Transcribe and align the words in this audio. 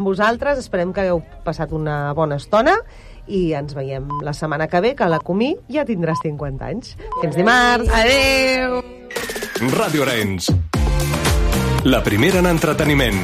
vosaltres, 0.00 0.58
esperem 0.58 0.92
que 0.92 1.04
hagueu 1.04 1.22
passat 1.44 1.72
una 1.76 2.10
bona 2.16 2.40
estona 2.40 2.74
i 3.30 3.52
ens 3.54 3.76
veiem 3.76 4.08
la 4.24 4.34
setmana 4.34 4.66
que 4.66 4.80
ve, 4.82 4.94
que 4.96 5.06
a 5.06 5.12
la 5.12 5.20
Comí 5.22 5.52
ja 5.70 5.84
tindràs 5.86 6.18
50 6.24 6.72
anys. 6.72 6.96
Fins 7.20 7.38
dimarts! 7.38 7.92
Adeu! 8.00 8.80
Ràdio 9.76 10.08
Arenys. 10.08 10.50
La 11.84 12.02
primera 12.04 12.40
en 12.40 12.48
entreteniment. 12.50 13.22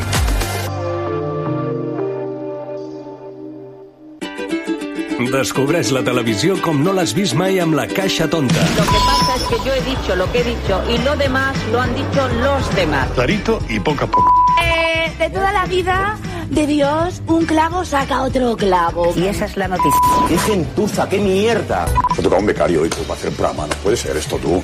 Descobreix 5.17 5.91
la 5.97 6.03
televisió 6.05 6.59
com 6.61 6.83
no 6.85 6.93
l'has 6.97 7.15
vist 7.17 7.35
mai 7.41 7.57
amb 7.61 7.75
la 7.77 7.87
caixa 7.89 8.29
tonta. 8.29 8.67
Lo 8.77 8.85
que 8.85 9.01
pasa 9.09 9.37
es 9.37 9.45
que 9.49 9.59
yo 9.65 9.73
he 9.73 9.81
dicho 9.81 10.17
lo 10.17 10.31
que 10.31 10.41
he 10.41 10.45
dicho 10.45 10.83
y 10.93 10.99
lo 11.05 11.17
demás 11.17 11.57
lo 11.73 11.81
han 11.81 11.95
dicho 11.95 12.29
los 12.43 12.75
demás. 12.77 13.11
Clarito 13.15 13.59
y 13.69 13.81
poco 13.81 14.05
a 14.05 14.07
poco. 14.07 14.33
Eh, 14.63 15.11
de 15.19 15.31
toda 15.31 15.53
la 15.53 15.65
vida 15.65 16.19
de 16.51 16.67
Dios, 16.67 17.23
un 17.27 17.45
clavo 17.47 17.85
saca 17.85 18.23
otro 18.23 18.57
clavo. 18.57 19.13
Y 19.17 19.27
esa 19.27 19.47
es 19.47 19.57
la 19.57 19.69
noticia. 19.69 20.01
¡Qué 20.29 20.39
gentuza, 20.39 21.09
qué 21.09 21.19
mierda! 21.19 21.87
Se 22.15 22.23
toca 22.23 22.37
un 22.37 22.47
becario 22.47 22.83
hoy 22.83 22.89
para 22.89 23.15
hacer 23.15 23.33
programa. 23.33 23.67
No 23.67 23.75
puede 23.77 23.97
ser 23.97 24.17
esto 24.17 24.37
tú. 24.39 24.63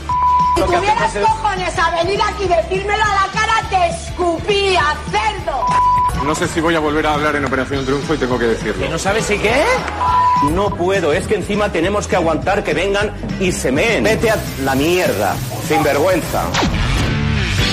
Si 0.57 0.63
tuvieras 0.63 1.15
cojones 1.15 1.79
a 1.79 2.03
venir 2.03 2.21
aquí 2.23 2.45
y 2.45 2.49
decírmelo 2.49 3.03
a 3.03 3.09
la 3.09 3.33
cara, 3.33 3.69
te 3.71 3.89
escupía, 3.89 4.83
cerdo. 5.11 5.67
No 6.25 6.35
sé 6.35 6.47
si 6.47 6.61
voy 6.61 6.75
a 6.75 6.81
volver 6.81 7.07
a 7.07 7.15
hablar 7.15 7.37
en 7.37 7.45
Operación 7.45 7.85
Triunfo 7.85 8.15
y 8.15 8.19
tengo 8.19 8.39
que 8.39 8.47
decirlo. 8.47 8.89
¿No 8.89 8.99
sabes 8.99 9.25
si 9.25 9.39
qué? 9.39 9.65
No 10.53 10.71
puedo, 10.71 11.13
es 11.13 11.27
que 11.27 11.37
encima 11.37 11.73
tenemos 11.73 12.07
que 12.07 12.17
aguantar 12.17 12.63
que 12.63 12.75
vengan 12.75 13.13
y 13.41 13.51
se 13.51 13.73
meen. 13.73 14.05
Vete 14.05 14.31
a 14.31 14.37
la 14.65 14.75
mierda, 14.75 15.35
sin 15.67 15.83
vergüenza. 15.83 16.45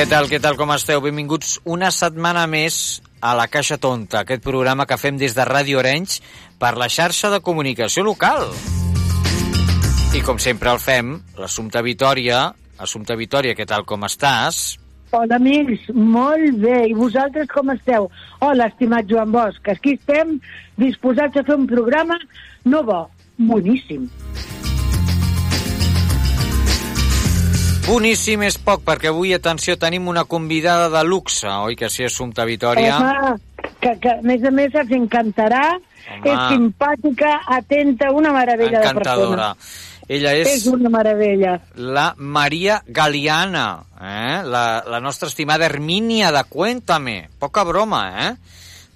Què 0.00 0.06
tal, 0.08 0.30
què 0.32 0.38
tal, 0.40 0.54
com 0.56 0.70
esteu? 0.72 1.02
Benvinguts 1.04 1.58
una 1.68 1.90
setmana 1.92 2.46
més 2.48 3.02
a 3.20 3.34
la 3.36 3.44
Caixa 3.52 3.76
Tonta, 3.76 4.22
aquest 4.22 4.40
programa 4.40 4.86
que 4.88 4.96
fem 4.96 5.18
des 5.20 5.34
de 5.36 5.44
Ràdio 5.44 5.76
Orenys 5.82 6.22
per 6.56 6.70
la 6.80 6.86
xarxa 6.88 7.28
de 7.28 7.42
comunicació 7.44 8.06
local. 8.06 8.46
I 10.16 10.22
com 10.24 10.40
sempre 10.40 10.72
el 10.72 10.80
fem, 10.80 11.12
l'Assumpta 11.36 11.84
Vitòria. 11.84 12.46
Assumpta 12.80 13.12
Vitòria, 13.20 13.52
què 13.52 13.68
tal, 13.68 13.84
com 13.84 14.08
estàs? 14.08 14.62
Hola, 15.12 15.36
amics, 15.36 15.92
molt 15.92 16.64
bé. 16.64 16.78
I 16.94 16.96
vosaltres 16.96 17.52
com 17.52 17.76
esteu? 17.76 18.08
Hola, 18.40 18.72
estimat 18.72 19.04
Joan 19.04 19.36
Bosch. 19.36 19.68
Aquí 19.68 19.98
estem 20.00 20.38
disposats 20.80 21.36
a 21.36 21.44
fer 21.44 21.60
un 21.60 21.68
programa 21.68 22.16
no 22.64 22.80
bo, 22.88 23.02
boníssim. 23.36 24.08
Boníssim 27.90 28.42
és 28.46 28.56
poc, 28.62 28.84
perquè 28.86 29.10
avui, 29.10 29.32
atenció, 29.34 29.74
tenim 29.80 30.06
una 30.08 30.22
convidada 30.30 30.88
de 30.92 31.02
luxe, 31.08 31.48
oi 31.50 31.74
que 31.76 31.88
sí, 31.90 32.04
Assumpta 32.06 32.44
Vitòria? 32.46 32.96
Home, 32.96 33.70
que, 33.82 33.96
que 34.02 34.12
a 34.14 34.20
més 34.22 34.44
a 34.46 34.52
més 34.54 34.74
els 34.78 34.92
encantarà, 34.94 35.64
Home. 35.74 36.30
és 36.30 36.42
simpàtica, 36.54 37.32
atenta, 37.58 38.12
una 38.14 38.32
meravella 38.36 38.78
de 38.80 38.92
Encantadora. 38.92 39.54
persona. 39.54 39.98
Ella 40.10 40.32
És 40.34 40.48
és 40.56 40.64
una 40.66 40.90
meravella. 40.90 41.52
la 41.76 42.14
Maria 42.18 42.80
Galiana, 42.86 43.84
eh? 44.00 44.40
la, 44.44 44.82
la 44.86 44.98
nostra 45.00 45.28
estimada 45.28 45.66
Hermínia 45.66 46.32
de 46.32 46.42
Cuéntame. 46.48 47.28
Poca 47.38 47.62
broma, 47.62 48.02
eh? 48.26 48.32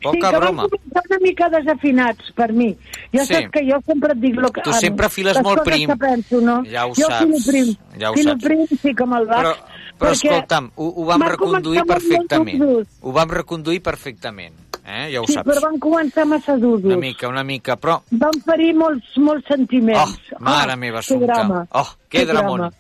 Poca 0.05 0.17
sí, 0.17 0.21
que 0.21 0.39
broma. 0.39 0.67
van 0.95 1.05
una 1.11 1.19
mica 1.25 1.49
desafinats 1.51 2.33
per 2.37 2.53
mi. 2.53 2.71
Ja 3.13 3.25
Sí. 3.25 3.35
saps 3.35 3.51
que 3.51 3.63
jo 3.71 3.81
sempre 3.87 4.13
et 4.13 4.19
dic... 4.21 4.35
Lo 4.37 4.51
que, 4.53 4.61
Tu 4.63 4.73
sempre 4.77 5.09
files 5.09 5.35
les 5.37 5.45
molt 5.45 5.65
prim. 5.65 5.91
Penso, 5.99 6.41
no? 6.41 6.63
Ja 6.69 6.87
ho 6.87 6.93
jo 6.95 7.09
saps, 7.09 7.25
filo 7.25 7.39
prim. 7.47 7.75
ja 7.99 8.11
ho 8.11 8.15
filo 8.15 8.33
saps. 8.37 8.45
prim, 8.45 8.67
sí, 8.83 8.95
com 8.95 9.15
el 9.19 9.27
baix. 9.27 9.43
Però, 9.43 9.55
però 9.99 10.13
escolta'm, 10.13 10.71
ho, 10.77 10.89
ho 11.01 11.05
vam 11.09 11.23
reconduir 11.23 11.85
perfectament. 11.89 12.87
Ho 13.01 13.13
vam 13.13 13.31
reconduir 13.31 13.81
perfectament, 13.83 14.55
eh? 14.85 15.11
Ja 15.13 15.21
ho 15.23 15.27
Sí, 15.27 15.35
saps. 15.35 15.49
però 15.49 15.61
van 15.65 15.79
començar 15.81 16.25
massa 16.27 16.57
durs. 16.57 16.85
Una 16.85 16.97
mica, 16.97 17.29
una 17.29 17.43
mica, 17.45 17.77
però... 17.77 18.01
Van 18.11 18.39
ferir 18.45 18.75
molts, 18.75 19.17
molts 19.17 19.47
sentiments. 19.49 20.21
Oh, 20.35 20.37
mare 20.41 20.73
Ah, 20.73 20.77
meva, 20.77 21.01
que 21.01 21.07
Assumpta. 21.07 21.33
drama. 21.33 21.67
Oh, 21.73 21.89
que 22.09 22.25
dramón. 22.27 22.59
drama. 22.61 22.73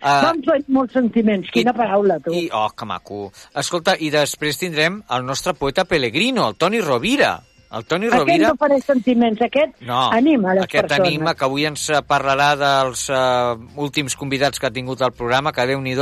Ah, 0.00 0.20
Van 0.26 0.42
ferir 0.42 0.64
molts 0.68 0.92
sentiments. 0.92 1.50
Quina 1.50 1.72
paraula, 1.72 2.18
tu. 2.20 2.32
I, 2.32 2.48
oh, 2.52 2.68
que 2.76 2.84
maco. 2.84 3.32
Escolta, 3.54 3.96
i 3.98 4.10
després 4.10 4.58
tindrem 4.58 5.02
el 5.10 5.24
nostre 5.26 5.54
poeta 5.54 5.84
Pellegrino, 5.84 6.48
el 6.48 6.56
Toni 6.56 6.80
Rovira. 6.80 7.42
El 7.76 7.84
Toni 7.84 8.06
Aquest 8.06 8.18
Rovira... 8.20 8.48
no 8.48 8.56
faré 8.56 8.76
sentiments, 8.80 9.40
aquest 9.42 9.80
No, 9.82 10.12
anima 10.12 10.54
les 10.54 10.62
aquest 10.64 10.86
persones. 10.86 11.08
anima, 11.08 11.34
que 11.34 11.44
avui 11.44 11.64
ens 11.66 11.90
parlarà 12.06 12.52
dels 12.56 13.08
uh, 13.10 13.58
últims 13.82 14.14
convidats 14.16 14.60
que 14.62 14.68
ha 14.68 14.70
tingut 14.70 15.02
el 15.02 15.10
programa, 15.12 15.50
que 15.52 15.66
déu 15.66 15.80
nhi 15.82 15.96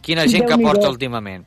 quina 0.00 0.24
gent 0.26 0.44
que 0.46 0.56
Déu-n'hi-do. 0.56 0.70
porta 0.70 0.88
últimament. 0.88 1.44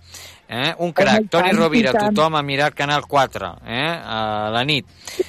Eh? 0.50 0.74
Un 0.80 0.94
crac, 0.96 1.26
i 1.26 1.28
Toni 1.28 1.50
tant, 1.50 1.58
Rovira, 1.60 1.92
tant. 1.92 2.14
tothom 2.16 2.36
a 2.36 2.42
mirar 2.42 2.70
Canal 2.74 3.02
4, 3.06 3.50
eh? 3.68 4.00
a 4.00 4.50
la 4.54 4.64
nit. 4.64 4.86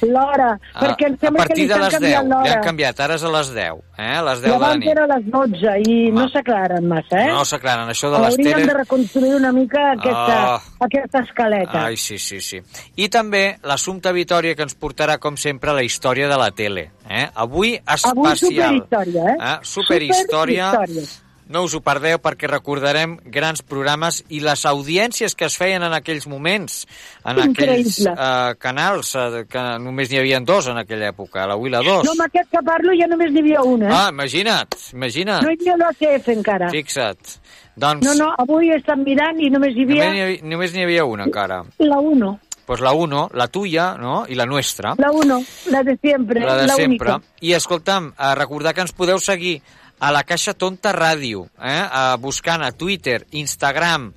L'hora, 0.06 0.53
perquè 0.79 1.09
em 1.09 1.17
sembla 1.19 1.47
que 1.49 1.56
li 1.59 1.65
de 1.67 1.75
les 1.81 1.89
10, 1.89 1.99
canviant 1.99 2.05
li 2.06 2.15
han 2.15 2.29
l'hora. 2.47 2.61
canviat, 2.62 3.01
ara 3.01 3.17
és 3.19 3.25
a 3.25 3.33
les 3.34 3.51
10, 3.56 3.81
eh? 3.99 4.12
a 4.15 4.23
les 4.23 4.41
10 4.45 4.47
I 4.47 4.53
de 4.53 4.59
la 4.62 4.77
nit. 4.77 4.89
era 4.93 5.05
a 5.05 5.11
les 5.17 5.27
12 5.27 5.75
i 5.91 5.97
Home. 6.09 6.21
no 6.21 6.29
s'aclaren 6.29 6.87
massa, 6.87 7.19
eh? 7.25 7.33
No 7.34 7.45
s'aclaren, 7.45 7.89
això 7.91 8.12
de 8.15 8.21
les 8.23 8.34
Hauríem 8.39 8.53
teles... 8.53 8.67
de 8.69 8.75
reconstruir 8.79 9.34
una 9.34 9.53
mica 9.53 9.91
aquesta, 9.97 10.39
Oh. 10.55 10.84
aquesta 10.87 11.19
escaleta. 11.27 11.85
Ai, 11.87 11.97
sí, 11.97 12.17
sí, 12.19 12.41
sí. 12.41 12.62
I 12.97 13.09
també 13.09 13.59
l'Assumpta 13.65 14.12
Vitòria, 14.12 14.55
que 14.55 14.62
ens 14.62 14.77
portarà, 14.79 15.19
com 15.19 15.37
sempre, 15.37 15.73
la 15.75 15.83
història 15.83 16.29
de 16.29 16.37
la 16.39 16.53
tele. 16.53 16.93
Eh? 17.11 17.27
Avui 17.35 17.75
especial. 17.75 18.15
Avui 18.15 18.37
superhistòria, 18.37 19.25
eh? 19.33 19.37
Eh? 19.41 19.59
Superhistòria. 19.62 20.71
Superhistòria. 20.73 21.28
No 21.49 21.63
us 21.65 21.73
ho 21.75 21.81
perdeu 21.81 22.19
perquè 22.21 22.47
recordarem 22.51 23.17
grans 23.25 23.63
programes 23.63 24.23
i 24.29 24.41
les 24.45 24.65
audiències 24.69 25.35
que 25.35 25.47
es 25.49 25.57
feien 25.57 25.83
en 25.83 25.95
aquells 25.97 26.27
moments, 26.29 26.83
en 27.25 27.39
aquells 27.41 27.99
Increïble. 28.01 28.13
eh, 28.13 28.55
canals, 28.61 29.15
eh, 29.17 29.45
que 29.49 29.63
només 29.81 30.11
n'hi 30.11 30.19
havia 30.21 30.41
dos 30.41 30.69
en 30.69 30.77
aquella 30.79 31.09
època, 31.09 31.47
la 31.47 31.57
1 31.57 31.67
i 31.67 31.71
la 31.71 31.81
2. 31.83 32.05
No, 32.05 32.13
amb 32.13 32.27
aquest 32.27 32.51
que 32.51 32.63
parlo 32.65 32.93
ja 33.01 33.07
només 33.09 33.33
n'hi 33.33 33.41
havia 33.41 33.63
una. 33.63 33.89
Ah, 33.91 34.09
imagina't, 34.13 34.77
imagina't. 34.93 35.43
No 35.43 35.51
hi 35.51 35.57
havia 35.61 35.77
l'OCF 35.81 36.29
encara. 36.37 36.69
Fixa't. 36.71 37.39
Doncs 37.79 38.05
No, 38.05 38.15
no, 38.15 38.35
avui 38.39 38.71
estan 38.75 39.03
mirant 39.05 39.41
i 39.41 39.49
només 39.51 39.75
hi 39.77 39.85
havia 39.87 40.11
n'hi 40.13 40.21
havia, 40.21 40.43
només 40.45 40.73
n'hi 40.75 40.83
havia 40.83 41.05
una 41.07 41.25
encara. 41.25 41.63
la 41.79 41.99
1. 41.99 42.39
Pues 42.69 42.81
la 42.85 42.93
1, 42.93 43.31
la 43.33 43.47
tuya, 43.49 43.95
no? 43.97 44.27
I 44.29 44.35
la 44.35 44.45
nuestra. 44.45 44.93
La 44.99 45.11
1, 45.11 45.43
la 45.71 45.83
de 45.83 45.97
sempre, 46.03 46.41
La 46.45 46.55
de 46.59 46.67
la 46.67 46.75
sempre. 46.75 47.13
única. 47.15 47.21
I 47.41 47.55
escolta'm, 47.55 48.13
eh, 48.19 48.35
recordar 48.35 48.75
que 48.75 48.83
ens 48.83 48.93
podeu 48.93 49.19
seguir 49.19 49.63
a 50.01 50.13
la 50.15 50.23
Caixa 50.25 50.55
Tonta 50.55 50.93
Ràdio, 50.95 51.47
eh? 51.59 51.83
eh, 51.83 52.17
buscant 52.23 52.63
a 52.63 52.73
Twitter, 52.73 53.25
Instagram, 53.33 54.13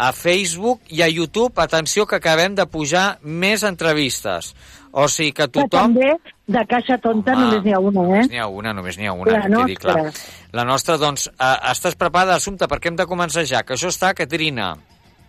a 0.00 0.12
Facebook 0.16 0.80
i 0.88 1.02
a 1.02 1.08
YouTube. 1.08 1.52
Atenció 1.60 2.06
que 2.06 2.16
acabem 2.16 2.54
de 2.56 2.66
pujar 2.66 3.18
més 3.22 3.62
entrevistes. 3.62 4.54
O 4.92 5.04
sigui 5.06 5.30
que 5.32 5.44
Que 5.46 5.60
tothom... 5.60 5.92
també 5.94 6.16
de 6.50 6.62
caixa 6.66 6.96
tonta 6.98 7.30
Home, 7.36 7.44
només 7.46 7.62
n'hi 7.62 7.72
ha 7.76 7.78
una, 7.78 8.00
eh? 8.00 8.06
Només 8.08 8.30
n'hi 8.32 8.38
ha 8.40 8.46
una, 8.48 8.72
només 8.74 8.96
n'hi 8.98 9.06
ha 9.06 9.12
una, 9.12 9.30
La 9.36 9.42
que 9.42 9.48
nostra. 9.52 9.92
clar. 9.94 10.12
La 10.52 10.64
nostra, 10.64 10.96
doncs, 10.98 11.28
eh, 11.30 11.56
estàs 11.70 11.94
preparada, 11.94 12.34
Assumpta, 12.40 12.66
perquè 12.66 12.90
hem 12.90 12.96
de 12.98 13.06
començar 13.06 13.44
ja, 13.46 13.62
que 13.62 13.74
això 13.78 13.92
està, 13.92 14.10
Caterina. 14.18 14.72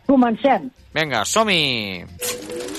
Comencem. 0.08 0.72
Vinga, 0.96 1.22
som-hi! 1.26 2.71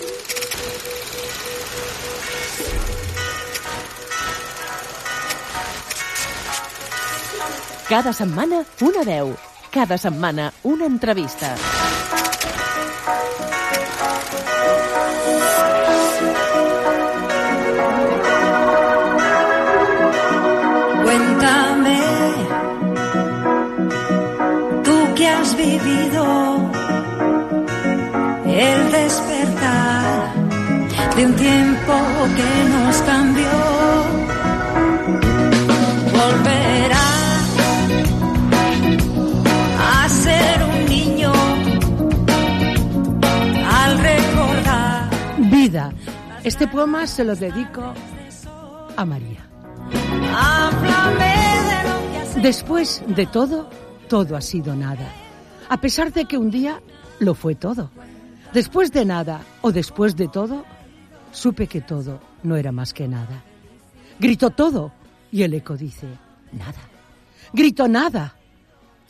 Cada 7.89 8.13
setmana 8.13 8.65
una 8.81 9.03
veu. 9.05 9.35
Cada 9.71 9.97
setmana 9.99 10.53
una 10.63 10.87
entrevista. 10.87 11.55
Cuéntame, 21.03 22.01
tú 24.85 25.15
que 25.17 25.29
has 25.29 25.57
vivido 25.57 26.71
el 28.47 28.93
despertar 28.93 30.35
de 31.17 31.27
un 31.27 31.37
tiempo 31.37 31.95
que 32.37 32.69
nos 32.71 32.97
cambió. 33.03 33.32
Este 46.45 46.67
poema 46.67 47.07
se 47.07 47.25
lo 47.25 47.37
dedico 47.37 47.95
a 48.97 49.05
María. 49.05 49.49
Después 52.43 53.03
de 53.07 53.27
todo, 53.27 53.71
todo 54.09 54.37
ha 54.37 54.41
sido 54.41 54.75
nada. 54.75 55.09
A 55.69 55.81
pesar 55.81 56.13
de 56.13 56.25
que 56.25 56.37
un 56.37 56.51
día 56.51 56.83
lo 57.21 57.35
fue 57.35 57.55
todo. 57.55 57.91
Después 58.53 58.91
de 58.91 59.05
nada 59.05 59.43
o 59.61 59.71
después 59.71 60.17
de 60.17 60.27
todo, 60.27 60.65
supe 61.31 61.69
que 61.69 61.81
todo 61.81 62.19
no 62.43 62.57
era 62.57 62.73
más 62.73 62.93
que 62.93 63.07
nada. 63.07 63.45
Grito 64.19 64.51
todo 64.51 64.93
y 65.31 65.45
el 65.45 65.55
eco 65.55 65.77
dice, 65.77 66.09
nada. 66.53 66.81
Grito 67.53 67.87
nada 67.87 68.35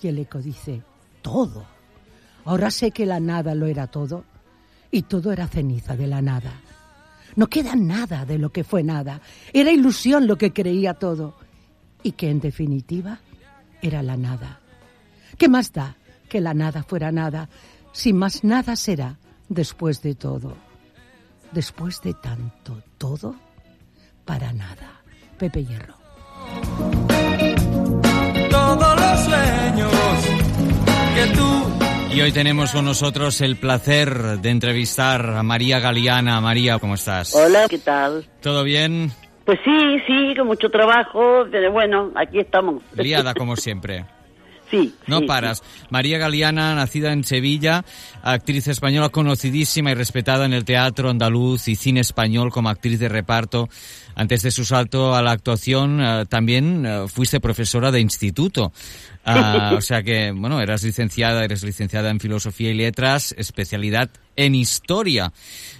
y 0.02 0.08
el 0.08 0.18
eco 0.18 0.38
dice, 0.38 0.82
todo. 1.22 1.64
Ahora 2.44 2.70
sé 2.70 2.90
que 2.90 3.06
la 3.06 3.20
nada 3.20 3.54
lo 3.54 3.66
era 3.66 3.86
todo 3.86 4.24
y 4.90 5.02
todo 5.02 5.32
era 5.32 5.46
ceniza 5.48 5.96
de 5.96 6.06
la 6.06 6.20
nada. 6.20 6.52
No 7.36 7.46
queda 7.46 7.74
nada 7.76 8.24
de 8.24 8.38
lo 8.38 8.50
que 8.50 8.64
fue 8.64 8.82
nada. 8.82 9.20
Era 9.52 9.70
ilusión 9.70 10.26
lo 10.26 10.36
que 10.36 10.52
creía 10.52 10.94
todo 10.94 11.34
y 12.02 12.12
que 12.12 12.30
en 12.30 12.40
definitiva 12.40 13.20
era 13.80 14.02
la 14.02 14.16
nada. 14.16 14.60
¿Qué 15.38 15.48
más 15.48 15.72
da 15.72 15.96
que 16.28 16.40
la 16.40 16.54
nada 16.54 16.82
fuera 16.82 17.10
nada 17.10 17.48
si 17.92 18.12
más 18.12 18.44
nada 18.44 18.76
será 18.76 19.18
después 19.48 20.02
de 20.02 20.14
todo? 20.14 20.56
Después 21.52 22.00
de 22.02 22.14
tanto 22.14 22.82
todo, 22.98 23.34
para 24.24 24.52
nada. 24.52 25.02
Pepe 25.38 25.64
Hierro. 25.64 25.96
Todos 28.50 29.00
los 29.00 29.20
sueños 29.20 29.91
Y 32.14 32.20
hoy 32.20 32.30
tenemos 32.30 32.72
con 32.72 32.84
nosotros 32.84 33.40
el 33.40 33.56
placer 33.56 34.38
de 34.38 34.50
entrevistar 34.50 35.30
a 35.30 35.42
María 35.42 35.80
Galeana. 35.80 36.42
María, 36.42 36.78
¿cómo 36.78 36.94
estás? 36.94 37.34
Hola, 37.34 37.66
¿qué 37.70 37.78
tal? 37.78 38.28
¿Todo 38.42 38.64
bien? 38.64 39.10
Pues 39.46 39.58
sí, 39.64 39.98
sí, 40.06 40.34
con 40.36 40.46
mucho 40.46 40.68
trabajo, 40.68 41.46
pero 41.50 41.72
bueno, 41.72 42.12
aquí 42.14 42.38
estamos. 42.38 42.82
Liada 42.94 43.32
como 43.38 43.56
siempre. 43.56 44.04
Sí. 44.70 44.94
No 45.06 45.20
sí, 45.20 45.26
paras. 45.26 45.62
María 45.90 46.18
Galeana, 46.18 46.74
nacida 46.74 47.12
en 47.12 47.24
Sevilla, 47.24 47.84
actriz 48.22 48.68
española 48.68 49.10
conocidísima 49.10 49.90
y 49.90 49.94
respetada 49.94 50.46
en 50.46 50.54
el 50.54 50.64
teatro 50.64 51.10
andaluz 51.10 51.68
y 51.68 51.76
cine 51.76 52.00
español 52.00 52.50
como 52.50 52.70
actriz 52.70 52.98
de 52.98 53.08
reparto. 53.08 53.68
Antes 54.14 54.42
de 54.42 54.50
su 54.50 54.64
salto 54.64 55.14
a 55.14 55.22
la 55.22 55.32
actuación, 55.32 56.00
eh, 56.02 56.24
también 56.26 56.86
eh, 56.86 57.04
fuiste 57.08 57.40
profesora 57.40 57.90
de 57.90 58.00
instituto. 58.00 58.72
Ah, 59.24 59.72
o 59.76 59.80
sea 59.80 60.02
que, 60.02 60.32
bueno, 60.34 60.60
eras 60.60 60.82
licenciada, 60.82 61.44
eres 61.44 61.62
licenciada 61.62 62.10
en 62.10 62.20
Filosofía 62.20 62.70
y 62.70 62.74
Letras, 62.74 63.34
especialidad 63.38 64.10
en 64.36 64.54
Historia. 64.54 65.32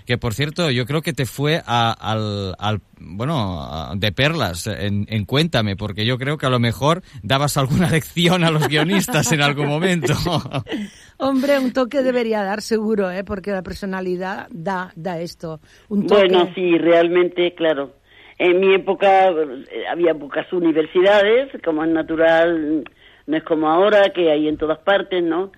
Que, 0.06 0.18
por 0.18 0.34
cierto, 0.34 0.70
yo 0.70 0.84
creo 0.84 1.00
que 1.02 1.12
te 1.12 1.26
fue 1.26 1.62
a- 1.64 1.92
al, 1.92 2.54
al- 2.58 2.80
bueno, 2.98 3.62
a- 3.62 3.94
de 3.96 4.12
perlas 4.12 4.66
en, 4.66 5.06
en 5.08 5.24
Cuéntame, 5.24 5.76
porque 5.76 6.04
yo 6.04 6.18
creo 6.18 6.38
que 6.38 6.46
a 6.46 6.50
lo 6.50 6.58
mejor 6.58 7.02
dabas 7.22 7.56
alguna 7.56 7.88
lección 7.90 8.44
a 8.44 8.50
los 8.50 8.68
guionistas 8.68 9.30
en 9.32 9.42
algún 9.42 9.66
momento. 9.68 10.14
Hombre, 11.18 11.58
un 11.58 11.72
toque 11.72 12.02
debería 12.02 12.42
dar 12.42 12.62
seguro, 12.62 13.10
¿eh? 13.10 13.24
porque 13.24 13.50
la 13.52 13.62
personalidad 13.62 14.48
da, 14.50 14.92
da 14.96 15.20
esto. 15.20 15.60
Un 15.88 16.06
toque. 16.06 16.22
Bueno, 16.28 16.50
sí, 16.54 16.78
realmente, 16.78 17.54
claro. 17.54 17.94
En 18.38 18.58
mi 18.60 18.74
época 18.74 19.28
eh, 19.28 19.84
había 19.90 20.14
pocas 20.14 20.52
universidades, 20.52 21.50
como 21.64 21.84
es 21.84 21.90
natural, 21.90 22.82
no 23.26 23.36
es 23.36 23.42
como 23.42 23.68
ahora, 23.68 24.10
que 24.10 24.30
hay 24.30 24.48
en 24.48 24.56
todas 24.56 24.78
partes, 24.78 25.22
¿no? 25.22 25.52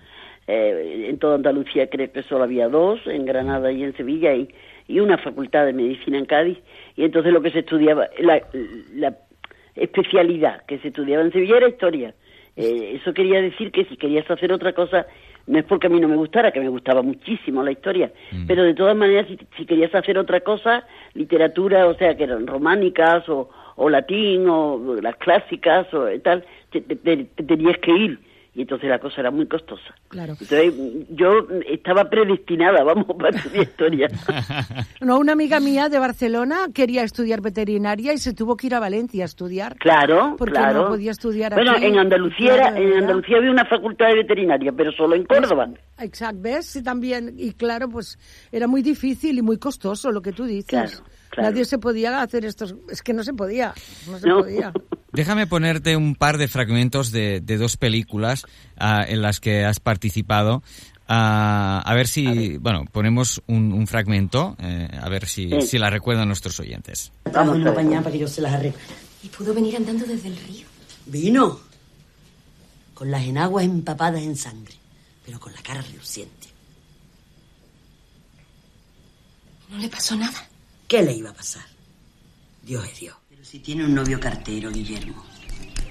Eh, 0.47 1.07
en 1.09 1.19
toda 1.19 1.37
Andalucía 1.37 1.89
creo 1.89 2.13
que 2.13 2.23
solo 2.23 2.45
había 2.45 2.69
dos, 2.69 3.01
en 3.07 3.25
Granada 3.25 3.73
y 3.73 3.83
en 3.83 3.97
Sevilla, 3.97 4.35
y, 4.35 4.49
y 4.87 5.01
una 5.01 5.17
facultad 5.19 5.65
de 5.65 5.73
medicina 5.73 6.19
en 6.19 6.27
Cádiz. 6.27 6.59
Y 6.97 7.05
entonces 7.05 7.33
lo 7.33 7.41
que 7.41 7.51
se 7.51 7.61
estudiaba, 7.61 8.09
la, 8.19 8.43
la 8.95 9.17
especialidad 9.75 10.65
que 10.67 10.79
se 10.79 10.89
estudiaba 10.89 11.25
en 11.25 11.33
Sevilla 11.33 11.57
era 11.57 11.69
historia. 11.69 12.15
Eh, 12.57 12.99
eso 13.01 13.13
quería 13.13 13.41
decir 13.41 13.73
que 13.73 13.85
si 13.87 13.97
querías 13.97 14.31
hacer 14.31 14.53
otra 14.53 14.73
cosa, 14.73 15.07
no 15.47 15.59
es 15.59 15.65
porque 15.65 15.89
a 15.89 15.91
mí 15.91 15.99
no 15.99 16.09
me 16.09 16.17
gustara, 16.17 16.53
que 16.53 16.61
me 16.61 16.69
gustaba 16.69 17.03
muchísimo 17.03 17.63
la 17.63 17.73
historia, 17.73 18.13
pero 18.47 18.63
de 18.63 18.75
todas 18.75 18.97
maneras, 18.97 19.27
si, 19.29 19.39
si 19.57 19.67
querías 19.67 19.95
hacer 19.95 20.17
otra 20.17 20.41
cosa, 20.41 20.87
literatura, 21.15 21.87
o 21.87 21.95
sea, 21.95 22.17
que 22.17 22.25
eran 22.25 22.47
románicas 22.47 23.29
o, 23.29 23.51
o 23.77 23.91
latín 23.91 24.49
o 24.49 24.97
las 25.03 25.17
clásicas 25.17 25.93
o 25.93 26.07
tal, 26.23 26.45
te, 26.81 26.97
te- 26.97 26.97
te- 26.97 27.25
te 27.25 27.43
tenías 27.45 27.77
que 27.83 27.91
ir. 27.93 28.19
Y 28.57 28.61
entonces 28.63 28.89
la 28.89 29.01
cosa 29.01 29.21
era 29.21 29.33
muy 29.33 29.49
costosa. 29.49 29.93
Claro. 30.07 30.35
Entonces 30.41 30.73
yo 31.11 31.45
estaba 31.69 32.09
predestinada, 32.09 32.85
vamos, 32.85 33.07
para 33.19 33.37
estudiar 33.37 33.65
historia. 33.65 34.09
No, 35.01 35.19
una 35.19 35.33
amiga 35.33 35.59
mía 35.59 35.89
de 35.89 35.99
Barcelona 35.99 36.69
quería 36.73 37.03
estudiar 37.03 37.41
veterinaria 37.41 38.13
y 38.13 38.19
se 38.19 38.33
tuvo 38.33 38.57
que 38.57 38.69
ir 38.69 38.75
a 38.77 38.81
Valencia 38.81 39.25
a 39.25 39.27
estudiar. 39.27 39.75
Claro, 39.77 40.37
Porque 40.39 40.55
claro. 40.55 40.85
no 40.85 40.89
podía 40.89 41.11
estudiar 41.11 41.53
Bueno, 41.55 41.73
aquí. 41.73 41.85
en 41.87 41.99
Andalucía, 41.99 42.55
Claro, 42.55 42.77
era- 42.77 42.81
de 42.81 42.93
en. 42.93 43.03
Andalucía 43.03 43.37
había 43.39 43.51
una 43.51 43.65
facultad 43.65 44.07
de 44.07 44.15
veterinaria, 44.15 44.71
pero 44.73 44.93
solo 44.93 45.17
en 45.17 45.25
Córdoba. 45.25 45.69
Exacto, 45.99 46.39
¿ves? 46.41 46.67
Sí, 46.67 46.83
también. 46.83 47.35
Y 47.37 47.53
claro, 47.55 47.89
pues 47.89 48.19
era 48.53 48.69
muy 48.69 48.83
difícil 48.83 49.37
y 49.37 49.43
muy 49.43 49.59
costoso 49.59 50.13
lo 50.13 50.23
que 50.23 50.31
tú 50.33 50.45
dices. 50.45 50.67
Claro, 50.69 51.05
claro. 51.35 51.51
Nadie 51.51 51.65
se 51.65 51.79
podía 51.79 52.23
hacer 52.23 52.45
estos... 52.45 52.75
Es 52.91 53.03
que 53.03 53.13
no 53.13 53.23
se 53.25 53.35
podía, 53.35 53.75
no 54.07 54.19
se 54.19 54.27
No. 54.27 54.41
podía. 54.41 54.73
Déjame 55.13 55.47
ponerte 55.47 55.97
un 55.97 56.17
par 56.17 56.39
de 56.39 56.49
fragmentos 56.49 57.13
de, 57.13 57.41
de 57.41 57.57
dos 57.57 57.77
películas 57.77 58.45
ah, 58.77 59.05
en 59.07 59.23
las 59.23 59.39
que 59.39 59.65
has 59.65 59.79
participado. 59.79 60.63
Ah, 61.07 61.83
a 61.85 61.95
ver 61.95 62.09
si, 62.09 62.57
bueno, 62.57 62.85
ponemos 62.91 63.41
un, 63.47 63.73
un 63.73 63.87
fragmento, 63.87 64.57
eh, 64.59 64.89
a 65.01 65.09
ver 65.09 65.27
si, 65.29 65.51
Sí. 65.51 65.61
si 65.69 65.79
la 65.79 65.89
recuerdan 65.91 66.27
nuestros 66.27 66.59
oyentes. 66.59 67.13
Vamos 67.33 67.65
a 67.65 67.75
para 67.75 68.11
que 68.11 68.19
yo 68.19 68.27
se 68.27 68.41
las 68.41 68.55
arregle. 68.55 68.79
¿Y 69.23 69.29
pudo 69.29 69.55
venir 69.55 69.77
andando 69.77 70.05
desde 70.05 70.29
el 70.29 70.37
río? 70.37 70.67
Vino. 71.07 71.61
Con 72.95 73.11
las 73.11 73.23
enaguas 73.25 73.65
empapadas 73.65 74.23
en 74.23 74.37
sangre, 74.37 74.75
pero 75.25 75.39
con 75.39 75.53
la 75.53 75.63
cara 75.63 75.81
reluciente. 75.83 76.49
¿No 79.71 79.79
le 79.79 79.89
pasó 79.89 80.17
nada? 80.17 80.49
¿Qué 80.89 81.03
le 81.03 81.13
iba 81.13 81.31
a 81.31 81.35
pasar? 81.35 81.65
Dios 82.63 82.85
es 82.87 83.01
Dios. 83.01 83.17
Pero 83.29 83.45
si 83.45 83.59
tiene 83.61 83.85
un 83.85 83.95
novio 83.95 84.21
cartero, 84.21 84.71
Guillermo. 84.71 85.25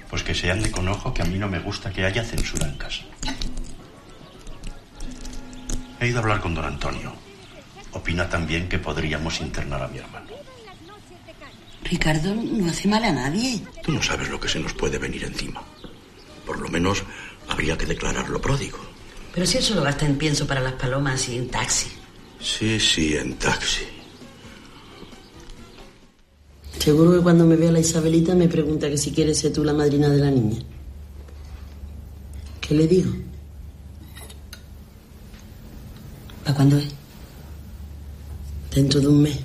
Pues 0.08 0.22
que 0.22 0.34
se 0.34 0.50
ande 0.50 0.70
con 0.70 0.88
ojo 0.88 1.12
que 1.12 1.22
a 1.22 1.24
mí 1.24 1.38
no 1.38 1.48
me 1.48 1.58
gusta 1.58 1.92
que 1.92 2.04
haya 2.04 2.24
censura 2.24 2.68
en 2.68 2.76
casa. 2.76 3.02
He 6.00 6.08
ido 6.08 6.18
a 6.18 6.22
hablar 6.22 6.40
con 6.40 6.54
don 6.54 6.64
Antonio. 6.64 7.14
Opina 7.92 8.28
también 8.28 8.68
que 8.68 8.78
podríamos 8.78 9.40
internar 9.40 9.82
a 9.82 9.88
mi 9.88 9.98
hermano. 9.98 10.26
Ricardo 11.84 12.34
no 12.34 12.70
hace 12.70 12.88
mal 12.88 13.04
a 13.04 13.12
nadie. 13.12 13.62
Tú 13.82 13.92
no 13.92 14.02
sabes 14.02 14.28
lo 14.28 14.40
que 14.40 14.48
se 14.48 14.58
nos 14.58 14.72
puede 14.72 14.98
venir 14.98 15.24
encima. 15.24 15.62
Por 16.46 16.60
lo 16.60 16.68
menos 16.68 17.02
habría 17.48 17.76
que 17.76 17.86
declararlo 17.86 18.40
pródigo. 18.40 18.78
Pero 19.32 19.46
si 19.46 19.58
él 19.58 19.64
solo 19.64 19.82
gasta 19.82 20.06
en 20.06 20.16
pienso 20.16 20.46
para 20.46 20.60
las 20.60 20.74
palomas 20.74 21.28
y 21.28 21.38
en 21.38 21.48
taxi. 21.48 21.90
Sí, 22.40 22.78
sí, 22.78 23.16
en 23.16 23.34
taxi. 23.34 23.93
Seguro 26.78 27.12
que 27.12 27.20
cuando 27.20 27.46
me 27.46 27.56
vea 27.56 27.72
la 27.72 27.80
Isabelita 27.80 28.34
me 28.34 28.48
pregunta 28.48 28.90
que 28.90 28.98
si 28.98 29.10
quieres 29.10 29.38
ser 29.38 29.52
tú 29.52 29.64
la 29.64 29.72
madrina 29.72 30.08
de 30.08 30.18
la 30.18 30.30
niña. 30.30 30.58
¿Qué 32.60 32.74
le 32.74 32.86
digo? 32.86 33.10
¿Para 36.44 36.56
cuándo 36.56 36.76
es? 36.76 36.88
Dentro 38.74 39.00
de 39.00 39.08
un 39.08 39.22
mes. 39.22 39.38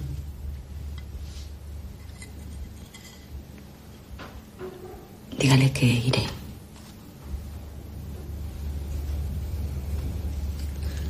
Dígale 5.39 5.71
que 5.71 5.85
iré. 5.85 6.23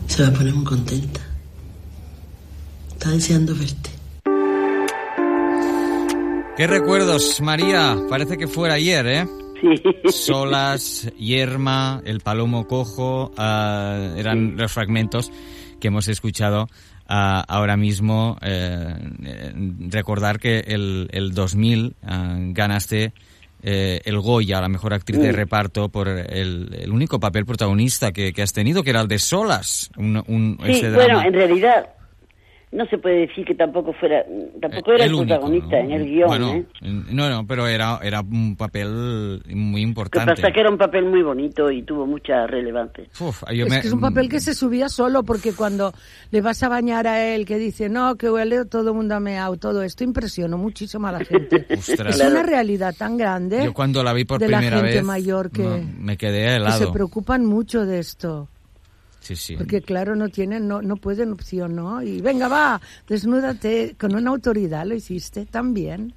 Se 0.08 0.22
va 0.22 0.30
a 0.30 0.34
poner 0.34 0.54
muy 0.54 0.66
contenta. 0.66 1.22
Está 2.94 3.10
deseando 3.12 3.56
verte. 3.56 3.99
¿Qué 6.60 6.68
recuerdos, 6.68 7.39
María? 7.39 7.96
Parece 8.10 8.38
que 8.38 8.46
fuera 8.46 8.74
ayer, 8.74 9.08
¿eh? 9.08 9.25
Sí. 9.62 10.12
Solas, 10.12 11.10
Yerma, 11.18 12.01
El 12.04 12.20
Palomo 12.20 12.68
Cojo, 12.68 13.32
ah, 13.38 14.13
eran 14.18 14.58
los 14.58 14.70
fragmentos 14.70 15.32
que 15.80 15.88
hemos 15.88 16.10
escuchado 16.10 16.68
ah, 17.08 17.46
ahora 17.48 17.78
mismo. 17.78 18.38
eh, 18.42 18.94
eh, 19.24 19.54
recordar 19.88 20.38
que 20.39 20.60
el, 20.60 21.08
el 21.13 21.34
2000 21.34 21.96
ah, 22.04 22.36
ganaste 22.39 23.13
eh, 23.63 24.01
el 24.04 24.20
Goya, 24.20 24.60
la 24.60 24.68
mejor 24.68 24.94
actriz 24.94 25.18
de 25.22 25.32
reparto, 25.32 25.88
por 25.88 26.10
el, 26.10 26.75
el 26.78 26.92
único 26.92 27.22
papel 27.22 27.46
protagonista 27.46 28.12
que, 28.12 28.34
que 28.34 28.42
has 28.42 28.51
tenido, 28.51 28.84
que 28.84 28.89
era 28.89 29.00
el 29.00 29.08
de 29.08 29.18
Solas. 29.20 29.89
Un, 29.96 30.22
un- 30.28 30.58
Sí, 30.66 30.72
ese 30.72 30.89
bueno, 30.92 31.06
drama. 31.20 31.25
en 31.28 31.34
realidad, 31.34 31.88
no 32.72 32.86
se 32.86 33.00
puede 33.00 33.22
decir 33.28 33.44
que 33.46 33.56
tampoco 33.56 33.94
fuera, 33.94 34.24
tampoco 34.62 34.94
era 34.94 35.06
el, 35.06 35.14
único, 35.16 35.28
protagonista 35.28 35.78
¿no? 35.78 35.84
en 35.86 35.92
el 35.92 36.06
guion, 36.06 36.28
Bueno, 36.28 36.54
¿eh? 36.54 36.66
no, 36.82 37.28
no, 37.28 37.48
pero 37.48 37.66
era, 37.68 38.00
era 38.04 38.22
un 38.22 38.56
papel 38.56 39.42
muy 39.48 39.72
Lo 39.72 39.76
que 39.76 39.82
importante. 39.82 40.36
pasa 40.36 40.52
que 40.54 40.60
era 40.60 40.70
un 40.70 40.78
papel 40.78 41.06
muy 41.06 41.24
bonito 41.24 41.72
y 41.72 41.82
tuvo 41.82 42.06
mucha 42.06 42.46
relevancia. 42.46 43.06
Uf, 43.20 43.44
yo 43.52 43.66
es 43.66 43.72
me- 43.72 43.82
que 43.82 43.88
es 43.88 43.94
un 43.94 44.02
papel 44.02 44.30
que 44.30 44.40
se 44.40 44.54
subía 44.54 44.88
solo 44.88 45.24
porque 45.24 45.54
cuando 45.54 45.94
le 46.30 46.42
vas 46.42 46.62
a 46.62 46.70
bañar 46.70 47.08
a 47.08 47.26
él 47.34 47.46
que 47.46 47.58
dice 47.58 47.90
no 47.90 48.16
que 48.18 48.30
huele 48.30 48.66
todo 48.66 48.90
el 48.92 48.96
mundo 48.96 49.16
ha 49.16 49.20
meado 49.20 49.58
todo 49.58 49.82
esto 49.82 50.04
impresionó 50.04 50.58
muchísimo 50.60 51.08
a 51.08 51.12
la 51.14 51.26
gente 51.26 51.66
Ostras. 51.76 52.20
es 52.20 52.30
una 52.32 52.44
realidad 52.44 52.94
tan 52.96 53.18
grande 53.18 53.64
Yo 53.66 53.74
cuando 53.74 54.04
la 54.04 54.14
vi 54.14 54.26
por 54.26 54.40
de 54.40 54.48
la 54.48 54.58
primera 54.60 54.78
gente 54.82 54.96
vez 54.98 55.04
mayor 55.04 55.50
que, 55.50 55.64
no, 55.64 55.80
me 56.00 56.18
quedé 56.18 56.44
que 56.44 56.50
se 56.50 56.56
helado. 56.58 56.94
preocupan 56.94 57.46
mucho 57.46 57.86
de 57.88 57.98
esto 58.00 58.48
Sí, 59.29 59.36
sí. 59.36 59.55
porque 59.57 59.81
claro 59.81 60.15
no 60.15 60.29
tienen 60.29 60.67
no 60.67 60.81
no 60.81 60.95
pueden 60.98 61.31
opción 61.33 61.75
no 61.75 62.01
y 62.01 62.21
venga 62.21 62.48
va 62.48 62.81
desnúdate 63.07 63.95
con 64.00 64.15
una 64.15 64.31
autoridad 64.31 64.86
lo 64.86 64.95
hiciste 64.95 65.45
también 65.45 66.13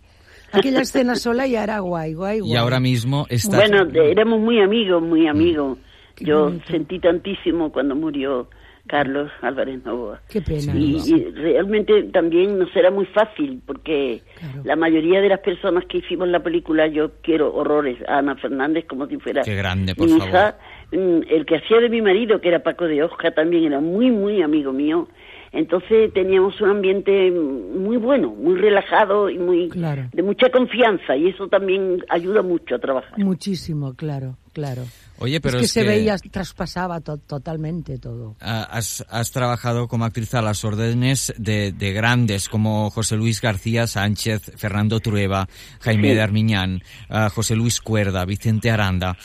aquella 0.53 0.81
escena 0.89 1.17
sola 1.17 1.47
ya 1.47 1.65
era 1.65 1.81
guay 1.81 2.15
guay 2.15 2.41
guay 2.41 2.53
Y 2.53 2.57
ahora 2.57 2.81
mismo 2.81 3.27
está... 3.29 3.57
Bueno, 3.59 3.85
de- 3.85 4.11
éramos 4.13 4.41
muy 4.41 4.61
amigos, 4.61 5.03
muy 5.03 5.27
amigos. 5.29 5.79
Qué 6.15 6.25
Yo 6.27 6.45
bonito. 6.45 6.65
sentí 6.71 6.99
tantísimo 7.01 7.73
cuando 7.73 7.95
murió 7.97 8.49
Carlos 8.87 9.31
Álvarez 9.43 9.83
Novoa. 9.85 10.21
qué 10.29 10.43
pena 10.43 10.75
Y, 10.77 10.93
¿no? 10.99 11.07
y 11.17 11.25
realmente 11.33 12.03
también 12.13 12.59
nos 12.59 12.75
era 12.77 12.91
muy 12.91 13.07
fácil 13.07 13.63
porque 13.65 14.23
la 14.65 14.77
mayoría 14.77 15.21
de 15.21 15.29
las 15.29 15.41
personas 15.41 15.85
que 15.89 15.99
hicimos 15.99 16.29
la 16.29 16.43
película, 16.43 16.87
yo 16.89 17.13
quiero 17.23 17.55
horrores 17.55 17.97
a 18.09 18.19
Ana 18.19 18.35
Fernández 18.37 18.85
como 18.89 19.07
si 19.07 19.17
fuera 19.19 19.43
Qué 19.43 19.55
grande, 19.55 19.95
por 19.95 20.07
mi 20.07 20.13
favor. 20.19 20.29
hija. 20.29 20.57
Mm, 20.59 20.72
El 20.93 21.47
que 21.47 21.57
hacía 21.57 21.79
de 21.81 21.89
mi 21.89 22.03
marido, 22.03 22.41
que 22.41 22.49
era 22.49 22.63
Paco 22.63 22.85
de 22.85 23.03
Hoja, 23.03 23.31
también 23.33 23.65
era 23.65 23.81
muy, 23.81 24.11
muy 24.11 24.43
amigo 24.43 24.73
mío. 24.73 25.09
Entonces 25.55 26.11
teníamos 26.15 26.59
un 26.63 26.71
ambiente 26.71 27.31
muy 27.31 27.99
bueno, 27.99 28.31
muy 28.31 28.57
relajado 28.57 29.29
y 29.29 29.37
muy 29.39 29.69
Claro. 29.69 30.09
de 30.11 30.23
mucha 30.23 30.49
confianza 30.51 31.15
y 31.15 31.29
eso 31.29 31.47
también 31.49 32.03
ayuda 32.09 32.41
mucho 32.41 32.75
a 32.75 32.79
trabajar. 32.79 33.19
muchísimo 33.19 33.93
claro 33.95 34.37
claro 34.55 34.83
Oye, 35.19 35.41
pero 35.43 35.57
es 35.57 35.61
que 35.61 35.65
es 35.67 35.73
se 35.73 35.83
que- 35.83 35.89
veía 35.89 36.17
traspasaba 36.31 37.01
to- 37.01 37.19
totalmente 37.19 37.99
todo 37.99 38.35
Ah, 38.41 38.67
Has, 38.71 39.05
has 39.11 39.31
trabajado 39.31 39.89
como 39.89 40.07
actriz 40.07 40.33
a 40.35 40.41
las 40.41 40.65
órdenes 40.65 41.35
de, 41.37 41.73
de 41.73 41.93
grandes 41.93 42.49
como 42.49 42.89
José 42.91 43.17
Luis 43.17 43.43
García 43.43 43.87
Sánchez, 43.87 44.53
Fernando 44.57 45.01
Trueba, 45.01 45.47
Jaime 45.81 46.09
Sí. 46.11 46.15
de 46.15 46.21
Armiñán, 46.23 46.81
ah, 47.11 47.29
José 47.29 47.57
Luis 47.57 47.83
Cuerda, 47.83 48.25
Vicente 48.25 48.71
Aranda. 48.71 49.17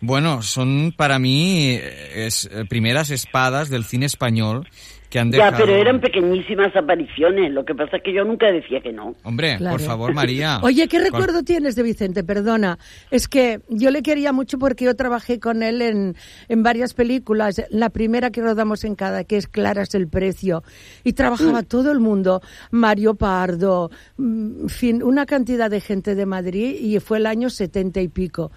Bueno, 0.00 0.42
son 0.42 0.92
para 0.96 1.18
mí 1.18 1.72
eh, 1.74 2.26
es, 2.26 2.46
eh, 2.52 2.64
primeras 2.68 3.10
espadas 3.10 3.68
del 3.68 3.84
cine 3.84 4.06
español 4.06 4.66
que 5.10 5.18
han 5.18 5.32
Ya, 5.32 5.46
dejado... 5.46 5.64
pero 5.66 5.76
eran 5.76 6.00
pequeñísimas 6.00 6.74
apariciones. 6.76 7.50
Lo 7.52 7.64
que 7.64 7.74
pasa 7.74 7.96
es 7.96 8.02
que 8.04 8.14
yo 8.14 8.24
nunca 8.24 8.46
decía 8.52 8.80
que 8.80 8.92
no. 8.92 9.16
Hombre, 9.24 9.56
Claro. 9.58 9.76
por 9.76 9.84
favor, 9.84 10.14
María. 10.14 10.60
Oye, 10.62 10.86
¿qué 10.86 10.98
¿Cuál- 10.98 11.10
recuerdo 11.10 11.42
tienes 11.42 11.74
de 11.74 11.82
Vicente? 11.82 12.22
Perdona. 12.22 12.78
Es 13.10 13.26
que 13.26 13.60
yo 13.68 13.90
le 13.90 14.02
quería 14.02 14.32
mucho 14.32 14.56
porque 14.58 14.84
yo 14.84 14.94
trabajé 14.94 15.40
con 15.40 15.64
él 15.64 15.82
en, 15.82 16.14
en 16.48 16.62
varias 16.62 16.94
películas. 16.94 17.60
La 17.70 17.90
primera 17.90 18.30
que 18.30 18.40
rodamos 18.40 18.84
en 18.84 18.94
cada, 18.94 19.24
que 19.24 19.36
es 19.36 19.48
Clara 19.48 19.82
es 19.82 19.94
el 19.96 20.06
precio. 20.06 20.62
Y 21.02 21.12
trabajaba 21.14 21.64
todo 21.64 21.90
el 21.90 21.98
mundo. 21.98 22.40
Mario 22.70 23.16
Pardo, 23.16 23.90
mm, 24.16 24.62
en 24.62 24.68
fin, 24.68 25.02
una 25.02 25.26
cantidad 25.26 25.68
de 25.68 25.80
gente 25.80 26.14
de 26.14 26.24
Madrid 26.24 26.76
y 26.80 27.00
fue 27.00 27.18
el 27.18 27.26
año 27.26 27.50
setenta 27.50 28.00
y 28.00 28.06
pico. 28.06 28.52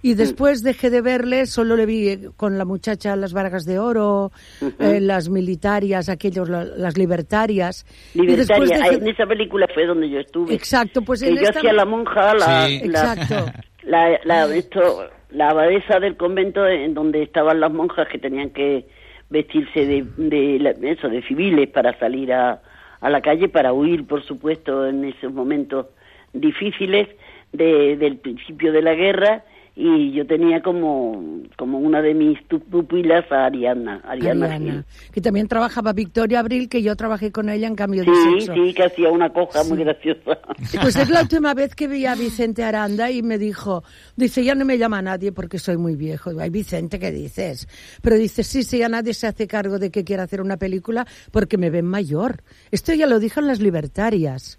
Y 0.00 0.14
después 0.14 0.62
dejé 0.62 0.90
de 0.90 1.00
verle, 1.02 1.46
solo 1.46 1.76
le 1.76 1.84
vi 1.84 2.08
eh, 2.08 2.18
con 2.36 2.56
la 2.56 2.64
muchacha 2.64 3.16
Las 3.16 3.32
Vargas 3.32 3.64
de 3.64 3.78
Oro, 3.80 4.30
eh, 4.78 5.00
las 5.00 5.28
militarias, 5.28 6.08
aquellos, 6.08 6.48
la- 6.48 6.64
las 6.64 6.96
libertarias. 6.96 7.84
Y 8.14 8.22
Libertaria. 8.22 8.78
dejé- 8.78 8.94
En 8.98 9.08
esa 9.08 9.26
película 9.26 9.66
fue 9.74 9.86
donde 9.86 10.08
yo 10.08 10.20
estuve. 10.20 10.54
Exacto, 10.54 11.02
pues 11.02 11.20
que 11.22 11.30
en 11.30 11.34
yo 11.36 11.42
esta- 11.42 11.58
hacía 11.58 11.72
la 11.72 11.84
monja, 11.84 12.32
la, 12.34 12.66
Sí. 12.68 12.80
la, 12.88 13.12
Exacto. 13.14 13.52
la, 13.82 14.20
la- 14.24 14.54
esto, 14.54 15.04
la 15.30 15.48
abadesa 15.50 15.98
del 15.98 16.16
convento 16.16 16.66
en 16.66 16.94
donde 16.94 17.22
estaban 17.22 17.58
las 17.58 17.72
monjas 17.72 18.06
que 18.08 18.18
tenían 18.18 18.50
que 18.50 18.86
vestirse 19.30 19.84
de, 19.84 20.04
de 20.16 20.90
eso, 20.92 21.08
de 21.08 21.22
civiles 21.22 21.68
para 21.70 21.98
salir 21.98 22.32
a, 22.32 22.62
a 23.00 23.10
la 23.10 23.20
calle, 23.20 23.48
para 23.48 23.72
huir, 23.72 24.06
por 24.06 24.22
supuesto, 24.24 24.86
en 24.86 25.04
esos 25.04 25.32
momentos 25.32 25.86
difíciles 26.32 27.08
de- 27.52 27.96
del 27.96 28.18
principio 28.18 28.72
de 28.72 28.82
la 28.82 28.94
guerra. 28.94 29.42
Y 29.80 30.10
yo 30.10 30.26
tenía 30.26 30.60
como, 30.60 31.22
como 31.56 31.78
una 31.78 32.02
de 32.02 32.12
mis 32.12 32.36
pupilas 32.68 33.30
a 33.30 33.46
Ariana, 33.46 34.00
Ariana, 34.04 34.84
que 35.12 35.20
también 35.20 35.46
trabajaba 35.46 35.92
Victoria 35.92 36.40
Abril, 36.40 36.68
que 36.68 36.82
yo 36.82 36.96
trabajé 36.96 37.30
con 37.30 37.48
ella 37.48 37.68
en 37.68 37.76
cambio 37.76 38.02
de 38.04 38.10
Sí, 38.12 38.40
sexo. 38.40 38.54
sí, 38.54 38.74
que 38.74 38.82
hacía 38.82 39.08
una 39.10 39.32
coja 39.32 39.62
muy 39.62 39.78
graciosa. 39.78 40.40
Pues 40.82 40.96
es 40.96 41.08
la 41.08 41.22
última 41.22 41.54
vez 41.54 41.76
que 41.76 41.86
vi 41.86 42.06
a 42.06 42.16
Vicente 42.16 42.64
Aranda 42.64 43.08
y 43.12 43.22
me 43.22 43.38
dijo, 43.38 43.84
dice, 44.16 44.42
ya 44.42 44.56
no 44.56 44.64
me 44.64 44.78
llama 44.78 45.00
nadie 45.00 45.30
porque 45.30 45.60
soy 45.60 45.76
muy 45.76 45.94
viejo. 45.94 46.30
Digo, 46.30 46.42
Ay, 46.42 46.50
Vicente, 46.50 46.98
¿qué 46.98 47.12
dices? 47.12 47.68
Pero 48.02 48.16
dice, 48.16 48.42
sí, 48.42 48.64
sí, 48.64 48.78
ya 48.78 48.88
nadie 48.88 49.14
se 49.14 49.28
hace 49.28 49.46
cargo 49.46 49.78
de 49.78 49.92
que 49.92 50.02
quiera 50.02 50.24
hacer 50.24 50.40
una 50.40 50.56
película 50.56 51.06
porque 51.30 51.56
me 51.56 51.70
ven 51.70 51.86
mayor. 51.86 52.42
Esto 52.72 52.92
ya 52.94 53.06
lo 53.06 53.20
dijo 53.20 53.38
en 53.38 53.46
Las 53.46 53.60
Libertarias. 53.60 54.58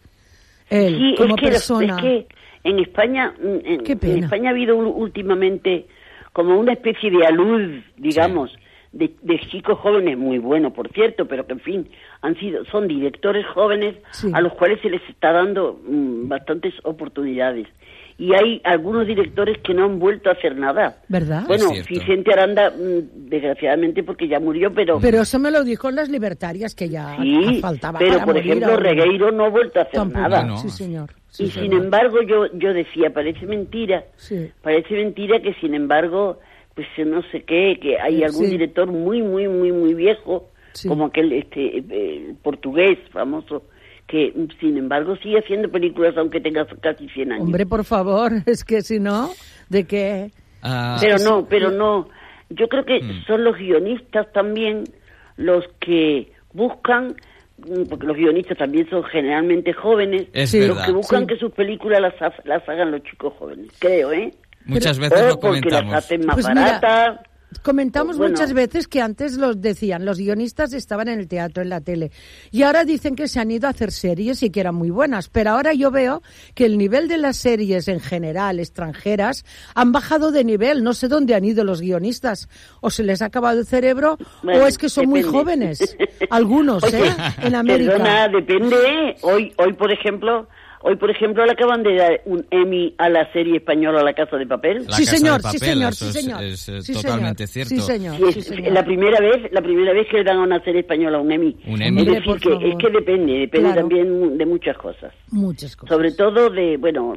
Él, 0.69 0.97
Sí, 0.97 1.15
como 1.17 1.35
es 1.35 1.41
que, 1.41 1.47
persona. 1.49 1.95
es 1.97 2.01
que 2.03 2.27
en 2.63 2.79
España, 2.79 3.33
mm, 3.41 3.65
en, 3.65 3.83
Qué 3.83 3.95
pena. 3.95 4.13
en 4.13 4.23
España 4.25 4.49
ha 4.49 4.51
habido 4.53 4.75
últimamente 4.77 5.85
como 6.33 6.59
una 6.59 6.73
especie 6.73 7.09
de 7.11 7.25
alud, 7.25 7.79
digamos, 7.97 8.55
de, 8.91 9.11
de 9.21 9.39
chicos 9.51 9.77
jóvenes 9.79 10.17
muy 10.17 10.39
buenos, 10.39 10.73
por 10.73 10.91
cierto, 10.91 11.27
pero 11.27 11.45
que 11.45 11.53
en 11.53 11.59
fin 11.59 11.87
han 12.21 12.35
sido 12.39 12.65
son 12.65 12.87
directores 12.87 13.45
jóvenes 13.47 13.95
Sí. 14.11 14.29
a 14.33 14.41
los 14.41 14.53
cuales 14.53 14.79
se 14.81 14.89
les 14.89 15.01
está 15.09 15.31
dando 15.31 15.79
mm, 15.87 16.27
bastantes 16.27 16.73
oportunidades 16.83 17.67
y 18.17 18.33
hay 18.33 18.59
algunos 18.65 19.07
directores 19.07 19.59
que 19.63 19.73
no 19.73 19.85
han 19.85 19.97
vuelto 19.97 20.29
a 20.29 20.33
hacer 20.33 20.57
nada. 20.57 20.97
¿Verdad? 21.07 21.43
Bueno. 21.47 21.69
Vicente 21.87 22.33
Aranda, 22.33 22.69
mm, 22.71 23.29
desgraciadamente 23.29 24.03
porque 24.03 24.27
ya 24.27 24.39
murió, 24.41 24.73
pero 24.73 24.99
Pero 24.99 25.21
eso 25.21 25.39
me 25.39 25.51
lo 25.51 25.63
dijo 25.63 25.87
en 25.87 25.95
Las 25.95 26.09
Libertarias, 26.09 26.75
que 26.75 26.89
ya 26.89 27.15
sí, 27.21 27.59
faltaba 27.61 27.97
pero 27.99 28.13
para 28.15 28.25
por 28.25 28.35
morir 28.35 28.49
ejemplo 28.51 28.71
ahora. 28.73 28.89
Regueiro 28.89 29.31
no 29.31 29.45
ha 29.45 29.49
vuelto 29.49 29.79
a 29.79 29.83
hacer 29.83 29.93
Tampoco, 29.95 30.19
nada. 30.19 30.43
No. 30.43 30.57
Sí, 30.57 30.69
señor. 30.69 31.11
Sí, 31.31 31.43
y 31.43 31.51
sin 31.51 31.73
embargo 31.73 32.21
yo 32.23 32.47
yo 32.53 32.73
decía 32.73 33.11
parece 33.13 33.45
mentira 33.45 34.03
Sí. 34.15 34.49
parece 34.63 34.95
mentira 34.95 35.39
que 35.41 35.53
sin 35.55 35.73
embargo 35.75 36.39
pues 36.75 36.87
no 37.05 37.21
sé 37.31 37.43
qué 37.43 37.77
que 37.81 37.99
hay 37.99 38.21
Eh, 38.21 38.25
algún 38.25 38.45
sí. 38.45 38.51
director 38.51 38.87
muy 38.87 39.21
muy 39.21 39.47
muy 39.47 39.71
muy 39.71 39.93
viejo 39.93 40.49
Sí. 40.73 40.87
como 40.87 41.05
aquel 41.05 41.31
este 41.33 41.83
eh, 41.89 42.33
portugués 42.43 42.97
famoso 43.11 43.63
que 44.07 44.33
sin 44.59 44.77
embargo 44.77 45.15
sigue 45.17 45.37
haciendo 45.39 45.69
películas 45.69 46.15
aunque 46.17 46.41
tenga 46.41 46.65
casi 46.81 47.07
100 47.09 47.31
años 47.31 47.45
Hombre, 47.45 47.65
por 47.67 47.83
favor, 47.85 48.31
es 48.47 48.63
que 48.63 48.81
si 48.81 48.99
no, 48.99 49.29
¿de 49.69 49.83
qué? 49.85 50.31
Ah, 50.63 50.97
pero 50.99 51.17
no 51.19 51.45
pero 51.47 51.69
no 51.71 52.09
yo 52.49 52.67
creo 52.69 52.85
que 52.85 53.01
Mm. 53.03 53.25
son 53.27 53.43
los 53.43 53.55
guionistas 53.57 54.31
también 54.33 54.83
los 55.37 55.63
que 55.79 56.31
buscan 56.53 57.15
porque 57.89 58.07
los 58.07 58.15
guionistas 58.17 58.57
también 58.57 58.89
son 58.89 59.03
generalmente 59.05 59.73
jóvenes 59.73 60.27
Es 60.33 60.51
Sí. 60.51 60.59
los 60.59 60.69
verdad. 60.69 60.85
que 60.85 60.91
buscan 60.93 61.21
Sí. 61.21 61.27
que 61.27 61.35
sus 61.37 61.51
películas 61.53 62.01
las, 62.01 62.13
las 62.45 62.67
hagan 62.69 62.91
los 62.91 63.03
chicos 63.03 63.33
jóvenes 63.37 63.67
creo 63.79 64.11
eh 64.11 64.31
Muchas 64.65 64.99
veces 64.99 65.21
o 65.21 65.27
lo 65.29 65.39
porque 65.39 65.69
las 65.69 65.93
hacen 65.93 66.25
más 66.25 66.35
Pues 66.35 66.47
mira, 66.49 66.79
baratas 66.79 67.19
Comentamos 67.63 68.17
Bueno. 68.17 68.31
muchas 68.33 68.53
veces 68.53 68.87
que 68.87 69.01
antes 69.01 69.37
los 69.37 69.59
decían, 69.59 70.05
los 70.05 70.19
guionistas 70.19 70.71
estaban 70.73 71.07
en 71.07 71.19
el 71.19 71.27
teatro, 71.27 71.63
en 71.63 71.69
la 71.69 71.81
tele, 71.81 72.11
y 72.51 72.61
ahora 72.63 72.85
dicen 72.85 73.15
que 73.15 73.27
se 73.27 73.39
han 73.39 73.49
ido 73.51 73.67
a 73.67 73.71
hacer 73.71 73.91
series 73.91 74.43
y 74.43 74.49
que 74.51 74.59
eran 74.59 74.75
muy 74.75 74.89
buenas, 74.91 75.29
pero 75.29 75.51
ahora 75.51 75.73
yo 75.73 75.89
veo 75.91 76.21
que 76.53 76.65
el 76.65 76.77
nivel 76.77 77.07
de 77.07 77.17
las 77.17 77.37
series 77.37 77.87
en 77.87 77.99
general 77.99 78.59
extranjeras 78.59 79.45
han 79.73 79.91
bajado 79.91 80.31
de 80.31 80.43
nivel, 80.43 80.83
no 80.83 80.93
sé 80.93 81.07
dónde 81.07 81.33
han 81.35 81.43
ido 81.43 81.63
los 81.63 81.81
guionistas, 81.81 82.47
o 82.81 82.89
se 82.91 83.03
les 83.03 83.21
ha 83.21 83.25
acabado 83.25 83.59
el 83.59 83.65
cerebro, 83.65 84.17
Bueno, 84.43 84.63
o 84.63 84.67
es 84.67 84.77
que 84.77 84.89
son 84.89 85.07
muy 85.07 85.23
jóvenes, 85.23 85.97
algunos, 86.29 86.83
Oye, 86.83 87.07
¿eh? 87.07 87.13
En 87.41 87.55
América. 87.55 87.93
Perdona, 87.93 88.27
depende. 88.27 89.15
Hoy, 89.23 89.53
hoy 89.57 89.73
por 89.73 89.91
ejemplo, 89.91 90.47
hoy 90.81 90.95
por 90.95 91.09
ejemplo 91.11 91.45
le 91.45 91.51
acaban 91.51 91.83
de 91.83 91.95
dar 91.95 92.21
un 92.25 92.45
Emmy 92.51 92.93
a 92.97 93.09
la 93.09 93.31
serie 93.33 93.57
española 93.57 94.01
La 94.03 94.13
Casa 94.13 94.37
de 94.37 94.45
Papel. 94.47 94.85
La 94.87 94.95
Sí, 94.95 95.05
Casa 95.05 95.17
señor, 95.17 95.41
de 95.41 95.49
sí, 95.49 95.57
Papel, 95.59 95.73
señor, 95.73 95.89
eso 95.93 96.05
sí, 96.05 96.09
es- 96.17 96.23
señor. 96.25 96.43
Es, 96.43 96.69
eh, 96.69 96.81
Sí, 96.81 96.93
totalmente 96.93 97.47
señor. 97.47 97.67
cierto. 97.67 97.85
Sí, 97.85 97.91
señor. 97.93 98.15
Sí, 98.15 98.23
es, 98.23 98.33
sí, 98.33 98.39
es 98.39 98.45
señor. 98.47 98.71
la 98.73 98.83
primera 98.85 99.19
vez, 99.19 99.51
la 99.51 99.61
primera 99.61 99.93
vez 99.93 100.07
que 100.07 100.17
le 100.17 100.23
dan 100.23 100.37
a 100.37 100.43
una 100.43 100.63
serie 100.63 100.81
española 100.81 101.19
un 101.19 101.31
Emmy. 101.31 101.57
Un 101.67 101.81
Emmy. 101.81 102.01
Es 102.01 102.07
decir, 102.07 102.35
que, 102.39 102.49
favor. 102.49 102.65
es 102.65 102.75
que 102.77 102.89
depende, 102.89 103.33
depende 103.33 103.67
Claro. 103.67 103.81
también 103.81 104.37
de 104.37 104.45
muchas 104.45 104.77
cosas. 104.77 105.13
Muchas 105.31 105.75
cosas. 105.75 105.95
Sobre 105.95 106.11
todo 106.13 106.49
de, 106.49 106.77
bueno, 106.77 107.15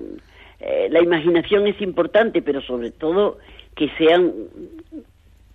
eh, 0.60 0.88
la 0.90 1.02
imaginación 1.02 1.66
es 1.66 1.80
importante, 1.80 2.42
pero 2.42 2.60
sobre 2.62 2.90
todo 2.90 3.38
que 3.76 3.88
sean 3.98 4.32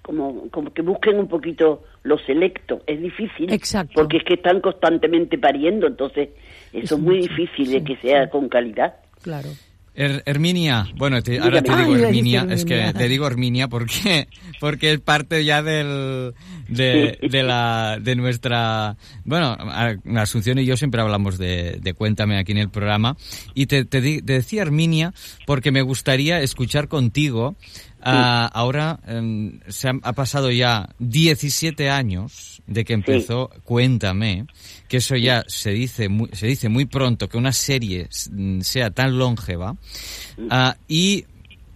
como, 0.01 0.49
como 0.51 0.73
que 0.73 0.81
busquen 0.81 1.19
un 1.19 1.27
poquito 1.27 1.83
lo 2.03 2.17
selecto. 2.19 2.81
Es 2.87 3.01
difícil. 3.01 3.51
Exacto. 3.51 3.91
Porque 3.95 4.17
es 4.17 4.23
que 4.23 4.35
están 4.35 4.61
constantemente 4.61 5.37
pariendo, 5.37 5.85
entonces 5.87 6.29
eso 6.73 6.95
Es 6.95 7.01
muy 7.01 7.19
mucho, 7.21 7.33
difícil 7.35 7.71
de 7.71 7.83
que 7.83 7.95
sea 7.97 8.25
sí. 8.25 8.29
con 8.31 8.47
calidad. 8.49 8.95
Claro. 9.21 9.49
Er- 9.95 10.21
Herminia, 10.27 10.87
bueno, 10.95 11.23
te- 11.23 11.39
ahora 11.39 11.63
te 11.63 11.75
digo 11.75 11.95
Ay, 11.95 12.01
le 12.01 12.07
Herminia, 12.09 12.45
es 12.51 12.65
que 12.65 12.93
te 12.95 13.07
digo 13.09 13.25
Herminia 13.25 13.67
porque 13.67 14.27
porque 14.59 14.93
es 14.93 14.99
parte 14.99 15.43
ya 15.43 15.63
del 15.63 16.35
de, 16.67 17.17
de 17.19 17.41
la 17.43 17.97
de 17.99 18.15
nuestra 18.15 18.95
bueno, 19.25 19.57
Asunción 20.17 20.59
y 20.59 20.65
yo 20.65 20.77
siempre 20.77 21.01
hablamos 21.01 21.39
de, 21.39 21.79
de 21.81 21.93
Cuéntame 21.95 22.37
aquí 22.37 22.51
en 22.51 22.59
el 22.59 22.69
programa. 22.69 23.17
Y 23.55 23.65
te, 23.65 23.85
te 23.85 23.99
di- 23.99 24.21
te 24.21 24.33
decía 24.33 24.61
Herminia 24.61 25.13
porque 25.47 25.71
me 25.71 25.81
gustaría 25.81 26.41
escuchar 26.41 26.87
contigo 26.89 27.55
ah, 28.03 28.51
ahora 28.53 28.99
em, 29.07 29.61
se 29.67 29.89
han- 29.89 30.01
ha 30.03 30.13
pasado 30.13 30.51
ya 30.51 30.89
17 30.99 31.89
años 31.89 32.61
de 32.67 32.85
que 32.85 32.93
empezó 32.93 33.49
Cuéntame, 33.63 34.45
que 34.87 34.97
eso 34.97 35.15
ya 35.15 35.43
se 35.47 35.71
dice 35.71 36.09
muy, 36.09 36.29
se 36.33 36.47
dice 36.47 36.69
muy 36.69 36.85
pronto 36.85 37.27
que 37.27 37.37
una 37.37 37.51
serie 37.51 38.09
mm, 38.31 38.61
sea 38.61 38.89
tan 38.91 39.17
longeva 39.17 39.75
ah, 40.49 40.75
y 40.87 41.25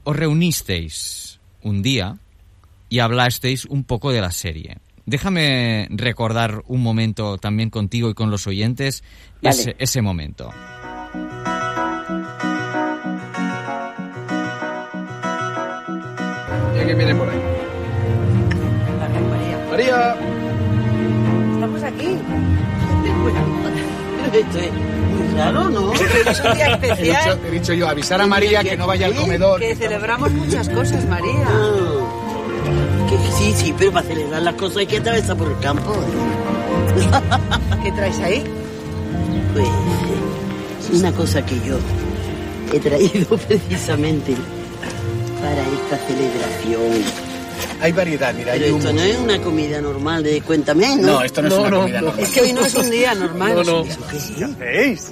os 0.04 0.16
reunisteis 0.16 1.40
un 1.62 1.82
día 1.82 2.18
y 2.90 3.00
hablasteis 3.00 3.66
un 3.66 3.84
poco 3.84 4.12
de 4.12 4.22
la 4.22 4.32
serie. 4.32 4.78
Déjame 5.06 5.88
recordar 5.92 6.64
un 6.68 6.82
momento 6.82 7.38
también 7.38 7.70
contigo 7.70 8.10
y 8.10 8.14
con 8.14 8.30
los 8.32 8.48
oyentes 8.48 9.04
Vale. 9.42 9.56
ese, 9.56 9.76
ese 9.80 10.02
momento. 10.02 10.52
¿Quién 16.86 16.98
viene 16.98 17.16
por 17.16 17.30
ahí? 17.30 17.40
María. 19.72 20.16
Estamos 21.54 21.84
aquí. 21.84 22.18
Esto 24.34 24.60
es 24.60 24.72
muy 24.72 25.38
raro, 25.38 25.70
¿no? 25.70 25.94
Es 26.32 26.40
un 26.40 26.54
día 26.54 26.68
He 26.68 26.72
especial. 26.74 27.40
dicho, 27.40 27.48
he 27.48 27.52
dicho 27.52 27.74
yo, 27.74 27.88
avisar 27.90 28.22
a 28.22 28.28
María 28.28 28.64
que 28.64 28.78
no 28.78 28.88
vaya 28.88 29.08
al 29.08 29.16
comedor. 29.16 29.60
Que 29.60 29.76
celebramos 29.76 30.32
muchas 30.32 30.70
cosas, 30.70 31.06
María. 31.06 31.46
Ah, 31.48 33.10
que 33.10 33.18
sí, 33.38 33.54
sí, 33.56 33.74
pero 33.78 33.92
para 33.92 34.08
celebrar 34.08 34.42
las 34.42 34.56
cosas 34.56 34.78
hay 34.78 34.88
que 34.88 34.98
atravesar 34.98 35.36
por 35.36 35.50
el 35.52 35.60
campo. 35.60 35.92
¿Qué 37.84 37.92
traes 37.92 38.20
ahí? 38.20 38.44
Pues 39.54 39.68
una 41.00 41.12
cosa 41.12 41.46
que 41.46 41.56
yo 41.68 41.78
he 42.74 42.80
traído 42.80 43.38
precisamente 43.48 44.34
para 45.42 45.62
esta 45.62 45.98
celebración. 46.08 47.04
Hay 47.82 47.92
variedad, 47.92 48.34
mira, 48.34 48.54
Pero 48.54 48.66
hay 48.66 48.72
esto 48.76 48.94
no 48.94 49.02
es 49.02 49.18
una 49.18 49.40
comida 49.42 49.82
normal 49.82 50.24
de 50.24 50.42
cuéntame, 50.42 50.96
¿no? 50.98 51.14
No, 51.14 51.22
esto 51.24 51.42
no 51.42 51.48
es 51.48 51.54
una 51.54 51.70
comida 51.78 52.02
normal. 52.02 52.20
Es 52.24 52.30
que 52.30 52.42
hoy 52.42 52.54
no 52.54 52.62
es 52.62 52.76
un 52.76 52.90
día 52.92 53.16
normal. 53.16 53.56
No, 53.56 53.64
no. 53.64 53.82
¿Eso 53.86 54.00
qué? 54.10 54.18
¿Qué 54.36 54.44
hacéis? 54.46 55.12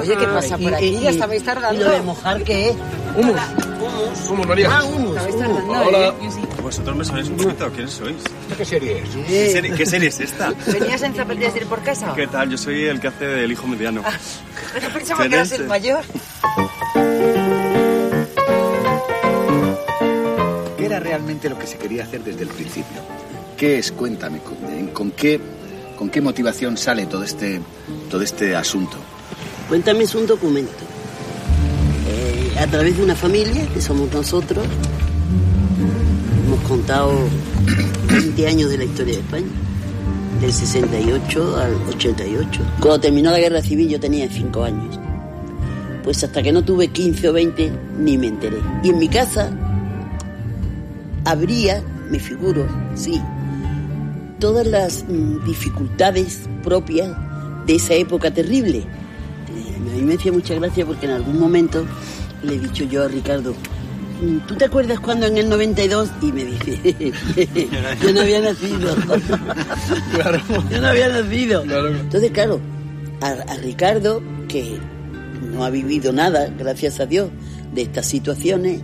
Oye, 0.00 0.16
¿qué 0.16 0.26
pasa 0.26 0.56
por 0.56 0.72
aquí? 0.74 0.98
Ya 1.00 1.10
estabais 1.10 1.42
¿Y 1.42 1.44
tardando. 1.44 1.84
lo 1.84 1.90
de 1.90 2.00
mojar 2.02 2.42
qué 2.44 2.68
es? 2.70 2.76
Humus. 3.16 3.36
Humus. 3.80 4.30
Humus, 4.30 4.46
María. 4.46 4.68
Ah, 4.70 4.84
humus. 4.84 5.16
Estabais 5.16 5.36
tardando, 5.38 5.72
Hola. 5.72 6.08
¿eh? 6.08 6.12
¿Vosotros 6.62 6.96
me 6.96 7.04
sois 7.04 7.28
un 7.28 7.36
poquito? 7.36 7.70
¿Quiénes 7.72 7.92
sois? 7.92 8.16
¿Qué 8.56 8.64
serie 8.64 8.98
es? 9.02 9.08
¿Qué 9.26 9.50
serie, 9.50 9.72
qué 9.74 9.86
serie 9.86 10.08
es 10.08 10.20
esta? 10.20 10.52
¿Venías 10.66 11.02
en 11.02 11.14
zapatillas 11.16 11.54
de 11.54 11.60
ir 11.60 11.66
por 11.66 11.82
casa? 11.82 12.12
¿Qué 12.14 12.28
tal? 12.28 12.50
Yo 12.50 12.56
soy 12.58 12.84
el 12.84 13.00
que 13.00 13.08
hace 13.08 13.26
del 13.26 13.50
hijo 13.50 13.66
mediano. 13.66 14.02
Pero 14.74 14.88
pensaba 14.90 15.26
que 15.28 15.34
eras 15.34 15.48
¿Tienes, 15.48 15.60
el 15.62 15.66
mayor. 15.66 16.04
Realmente 21.00 21.48
lo 21.48 21.58
que 21.58 21.66
se 21.66 21.78
quería 21.78 22.04
hacer 22.04 22.22
desde 22.22 22.42
el 22.42 22.48
principio? 22.48 23.00
¿Qué 23.56 23.78
es? 23.78 23.92
Cuéntame, 23.92 24.40
¿con, 24.40 24.86
con 24.88 25.10
qué, 25.10 25.40
con 25.96 26.08
qué 26.10 26.20
motivación 26.20 26.76
sale 26.76 27.06
todo 27.06 27.24
este, 27.24 27.60
todo 28.10 28.22
este 28.22 28.54
asunto? 28.54 28.96
Cuéntame 29.68 30.04
es 30.04 30.14
un 30.14 30.26
documento. 30.26 30.72
Eh, 32.08 32.58
a 32.58 32.66
través 32.66 32.96
de 32.96 33.04
una 33.04 33.14
familia, 33.14 33.66
que 33.72 33.80
somos 33.80 34.12
nosotros, 34.12 34.64
hemos 36.46 36.60
contado 36.68 37.12
20 38.08 38.46
años 38.46 38.70
de 38.70 38.78
la 38.78 38.84
historia 38.84 39.14
de 39.14 39.20
España, 39.20 39.46
del 40.40 40.52
68 40.52 41.56
al 41.56 41.74
88. 41.88 42.62
Cuando 42.80 43.00
terminó 43.00 43.30
la 43.30 43.38
guerra 43.38 43.62
civil 43.62 43.88
yo 43.88 44.00
tenía 44.00 44.28
5 44.28 44.64
años. 44.64 44.98
Pues 46.02 46.24
hasta 46.24 46.42
que 46.42 46.50
no 46.50 46.64
tuve 46.64 46.88
15 46.88 47.28
o 47.28 47.32
20 47.32 47.72
ni 47.98 48.18
me 48.18 48.28
enteré. 48.28 48.58
Y 48.82 48.88
en 48.88 48.98
mi 48.98 49.08
casa 49.08 49.52
habría, 51.24 51.82
me 52.10 52.18
figuro, 52.18 52.66
sí, 52.94 53.20
todas 54.38 54.66
las 54.66 55.04
mm, 55.08 55.44
dificultades 55.44 56.48
propias 56.62 57.10
de 57.66 57.74
esa 57.76 57.94
época 57.94 58.30
terrible. 58.32 58.78
Eh, 58.78 59.76
a 59.76 59.96
mí 59.96 60.02
me 60.02 60.14
hacía 60.14 60.32
mucha 60.32 60.54
gracia 60.54 60.84
porque 60.86 61.06
en 61.06 61.12
algún 61.12 61.38
momento 61.38 61.84
le 62.42 62.54
he 62.54 62.58
dicho 62.58 62.84
yo 62.84 63.04
a 63.04 63.08
Ricardo, 63.08 63.54
"Mm, 64.22 64.38
¿tú 64.46 64.54
te 64.56 64.64
acuerdas 64.64 64.98
cuando 65.00 65.26
en 65.26 65.36
el 65.36 65.48
92? 65.48 66.08
Y 66.22 66.32
me 66.32 66.44
dice, 66.44 67.12
yo 68.02 68.12
no 68.12 68.20
había 68.22 68.40
nacido. 68.40 68.96
Yo 70.70 70.80
no 70.80 70.86
había 70.88 71.08
nacido. 71.08 71.62
Entonces, 71.62 72.30
claro, 72.30 72.60
a, 73.20 73.28
a 73.52 73.56
Ricardo, 73.56 74.22
que 74.48 74.78
no 75.52 75.64
ha 75.64 75.70
vivido 75.70 76.12
nada, 76.12 76.48
gracias 76.58 77.00
a 77.00 77.06
Dios, 77.06 77.30
de 77.74 77.82
estas 77.82 78.06
situaciones, 78.06 78.80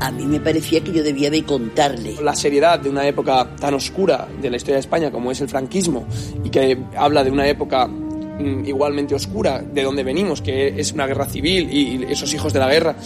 a 0.00 0.10
mí 0.10 0.26
me 0.26 0.40
parecía 0.40 0.82
que 0.82 0.92
yo 0.92 1.02
debía 1.02 1.30
de 1.30 1.44
contarle. 1.44 2.16
La 2.22 2.34
seriedad 2.34 2.78
de 2.78 2.88
una 2.88 3.06
época 3.06 3.56
tan 3.56 3.74
oscura 3.74 4.28
de 4.40 4.50
la 4.50 4.56
historia 4.56 4.76
de 4.76 4.80
España 4.80 5.10
como 5.10 5.30
es 5.30 5.40
el 5.40 5.48
franquismo 5.48 6.06
y 6.42 6.50
que 6.50 6.78
habla 6.96 7.24
de 7.24 7.30
una 7.30 7.46
época 7.46 7.86
mm, 7.86 8.64
igualmente 8.66 9.14
oscura 9.14 9.60
de 9.60 9.82
donde 9.82 10.02
venimos, 10.02 10.40
que 10.40 10.68
es 10.78 10.92
una 10.92 11.06
guerra 11.06 11.26
civil 11.26 11.68
y, 11.70 12.04
esos 12.10 12.32
hijos 12.34 12.52
de 12.52 12.58
la 12.58 12.68
guerra, 12.68 12.96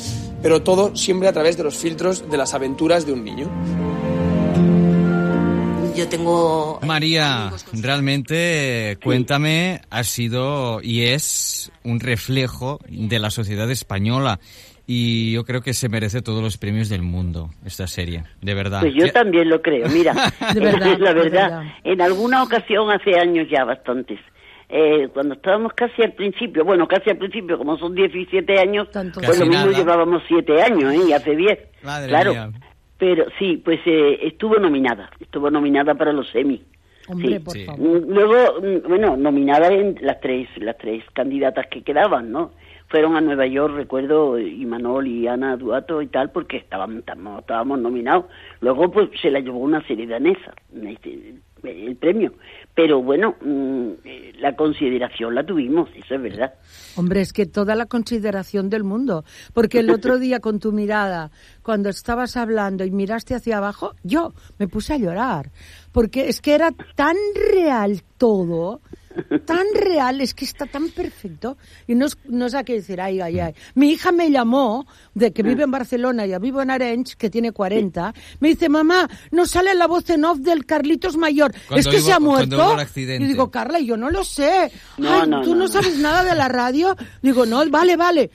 pero 0.42 0.62
todo 0.62 0.96
siempre 0.96 1.28
a 1.28 1.32
través 1.32 1.56
de 1.56 1.64
los 1.64 1.76
filtros 1.76 2.28
de 2.30 2.36
las 2.36 2.54
aventuras 2.54 3.06
de 3.06 3.12
un 3.12 3.24
niño. 3.24 3.50
Yo 5.96 6.06
tengo 6.08 6.78
María, 6.86 7.52
realmente, 7.72 8.92
eh, 8.92 8.96
cuéntame, 9.02 9.80
ha 9.90 10.04
sido 10.04 10.80
y 10.80 11.06
es 11.06 11.72
un 11.82 11.98
reflejo 11.98 12.78
de 12.88 13.18
la 13.18 13.30
sociedad 13.30 13.68
española 13.68 14.38
y 14.90 15.32
yo 15.34 15.44
creo 15.44 15.60
que 15.60 15.74
se 15.74 15.88
merece 15.88 16.22
todos 16.22 16.42
los 16.42 16.56
premios 16.56 16.88
del 16.88 17.02
mundo 17.02 17.50
esta 17.64 17.86
serie, 17.86 18.24
de 18.42 18.54
verdad. 18.54 18.80
Pues 18.80 18.94
yo 18.94 19.04
¿Qué- 19.04 19.12
también 19.12 19.48
lo 19.48 19.60
creo. 19.62 19.86
Mira, 19.88 20.14
De 20.54 20.60
verdad, 20.60 20.96
la 20.98 21.12
de 21.12 21.20
verdad, 21.20 21.50
verdad. 21.60 21.62
en 21.84 22.00
alguna 22.00 22.42
ocasión 22.42 22.90
hace 22.90 23.18
años 23.20 23.46
ya 23.50 23.64
bastantes, 23.64 24.18
eh, 24.70 25.08
cuando 25.12 25.34
estábamos 25.34 25.72
casi 25.74 26.02
al 26.02 26.12
principio, 26.14 26.64
bueno, 26.64 26.88
casi 26.88 27.10
al 27.10 27.18
principio, 27.18 27.58
como 27.58 27.76
son 27.78 27.94
17 27.94 28.58
años, 28.58 28.88
pues 28.92 29.12
Casi 29.14 29.40
lo 29.40 29.46
mismo 29.46 29.66
nada. 29.66 29.78
llevábamos 29.78 30.22
7 30.26 30.62
años, 30.62 30.92
¿eh? 30.94 31.00
Y 31.08 31.12
hace 31.12 31.36
10. 31.36 31.58
Madre 31.82 32.08
claro. 32.08 32.30
mía. 32.32 32.50
Pero 32.98 33.26
sí, 33.38 33.58
pues 33.64 33.78
eh, 33.86 34.18
estuvo 34.22 34.56
nominada, 34.56 35.10
estuvo 35.20 35.50
nominada 35.50 35.94
para 35.94 36.12
los 36.12 36.34
Emmy. 36.34 36.62
Hombre, 37.06 37.38
Sí. 37.38 37.38
por 37.38 37.58
favor. 37.76 38.02
Luego, 38.08 38.60
mm, 38.60 38.88
bueno, 38.88 39.16
nominada 39.16 39.68
en 39.68 39.96
las 40.02 40.20
tres, 40.20 40.48
las 40.56 40.76
tres 40.76 41.02
candidatas 41.14 41.66
que 41.70 41.82
quedaban, 41.82 42.30
¿no? 42.32 42.50
Fueron 42.88 43.16
a 43.16 43.20
Nueva 43.20 43.46
York, 43.46 43.74
recuerdo, 43.74 44.38
y 44.38 44.64
Manol 44.64 45.06
y 45.06 45.26
Ana 45.26 45.56
Duato 45.56 46.00
y 46.00 46.06
tal, 46.06 46.30
porque 46.30 46.56
estaban, 46.56 46.98
estábamos, 46.98 47.40
estábamos 47.40 47.80
nominados. 47.80 48.26
Luego, 48.60 48.90
pues, 48.90 49.10
se 49.20 49.30
la 49.30 49.40
llevó 49.40 49.58
una 49.58 49.86
serie 49.86 50.06
danesa, 50.06 50.54
este, 50.74 51.34
el 51.64 51.96
premio. 51.96 52.32
Pero 52.74 53.02
bueno, 53.02 53.34
mm, 53.40 53.90
eh, 54.04 54.32
la 54.38 54.54
consideración 54.54 55.34
la 55.34 55.44
tuvimos, 55.44 55.88
eso 55.94 56.14
es 56.14 56.22
verdad. 56.22 56.54
Hombre, 56.96 57.20
es 57.20 57.32
que 57.32 57.46
toda 57.46 57.74
la 57.74 57.86
consideración 57.86 58.70
del 58.70 58.84
mundo. 58.84 59.24
Porque 59.52 59.80
el 59.80 59.90
otro 59.90 60.18
día 60.18 60.40
con 60.40 60.60
tu 60.60 60.72
mirada, 60.72 61.30
cuando 61.62 61.88
estabas 61.88 62.36
hablando 62.36 62.84
y 62.84 62.90
miraste 62.90 63.34
hacia 63.34 63.58
abajo, 63.58 63.94
yo 64.04 64.32
me 64.58 64.68
puse 64.68 64.94
a 64.94 64.98
llorar. 64.98 65.50
Porque 65.92 66.28
es 66.28 66.40
que 66.40 66.54
era 66.54 66.70
tan 66.94 67.16
real 67.52 68.02
todo, 68.16 68.80
tan 69.44 69.66
real, 69.74 70.20
es 70.20 70.34
que 70.34 70.44
está 70.44 70.66
tan 70.66 70.88
perfecto. 70.90 71.56
Y 71.86 71.94
no 71.94 72.06
es, 72.06 72.16
no 72.26 72.46
es 72.46 72.54
a 72.54 72.64
qué 72.64 72.74
decir, 72.74 73.00
ay, 73.00 73.20
ay, 73.20 73.40
ay. 73.40 73.54
Mi 73.74 73.90
hija 73.90 74.12
me 74.12 74.30
llamó, 74.30 74.86
de 75.14 75.32
que 75.32 75.42
vive 75.42 75.64
en 75.64 75.70
Barcelona 75.70 76.26
y 76.26 76.36
vivo 76.38 76.62
en 76.62 76.70
Arenys, 76.70 77.16
que 77.16 77.30
tiene 77.30 77.52
40, 77.52 78.14
me 78.40 78.48
dice, 78.48 78.68
mamá, 78.68 79.08
no 79.30 79.46
sale 79.46 79.74
la 79.74 79.86
voz 79.86 80.08
en 80.10 80.24
off 80.24 80.38
del 80.38 80.64
Carlitos 80.66 81.16
Mayor. 81.16 81.52
Cuando 81.66 81.80
es 81.80 81.86
que 81.88 82.00
hubo- 82.00 82.06
se 82.06 82.12
ha 82.12 82.20
muerto. 82.20 82.76
Y 82.96 83.24
digo, 83.26 83.50
Carla, 83.50 83.80
yo 83.80 83.96
no 83.96 84.10
lo 84.10 84.24
sé. 84.24 84.70
No, 84.96 85.22
Ay, 85.22 85.28
no, 85.28 85.42
tú 85.42 85.50
no, 85.50 85.56
no, 85.56 85.64
no. 85.64 85.68
sabes 85.68 85.98
nada 85.98 86.24
de 86.24 86.34
la 86.34 86.48
radio. 86.48 86.96
Digo, 87.22 87.46
no, 87.46 87.68
vale, 87.70 87.96
vale. 87.96 88.30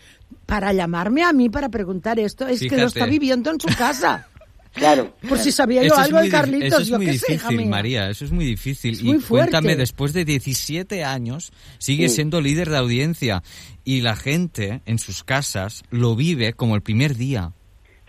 Para 0.45 0.73
llamarme 0.73 1.23
a 1.23 1.31
mí 1.31 1.49
para 1.49 1.69
preguntar 1.69 2.19
esto, 2.19 2.45
es 2.47 2.59
que 2.59 2.75
lo 2.77 2.87
está 2.87 3.05
viviendo 3.05 3.49
en 3.49 3.59
su 3.61 3.67
casa. 3.77 4.27
Claro. 4.73 5.13
Por 5.29 5.37
si 5.37 5.51
sabía 5.51 5.81
yo 5.81 5.87
Eso 5.93 5.97
algo 6.01 6.19
de 6.19 6.29
Carlitos, 6.29 6.67
Eso 6.67 6.81
es 6.81 6.87
yo 6.87 6.97
muy 6.97 7.05
qué 7.05 7.13
sé, 7.19 7.33
hija 7.35 7.49
difícil. 7.49 7.69
María, 7.69 8.09
eso 8.09 8.25
es 8.25 8.31
muy 8.31 8.43
difícil. 8.45 9.03
muy 9.03 9.17
y 9.17 9.19
cuéntame, 9.21 9.67
fuerte. 9.69 9.75
después 9.77 10.13
de 10.13 10.25
17 10.25 11.03
años, 11.03 11.51
sigue 11.77 12.09
Sí. 12.09 12.15
siendo 12.15 12.41
líder 12.41 12.69
de 12.69 12.77
audiencia 12.77 13.43
y 13.83 14.01
la 14.01 14.15
gente 14.15 14.81
en 14.85 14.97
sus 14.97 15.23
casas 15.23 15.83
lo 15.91 16.15
vive 16.15 16.53
como 16.53 16.75
el 16.75 16.81
primer 16.81 17.15
día. 17.15 17.51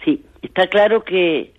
Sí, 0.04 0.24
está 0.42 0.66
claro 0.68 1.04
que 1.04 1.52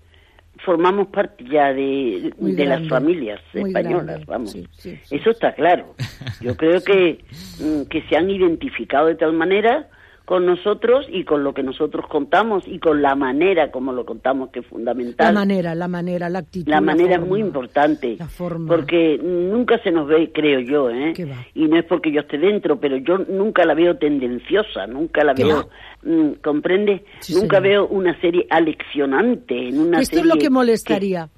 formamos 0.64 1.06
parte 1.08 1.44
ya 1.52 1.72
de, 1.72 2.32
de 2.38 2.64
las 2.64 2.88
familias 2.88 3.40
muy 3.54 3.70
españolas, 3.70 4.06
grande, 4.06 4.24
vamos. 4.26 4.50
sí, 4.52 4.66
sí, 4.76 4.98
Eso 5.10 5.30
está 5.30 5.54
claro. 5.54 5.94
Yo 6.40 6.56
creo 6.56 6.80
que, 6.84 7.24
mm, 7.60 7.82
que 7.88 8.02
se 8.08 8.16
han 8.16 8.28
identificado 8.28 9.06
de 9.06 9.14
tal 9.14 9.34
manera 9.34 9.88
con 10.26 10.44
nosotros 10.44 11.06
y 11.08 11.24
con 11.24 11.42
lo 11.44 11.54
que 11.54 11.62
nosotros 11.62 12.04
contamos 12.08 12.64
y 12.66 12.78
con 12.80 13.00
la 13.00 13.14
manera 13.14 13.70
como 13.70 13.92
lo 13.92 14.04
contamos, 14.04 14.50
que 14.50 14.58
es 14.60 14.66
fundamental. 14.66 15.32
La 15.32 15.40
manera, 15.40 15.74
la 15.74 15.88
manera, 15.88 16.28
la 16.28 16.40
actitud. 16.40 16.68
La 16.68 16.80
manera 16.80 17.12
es 17.12 17.16
forma. 17.20 17.28
muy 17.28 17.40
importante, 17.40 18.16
La 18.18 18.26
forma. 18.28 18.66
porque 18.74 19.18
nunca 19.22 19.78
se 19.84 19.92
nos 19.92 20.08
ve, 20.08 20.32
creo 20.34 20.58
yo, 20.60 20.90
¿eh? 20.90 21.12
¿Qué 21.14 21.24
va? 21.26 21.46
y 21.54 21.66
no 21.68 21.78
es 21.78 21.84
porque 21.84 22.10
yo 22.12 22.20
esté 22.22 22.38
dentro, 22.38 22.78
pero 22.80 22.96
yo 22.96 23.18
nunca 23.18 23.64
la 23.64 23.74
veo 23.74 23.96
tendenciosa, 23.96 24.86
nunca 24.88 25.22
la 25.24 25.32
¿Qué 25.34 25.44
veo, 25.44 25.68
mm, 26.02 26.32
¿comprende? 26.42 27.04
Sí, 27.20 27.34
nunca 27.34 27.60
veo 27.60 27.86
una 27.86 28.20
serie 28.20 28.46
aleccionante, 28.50 29.68
en 29.68 29.78
una 29.78 30.00
Esto 30.00 30.16
es 30.16 30.22
serie 30.22 30.34
lo 30.34 30.38
que 30.40 30.50
molestaría. 30.50 31.28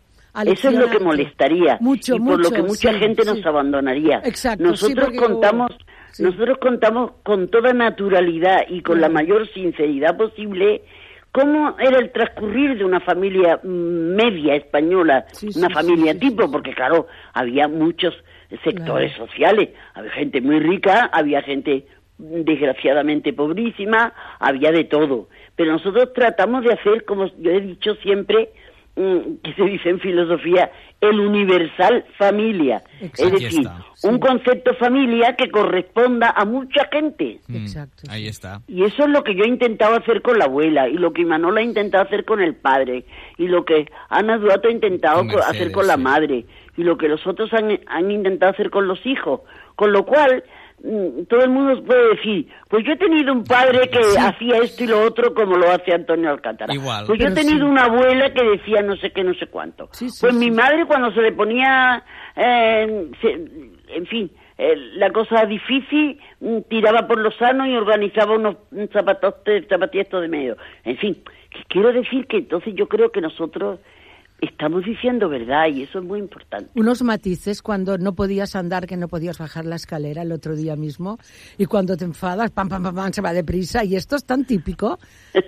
Eso 0.47 0.69
es 0.69 0.75
lo 0.77 0.89
que 0.89 1.01
molestaría 1.01 1.79
Mucho, 1.81 2.15
y 2.15 2.21
por 2.21 2.31
lo 2.31 2.37
mucho, 2.39 2.51
que 2.55 2.63
mucha 2.63 2.93
sí, 2.93 2.99
gente 2.99 3.23
sí. 3.25 3.29
nos 3.29 3.45
abandonaría. 3.45 4.21
Exacto, 4.25 4.63
nosotros 4.65 5.07
porque- 5.07 5.19
nosotros 6.19 6.59
contamos 6.59 7.13
con 7.23 7.49
toda 7.49 7.73
naturalidad 7.73 8.63
y 8.69 8.83
con 8.83 9.01
la 9.01 9.09
mayor 9.09 9.49
sinceridad 9.53 10.17
posible 10.17 10.83
cómo 11.33 11.77
era 11.79 11.99
el 11.99 12.11
transcurrir 12.11 12.79
de 12.79 12.85
una 12.85 13.01
familia 13.01 13.61
media 13.63 14.55
española, 14.55 15.27
una 15.43 15.69
sí, 15.69 15.75
familia 15.75 16.19
tipo, 16.19 16.51
porque 16.51 16.75
claro, 16.75 17.07
había 17.33 17.69
muchos 17.69 18.15
sectores 18.65 19.15
sociales, 19.17 19.71
había 19.95 20.11
gente 20.13 20.41
muy 20.41 20.59
rica, 20.59 21.11
había 21.13 21.43
gente 21.43 21.87
desgraciadamente 22.19 23.33
pobrísima, 23.33 24.13
había 24.41 24.73
de 24.73 24.85
todo. 24.85 25.29
Pero 25.55 25.73
nosotros 25.73 26.13
tratamos 26.13 26.65
de 26.65 26.73
hacer, 26.73 27.05
como 27.05 27.27
yo 27.37 27.51
he 27.51 27.61
dicho 27.61 27.95
siempre, 27.97 28.51
que 29.43 29.53
se 29.55 29.63
dice 29.65 29.91
en 29.91 30.01
filosofía, 30.01 30.71
el 31.01 31.21
universal 31.21 32.05
familia. 32.19 32.83
Exacto. 33.01 33.25
Es 33.25 33.33
decir, 33.43 33.61
está, 33.61 33.85
un 34.09 34.19
concepto 34.19 34.75
familia 34.75 35.37
que 35.37 35.51
corresponda 35.51 36.31
a 36.37 36.45
mucha 36.45 36.89
gente. 36.93 37.39
Exacto. 37.53 38.03
Ahí 38.11 38.27
está. 38.27 38.61
Y 38.67 38.83
eso 38.85 39.05
es 39.05 39.11
lo 39.11 39.23
que 39.23 39.35
yo 39.37 39.45
he 39.45 39.49
intentado 39.49 39.95
hacer 39.97 40.23
con 40.23 40.39
la 40.39 40.47
abuela, 40.47 40.89
y 40.89 40.95
lo 40.95 41.13
que 41.13 41.25
Manola 41.25 41.61
ha 41.61 41.65
intentado 41.65 42.05
hacer 42.05 42.25
con 42.25 42.41
el 42.41 42.55
padre, 42.57 43.05
y 43.37 43.47
lo 43.47 43.65
que 43.65 43.87
Ana 44.09 44.39
Duato 44.39 44.69
ha 44.69 44.73
intentado 44.73 45.19
Con 45.19 45.29
co- 45.29 45.35
Mercedes, 45.37 45.57
hacer 45.57 45.73
con 45.73 45.87
la 45.87 45.95
sí. 45.97 46.01
madre, 46.03 46.45
y 46.77 46.83
lo 46.83 46.99
que 46.99 47.09
los 47.09 47.27
otros 47.27 47.53
han, 47.53 47.79
han 47.87 48.11
intentado 48.11 48.53
hacer 48.53 48.71
con 48.71 48.89
los 48.89 49.05
hijos. 49.07 49.41
Con 49.77 49.93
lo 49.93 50.05
cual, 50.05 50.43
mm, 50.43 50.58
todo 51.29 51.41
el 51.43 51.51
mundo 51.51 51.83
puede 51.85 52.17
decir, 52.17 52.49
pues 52.69 52.85
yo 52.85 52.93
he 52.93 52.97
tenido 52.97 53.33
un 53.33 53.45
padre 53.45 53.89
que 53.91 53.99
hacía 54.19 54.59
esto 54.59 54.85
y 54.85 54.87
lo 54.87 55.03
otro 55.03 55.35
como 55.35 55.57
lo 55.57 55.71
hace 55.71 55.93
Antonio 55.93 56.31
Alcántara. 56.31 56.73
Igual. 56.73 57.05
Pues 57.07 57.19
yo 57.19 57.27
he 57.29 57.33
tenido 57.35 57.67
sí. 57.67 57.71
una 57.71 57.85
abuela 57.85 58.33
que 58.33 58.45
decía 58.45 58.83
no 58.83 58.97
sé 58.97 59.11
qué, 59.11 59.25
no 59.25 59.35
sé 59.35 59.47
cuánto. 59.49 59.89
pues 60.21 60.35
mi 60.35 60.51
madre 60.51 60.87
cuando 60.87 61.13
se 61.13 61.21
le 61.21 61.33
ponía, 61.33 62.03
eh, 62.37 63.11
se- 63.21 63.49
en 63.95 64.07
fin, 64.07 64.31
eh, 64.57 64.77
la 64.95 65.11
cosa 65.11 65.45
difícil, 65.47 66.21
mm, 66.41 66.59
tiraba 66.69 67.07
por 67.07 67.19
lo 67.21 67.31
sano 67.33 67.67
y 67.67 67.77
organizaba 67.77 68.37
unos 68.37 68.57
mm, 68.71 68.85
zapatos, 68.93 69.35
zapatiestos 69.69 70.21
de 70.23 70.29
medio. 70.29 70.57
En 70.85 70.97
fin, 70.99 71.17
quiero 71.69 71.93
decir 71.93 72.27
que 72.27 72.39
entonces 72.39 72.75
yo 72.75 72.87
creo 72.89 73.11
que 73.11 73.21
nosotros 73.21 73.81
estamos 74.41 74.85
diciendo 74.85 75.29
verdad 75.29 75.67
y 75.67 75.83
eso 75.83 75.99
es 75.99 76.05
muy 76.05 76.19
importante. 76.21 76.71
Unos 76.77 77.03
matices 77.03 77.61
cuando 77.61 77.99
no 77.99 78.15
podías 78.15 78.55
andar, 78.55 78.87
que 78.87 78.97
no 78.97 79.09
podías 79.09 79.39
bajar 79.39 79.65
la 79.65 79.77
escalera 79.77 80.23
el 80.23 80.33
otro 80.33 80.55
día 80.55 80.77
mismo, 80.77 81.19
y 81.57 81.67
cuando 81.67 81.97
te 81.97 82.05
enfadas, 82.05 82.51
pam, 82.51 82.69
pam, 82.69 82.83
pam, 82.83 82.95
pam, 82.95 83.13
se 83.13 83.21
va 83.21 83.33
deprisa, 83.33 83.83
y 83.85 83.97
esto 83.97 84.17
es 84.17 84.25
tan 84.25 84.45
típico, 84.45 84.99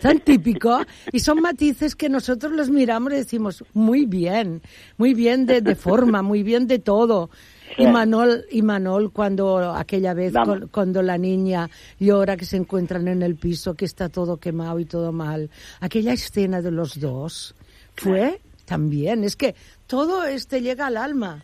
tan 0.01 0.19
típico, 0.21 0.81
y 1.13 1.21
son 1.21 1.41
matices 1.41 1.95
que 1.95 2.09
nosotros 2.09 2.53
los 2.53 2.69
miramos 2.71 3.13
y 3.13 3.17
decimos, 3.17 3.65
muy 3.75 4.07
bien, 4.07 4.61
muy 4.97 5.15
bien 5.15 5.47
de, 5.47 5.61
de 5.61 5.75
forma, 5.77 6.23
muy 6.23 6.43
bien 6.43 6.67
de 6.67 6.79
todo. 6.81 7.31
Y. 7.79 7.87
Manol, 7.87 8.45
y 8.51 8.63
Manol 8.63 9.13
cuando 9.13 9.73
aquella 9.73 10.13
vez 10.13 10.33
con- 10.45 10.67
cuando 10.73 11.03
la 11.03 11.17
niña 11.17 11.71
llora 12.01 12.37
que 12.37 12.45
se 12.45 12.57
encuentran 12.57 13.07
en 13.07 13.23
el 13.23 13.37
piso, 13.37 13.75
que 13.75 13.85
está 13.85 14.09
todo 14.09 14.39
quemado 14.39 14.81
y 14.81 14.85
todo 14.87 15.13
mal, 15.13 15.49
aquella 15.79 16.13
escena 16.13 16.61
de 16.61 16.73
los 16.73 16.99
dos 16.99 17.55
fue 17.95 18.41
también, 18.71 19.25
es 19.25 19.35
que 19.35 19.57
todo 19.89 20.25
este 20.25 20.63
llega 20.63 20.87
al 20.87 20.97
alma. 20.97 21.43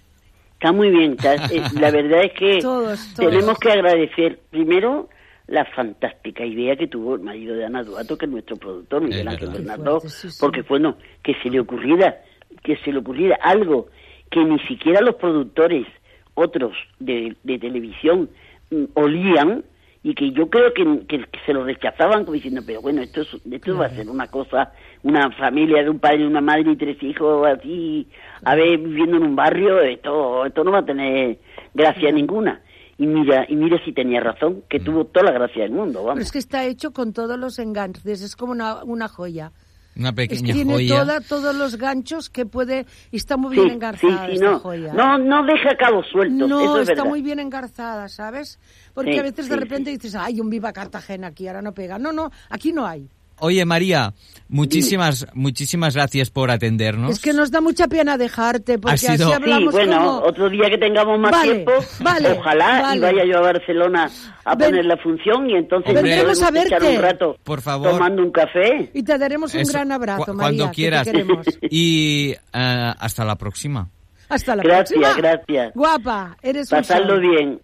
Está 0.55 0.71
muy 0.71 0.91
bien. 0.91 1.17
eh, 1.51 1.63
la 1.81 1.91
verdad 1.91 2.23
es 2.23 2.33
que 2.39 2.59
Todos, 2.61 3.15
todos. 3.17 3.31
tenemos 3.31 3.59
que 3.59 3.73
agradecer 3.73 4.39
primero 4.49 5.09
la 5.49 5.65
fantástica 5.65 6.45
idea 6.45 6.77
que 6.77 6.87
tuvo 6.87 7.17
el 7.17 7.23
marido 7.23 7.57
de 7.57 7.65
Ana 7.65 7.83
Duato, 7.83 8.17
que 8.17 8.27
es 8.27 8.31
nuestro 8.31 8.57
productor, 8.57 9.03
Miguel 9.03 9.27
Ángel 9.27 9.51
Bernardo, 9.51 10.01
porque 10.39 10.63
bueno, 10.63 10.97
que 11.25 11.35
se 11.43 11.51
le 11.51 11.59
ocurriera, 11.59 12.17
que 12.63 12.77
se 12.77 12.93
le 12.93 12.99
ocurriera 13.01 13.37
algo 13.43 13.89
que 14.31 14.45
ni 14.45 14.59
siquiera 14.61 15.01
los 15.01 15.17
productores, 15.17 15.87
otros 16.35 16.77
de, 17.01 17.37
de 17.43 17.59
televisión, 17.59 18.31
mm, 18.71 18.85
olían 18.95 19.65
y 20.09 20.15
que 20.15 20.31
yo 20.31 20.49
creo 20.49 20.73
que, 20.73 20.85
que- 21.09 21.19
que 21.27 21.39
se 21.45 21.53
lo 21.53 21.65
rechazaban 21.65 22.23
como 22.25 22.35
diciendo, 22.35 22.63
pero 22.65 22.81
bueno, 22.81 23.03
esto, 23.03 23.23
es, 23.23 23.29
esto 23.51 23.77
va 23.77 23.87
a 23.87 23.91
ser 23.91 24.09
una 24.09 24.29
cosa, 24.29 24.73
una 25.03 25.33
familia 25.33 25.83
de 25.83 25.91
un 25.91 25.99
padre, 25.99 26.25
una 26.25 26.41
madre 26.41 26.71
y 26.71 26.77
tres 26.77 27.03
hijos 27.03 27.45
así, 27.45 28.07
a 28.45 28.55
ver, 28.55 28.79
viviendo 28.79 29.17
en 29.17 29.25
un 29.25 29.35
barrio, 29.35 29.81
esto, 29.81 30.47
esto 30.47 30.63
no 30.63 30.71
va 30.71 30.79
a 30.79 30.85
tener 30.85 31.39
gracia 31.75 32.13
ninguna. 32.13 32.61
Y 32.99 33.07
mira, 33.07 33.47
y 33.49 33.57
mira 33.57 33.79
si 33.85 33.93
tenía 33.93 34.21
razón, 34.21 34.63
que 34.71 34.79
tuvo 34.79 35.07
toda 35.07 35.27
la 35.27 35.33
gracia 35.33 35.63
del 35.65 35.73
mundo, 35.73 35.95
Pero 35.99 36.05
vamos. 36.07 36.23
es 36.23 36.31
que 36.31 36.39
está 36.39 36.65
hecho 36.65 36.93
con 36.93 37.13
todos 37.13 37.37
los 37.37 37.59
enganches, 37.59 38.23
es 38.23 38.37
como 38.37 38.53
una, 38.53 38.85
una 38.85 39.09
joya. 39.09 39.51
Una 39.99 40.11
Es 40.11 40.15
pequeña 40.15 40.47
que 40.49 40.53
tiene 40.53 40.75
joya. 40.75 40.99
toda, 41.01 41.21
todos 41.23 41.55
los 41.57 41.77
ganchos 41.77 42.29
que 42.29 42.45
puede, 42.45 42.85
y 43.11 43.17
está 43.17 43.37
muy 43.37 43.55
Sí, 43.55 43.61
bien 43.61 43.69
sí, 43.69 43.75
engarzada 43.77 44.27
sí, 44.27 44.33
esta 44.35 44.51
no, 44.51 44.59
joya. 44.61 44.93
no, 44.93 45.19
no 45.19 45.45
deja 45.47 45.75
cabos 45.79 46.07
sueltos, 46.13 46.49
No, 46.49 46.61
eso 46.61 46.77
es 46.77 46.89
está 46.91 46.95
verdad. 47.03 47.09
muy 47.11 47.23
bien 47.23 47.39
engarzada, 47.39 48.09
¿sabes? 48.09 48.59
Porque 48.93 49.15
Sí, 49.15 49.19
a 49.19 49.23
veces 49.23 49.49
de 49.49 49.55
sí, 49.55 49.61
repente 49.61 49.91
dices, 49.91 50.15
ay, 50.15 50.41
un 50.41 50.51
viva 50.51 50.73
Cartagena 50.73 51.29
aquí, 51.29 51.49
ahora 51.49 51.63
no 51.63 51.73
pega. 51.73 51.99
No, 51.99 52.13
no, 52.13 52.31
aquí 52.51 52.73
no 52.73 52.87
hay. 52.87 53.09
Oye, 53.39 53.65
María, 53.67 54.15
muchísimas, 54.49 55.27
muchísimas 55.35 55.95
gracias 55.95 56.31
por 56.31 56.51
atendernos. 56.51 57.11
Es 57.11 57.21
que 57.21 57.33
nos 57.33 57.51
da 57.51 57.61
mucha 57.61 57.87
pena 57.87 58.17
dejarte, 58.17 58.79
porque 58.79 58.99
sido- 58.99 59.13
así 59.13 59.25
Sí, 59.25 59.33
hablamos 59.33 59.75
Sí, 59.75 59.81
bueno, 59.81 59.97
como... 59.99 60.19
otro 60.21 60.49
día 60.49 60.71
que 60.71 60.79
tengamos 60.79 61.19
más 61.19 61.33
Vale, 61.33 61.53
tiempo, 61.53 61.73
vale, 62.01 62.33
ojalá 62.33 62.79
y 62.79 62.83
vale. 62.83 63.01
vaya 63.01 63.25
yo 63.31 63.39
a 63.39 63.41
Barcelona 63.43 64.11
a 64.45 64.55
Ven- 64.55 64.71
poner 64.71 64.85
la 64.87 64.97
función 64.97 65.51
y 65.51 65.55
entonces 65.57 65.91
Hombre. 65.95 66.03
Vendremos 66.11 66.43
a 66.43 66.49
echar 66.49 66.81
verte. 66.81 66.97
un 66.97 67.03
rato 67.03 67.37
Por 67.45 67.61
favor. 67.61 67.91
tomando 67.91 68.23
un 68.23 68.31
café. 68.31 68.91
Y 68.95 69.03
te 69.03 69.19
daremos 69.19 69.53
un 69.55 69.61
Eso, 69.61 69.73
gran 69.73 69.93
abrazo, 69.93 70.25
cu- 70.27 70.33
María, 70.35 70.43
Cuando 70.43 70.65
que 70.65 70.69
te 70.71 70.75
quieras. 70.75 71.05
queremos. 71.07 71.47
Y 71.71 72.31
eh, 72.33 72.93
hasta 72.99 73.25
la 73.25 73.37
próxima. 73.37 73.91
Hasta 74.29 74.57
la 74.57 74.63
Gracias, 74.63 74.99
próxima. 74.99 75.17
gracias. 75.31 75.75
Guapa, 75.75 76.37
eres 76.43 76.73
un 76.73 76.79
Pasadlo 76.79 77.11
sol. 77.17 77.21
bien. 77.21 77.61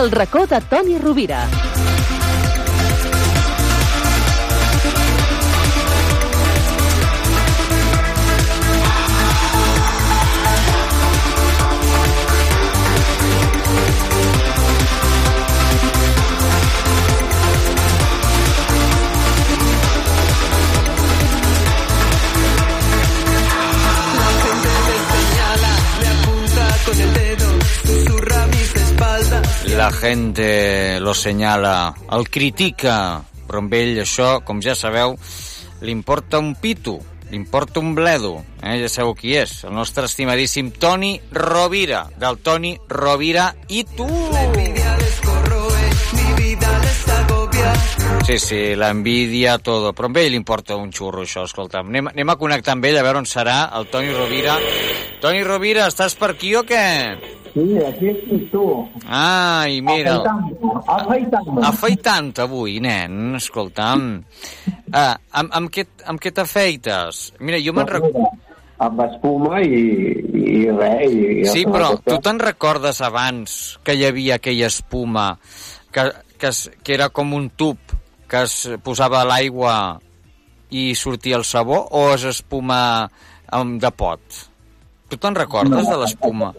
El 0.00 0.12
racó 0.12 0.46
de 0.46 0.60
Toni 0.60 0.96
Rovira. 0.96 1.48
La 29.78 29.92
gente 29.92 30.98
lo 30.98 31.14
senyala, 31.14 31.94
el 32.10 32.26
critica, 32.34 33.22
però 33.46 33.60
amb 33.62 33.76
ell 33.78 34.00
això, 34.02 34.40
com 34.42 34.58
ja 34.58 34.74
sabeu, 34.74 35.14
li 35.86 35.94
importa 35.94 36.40
un 36.42 36.56
pito, 36.58 36.96
li 37.30 37.38
importa 37.38 37.78
un 37.78 37.92
bledo. 37.94 38.32
Eh? 38.58 38.74
Ja 38.82 38.90
sabeu 38.90 39.14
qui 39.14 39.36
és, 39.38 39.52
el 39.70 39.76
nostre 39.78 40.10
estimadíssim 40.10 40.72
Toni 40.82 41.12
Rovira, 41.30 42.08
del 42.18 42.42
Toni 42.42 42.74
Rovira 42.90 43.52
i 43.68 43.86
tu! 43.94 44.10
Sí, 48.26 48.36
sí, 48.42 48.60
l'envídia, 48.76 49.60
tot. 49.62 49.92
Però 49.94 50.10
amb 50.10 50.18
ell 50.20 50.34
li 50.34 50.42
importa 50.42 50.74
un 50.76 50.90
xurro, 50.90 51.22
això, 51.22 51.46
escolta'm. 51.46 51.86
Anem, 51.94 52.10
anem 52.10 52.34
a 52.34 52.36
connectar 52.36 52.74
amb 52.74 52.90
ell, 52.90 52.98
a 52.98 53.06
veure 53.06 53.22
on 53.22 53.30
serà 53.30 53.60
el 53.78 53.86
Toni 53.94 54.10
Rovira. 54.10 54.58
Toni 55.22 55.46
Rovira, 55.46 55.86
estàs 55.86 56.18
per 56.18 56.34
aquí 56.34 56.56
o 56.58 56.66
què? 56.66 56.82
Sí, 57.52 57.64
aquí 57.84 58.10
estic 58.12 58.50
tu. 58.52 58.64
Ai, 59.06 59.80
mira... 59.84 60.18
Afeitando. 60.86 61.62
Afeitant 61.68 62.32
avui, 62.44 62.78
nen, 62.84 63.36
escolta'm. 63.38 64.04
Ah, 64.92 65.16
amb, 65.40 65.54
amb, 65.60 65.72
què, 65.72 65.86
amb 66.08 66.22
què 66.22 66.32
t'afeites? 66.34 67.28
Mira, 67.40 67.60
jo 67.62 67.74
me'n 67.76 67.90
recordo... 67.90 68.26
Amb 68.78 69.00
espuma 69.02 69.58
i, 69.66 69.78
i 70.38 70.68
res. 70.70 71.10
I, 71.10 71.22
i 71.42 71.46
Sí, 71.50 71.64
però 71.66 71.96
tu 71.98 72.20
te'n 72.22 72.38
recordes 72.38 73.00
abans 73.02 73.78
que 73.82 73.96
hi 73.98 74.04
havia 74.06 74.36
aquella 74.38 74.68
espuma 74.70 75.32
que, 75.90 76.04
que, 76.38 76.52
es, 76.52 76.68
que 76.86 76.94
era 76.94 77.08
com 77.10 77.34
un 77.34 77.48
tub 77.58 77.96
que 78.30 78.44
es 78.46 78.54
posava 78.86 79.24
a 79.24 79.26
l'aigua 79.26 79.74
i 80.70 80.92
sortia 80.94 81.40
el 81.40 81.46
sabó 81.48 81.80
o 81.90 82.04
és 82.12 82.28
espuma 82.30 82.80
de 83.48 83.90
pot? 83.96 84.44
Tu 85.08 85.16
te'n 85.16 85.34
recordes 85.34 85.88
de 85.88 85.96
l'espuma? 85.98 86.52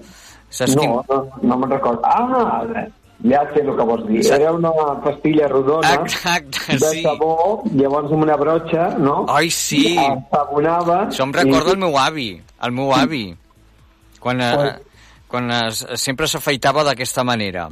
Saps 0.49 0.75
no, 0.75 0.81
quin... 0.81 0.95
no, 1.09 1.19
no 1.41 1.57
me'n 1.61 1.75
recordo. 1.75 2.01
Ah, 2.03 2.87
ja 3.23 3.41
sé 3.53 3.61
el 3.65 3.73
que 3.75 3.85
vols 3.85 4.05
dir. 4.07 4.21
Era 4.31 4.51
una 4.55 4.71
pastilla 5.03 5.47
rodona 5.51 5.93
Exacte, 6.01 6.77
de 6.77 6.91
sí. 6.93 7.03
sabó, 7.03 7.63
llavors 7.73 8.13
amb 8.13 8.23
una 8.23 8.37
brotxa, 8.39 8.89
no? 8.97 9.25
Ai, 9.29 9.51
sí. 9.51 9.97
Ensabonava. 9.99 11.01
Això 11.09 11.27
em 11.27 11.35
recorda 11.35 11.75
el 11.75 11.83
meu 11.83 11.99
avi, 11.99 12.31
el 12.63 12.75
meu 12.75 12.93
avi, 12.95 13.25
quan, 14.23 14.41
eh, 14.41 14.71
quan 15.27 15.51
es, 15.59 15.83
sempre 15.99 16.31
s'afeitava 16.31 16.87
d'aquesta 16.87 17.27
manera. 17.27 17.67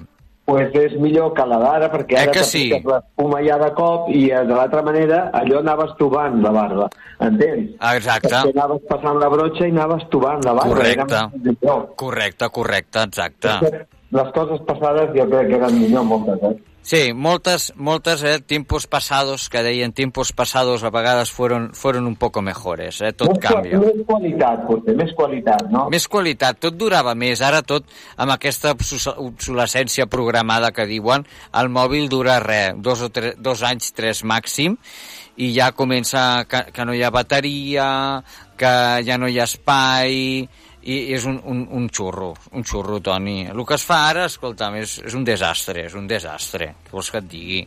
Pues 0.48 0.76
és 0.80 0.94
millor 1.04 1.34
que 1.36 1.44
la 1.44 1.58
d'ara, 1.60 1.90
perquè 1.92 2.16
Eh 2.16 2.22
ara 2.24 2.36
te 2.38 2.44
sí? 2.48 2.62
l'espuma 2.72 3.42
ja 3.44 3.58
de 3.60 3.68
cop 3.76 4.08
i 4.16 4.30
eh, 4.32 4.46
de 4.48 4.56
l'altra 4.56 4.82
manera 4.82 5.18
allò 5.36 5.60
anaves 5.60 5.92
tubant 6.00 6.38
la 6.46 6.54
barba, 6.56 6.88
entens? 7.20 7.74
Exacte. 7.90 8.32
Perquè 8.32 8.54
anaves 8.56 8.86
passant 8.88 9.20
la 9.20 9.28
brotxa 9.34 9.68
i 9.68 9.74
anaves 9.76 10.08
tubant 10.14 10.40
la 10.48 10.54
barba. 10.56 10.72
Correcte. 10.72 11.20
Correcte, 12.00 12.50
correcte, 12.60 13.04
exacte. 13.10 13.58
Les 14.16 14.32
coses 14.38 14.64
passades 14.70 15.12
jo 15.18 15.28
crec 15.28 15.52
que 15.52 15.60
eren 15.60 15.80
millor 15.82 16.08
moltes, 16.14 16.48
eh? 16.48 16.56
Sí, 16.88 17.12
moltes, 17.12 17.74
moltes, 17.76 18.24
eh, 18.24 18.40
tiempos 18.40 18.88
pasados, 18.88 19.50
que 19.50 19.62
deien 19.62 19.92
tiempos 19.92 20.32
pasados 20.32 20.86
a 20.86 20.90
vegades 20.90 21.30
fueron, 21.30 21.74
fueron 21.74 22.08
un 22.08 22.16
poco 22.16 22.42
mejores, 22.42 23.02
eh, 23.02 23.12
tot 23.12 23.34
més, 23.34 23.40
canvia. 23.44 23.76
Més 23.82 24.06
qualitat, 24.08 24.62
potser, 24.70 24.96
més 24.96 25.12
qualitat, 25.12 25.66
no? 25.68 25.82
Més 25.92 26.08
qualitat, 26.08 26.62
tot 26.64 26.78
durava 26.80 27.12
més. 27.12 27.42
Ara 27.44 27.60
tot, 27.60 27.84
amb 28.16 28.32
aquesta 28.38 28.72
obsolescència 28.72 30.08
programada 30.08 30.72
que 30.72 30.86
diuen, 30.88 31.28
el 31.60 31.68
mòbil 31.68 32.08
dura 32.08 32.40
res, 32.40 32.80
dos, 32.80 33.04
o 33.04 33.10
tres, 33.12 33.36
dos 33.36 33.66
anys, 33.68 33.92
tres 33.92 34.24
màxim, 34.24 34.78
i 35.36 35.52
ja 35.60 35.74
comença 35.76 36.46
que, 36.48 36.70
que 36.72 36.86
no 36.88 36.96
hi 36.96 37.04
ha 37.04 37.12
bateria, 37.12 37.90
que 38.56 38.72
ja 39.04 39.20
no 39.20 39.28
hi 39.28 39.42
ha 39.42 39.50
espai, 39.52 40.48
i 40.88 40.98
és 41.18 41.26
un, 41.28 41.38
un, 41.52 41.66
un 41.76 41.88
xurro, 41.92 42.30
un 42.56 42.64
xurro, 42.64 43.02
Toni. 43.04 43.42
El 43.52 43.64
que 43.68 43.76
es 43.76 43.84
fa 43.84 44.00
ara, 44.08 44.28
escolta'm, 44.32 44.78
és, 44.80 44.98
és 45.10 45.18
un 45.18 45.26
desastre, 45.28 45.84
és 45.90 45.96
un 46.00 46.08
desastre. 46.08 46.70
Què 46.86 46.96
vols 46.96 47.12
que 47.12 47.20
et 47.20 47.28
digui? 47.32 47.62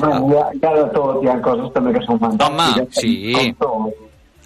Bueno, 0.00 0.30
hi, 0.30 0.38
ha, 0.40 0.46
hi 0.56 0.64
ha 0.64 0.74
de 0.78 0.86
tot, 0.94 1.18
hi 1.20 1.28
ha 1.28 1.38
coses 1.44 1.72
també 1.74 1.92
que 1.96 2.04
són 2.06 2.22
fantàstiques. 2.22 2.48
Home, 2.48 2.86
sí. 2.96 3.52
Com 3.60 3.60
tot. 3.60 4.04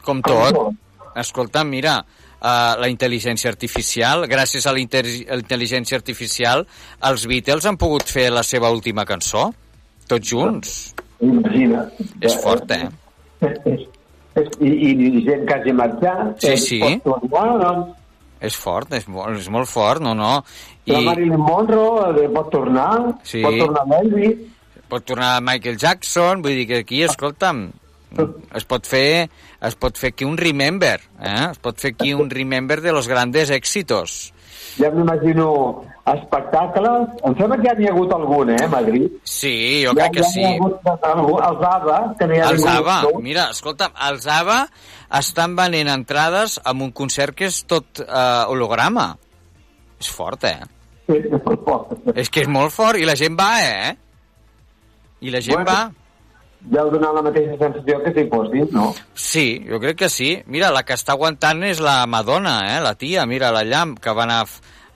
Com 0.09 0.23
Com 0.25 0.25
tot. 0.25 1.15
Escolta, 1.19 1.63
mira, 1.67 1.99
uh, 2.03 2.75
la 2.81 2.89
intel·ligència 2.91 3.51
artificial, 3.51 4.27
gràcies 4.31 4.67
a 4.67 4.75
la 4.75 4.83
intel·ligència 4.83 5.99
artificial, 5.99 6.65
els 7.11 7.27
Beatles 7.31 7.67
han 7.67 7.79
pogut 7.81 8.11
fer 8.11 8.29
la 8.35 8.45
seva 8.47 8.71
última 8.75 9.07
cançó, 9.09 9.49
tots 10.11 10.33
junts. 10.33 10.75
Imagina't. 11.23 11.95
És 12.23 12.35
fort, 12.43 12.71
eh? 12.75 12.87
I, 14.63 14.71
i 14.71 15.23
gent 15.27 15.47
que 15.47 15.55
hagi 15.57 15.75
marxat. 15.75 16.35
Sí, 16.39 16.51
que 16.51 16.57
sí. 16.63 16.81
pot 17.07 17.25
tornar, 17.31 17.57
doncs. 17.63 17.95
És 18.40 18.55
fort, 18.57 18.92
és 18.94 19.09
molt, 19.11 19.37
és 19.40 19.48
molt 19.51 19.66
fort, 19.68 20.01
no, 20.05 20.12
no. 20.14 20.44
I... 20.87 20.92
La 20.92 21.01
Marilyn 21.11 21.40
Monroe 21.42 22.12
eh, 22.22 22.29
pot 22.31 22.51
tornar, 22.53 22.92
Sí. 23.27 23.42
pot 23.42 23.59
tornar 23.59 23.83
l'Elvis. 23.90 24.38
pot 24.88 25.05
tornar 25.05 25.40
Michael 25.42 25.77
Jackson, 25.77 26.40
vull 26.42 26.55
dir 26.57 26.66
que 26.70 26.79
aquí, 26.85 27.03
escolta'm, 27.05 27.66
es 28.57 28.64
pot 28.64 28.87
fer, 28.88 29.29
es 29.61 29.74
pot 29.77 29.98
fer 30.01 30.14
aquí 30.14 30.24
un 30.24 30.38
remember, 30.40 31.01
eh? 31.20 31.51
Es 31.51 31.59
pot 31.59 31.77
fer 31.79 31.90
aquí 31.92 32.14
un 32.14 32.31
remember 32.31 32.81
de 32.81 32.92
los 32.92 33.07
grandes 33.09 33.51
éxitos. 33.51 34.33
Ja 34.79 34.88
m'imagino 34.94 35.85
espectacles. 36.14 37.09
Em 37.25 37.37
sembla 37.38 37.59
que 37.61 37.68
ja 37.68 37.75
n'hi 37.79 37.88
ha 37.88 37.92
hagut 37.92 38.12
algun, 38.16 38.51
eh, 38.55 38.62
a 38.64 38.68
Madrid. 38.73 39.11
Sí, 39.25 39.55
jo 39.85 39.92
ja, 39.92 40.07
crec 40.09 40.16
que 40.18 40.25
ja 40.25 40.31
sí. 40.33 40.44
hagut 40.44 41.05
algun, 41.12 41.42
els 41.51 41.66
ABBA, 41.73 41.99
que 42.18 42.27
n'hi 42.31 42.40
ha 42.40 42.49
Els 42.53 42.66
ABBA, 42.73 42.97
tot. 43.09 43.21
mira, 43.25 43.47
escolta'm, 43.55 43.94
els 44.09 44.27
ABBA 44.38 44.59
estan 45.21 45.55
venent 45.57 45.88
entrades 45.92 46.59
amb 46.64 46.83
un 46.88 46.92
concert 46.92 47.35
que 47.38 47.49
és 47.53 47.62
tot 47.71 48.03
eh, 48.05 48.42
holograma. 48.49 49.12
És 49.99 50.11
fort, 50.14 50.44
eh? 50.44 50.59
Sí, 51.09 51.16
és 51.25 51.40
molt 51.44 51.64
fort. 51.64 51.94
És 52.14 52.29
que 52.31 52.44
és 52.44 52.49
molt 52.53 52.75
fort 52.75 53.01
i 53.01 53.07
la 53.09 53.16
gent 53.18 53.38
va, 53.38 53.53
eh? 53.64 53.97
I 55.21 55.33
la 55.35 55.40
gent 55.40 55.57
Bueno. 55.57 55.71
va. 55.73 55.90
Ja 56.75 56.83
heu 56.83 56.90
donat 56.90 57.14
la 57.14 57.23
mateixa 57.23 57.55
sensació 57.59 58.01
que 58.03 58.12
si 58.16 58.25
fossis, 58.29 58.73
no? 58.75 58.88
Sí, 59.14 59.44
jo 59.68 59.79
crec 59.81 59.97
que 60.01 60.09
sí. 60.11 60.42
Mira, 60.47 60.73
la 60.75 60.83
que 60.83 60.97
està 60.99 61.14
aguantant 61.14 61.62
és 61.62 61.79
la 61.81 62.01
Madonna, 62.11 62.57
eh? 62.75 62.81
La 62.83 62.94
tia, 62.99 63.27
mira, 63.31 63.53
la 63.55 63.64
llamp, 63.64 63.99
que 64.03 64.12
va 64.12 64.27
anar... 64.27 64.42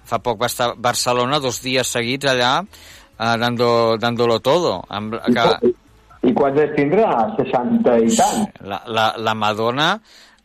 Fa 0.09 0.19
poc 0.19 0.41
va 0.41 0.51
estar 0.51 0.73
a 0.73 0.75
Barcelona 0.77 1.39
dos 1.41 1.61
dies 1.63 1.89
seguits 1.89 2.29
allà 2.31 2.57
eh, 2.63 3.37
dando, 3.39 3.97
dándolo 3.99 4.41
todo. 4.41 4.83
Amb, 4.89 5.17
que, 5.27 5.75
I 6.23 6.35
quants 6.39 6.61
anys 6.63 6.77
tindrà? 6.77 7.09
60 7.39 7.97
i 8.05 8.13
tant. 8.15 8.45
la, 8.71 8.83
la, 8.87 9.07
la 9.19 9.35
Madonna, 9.35 9.95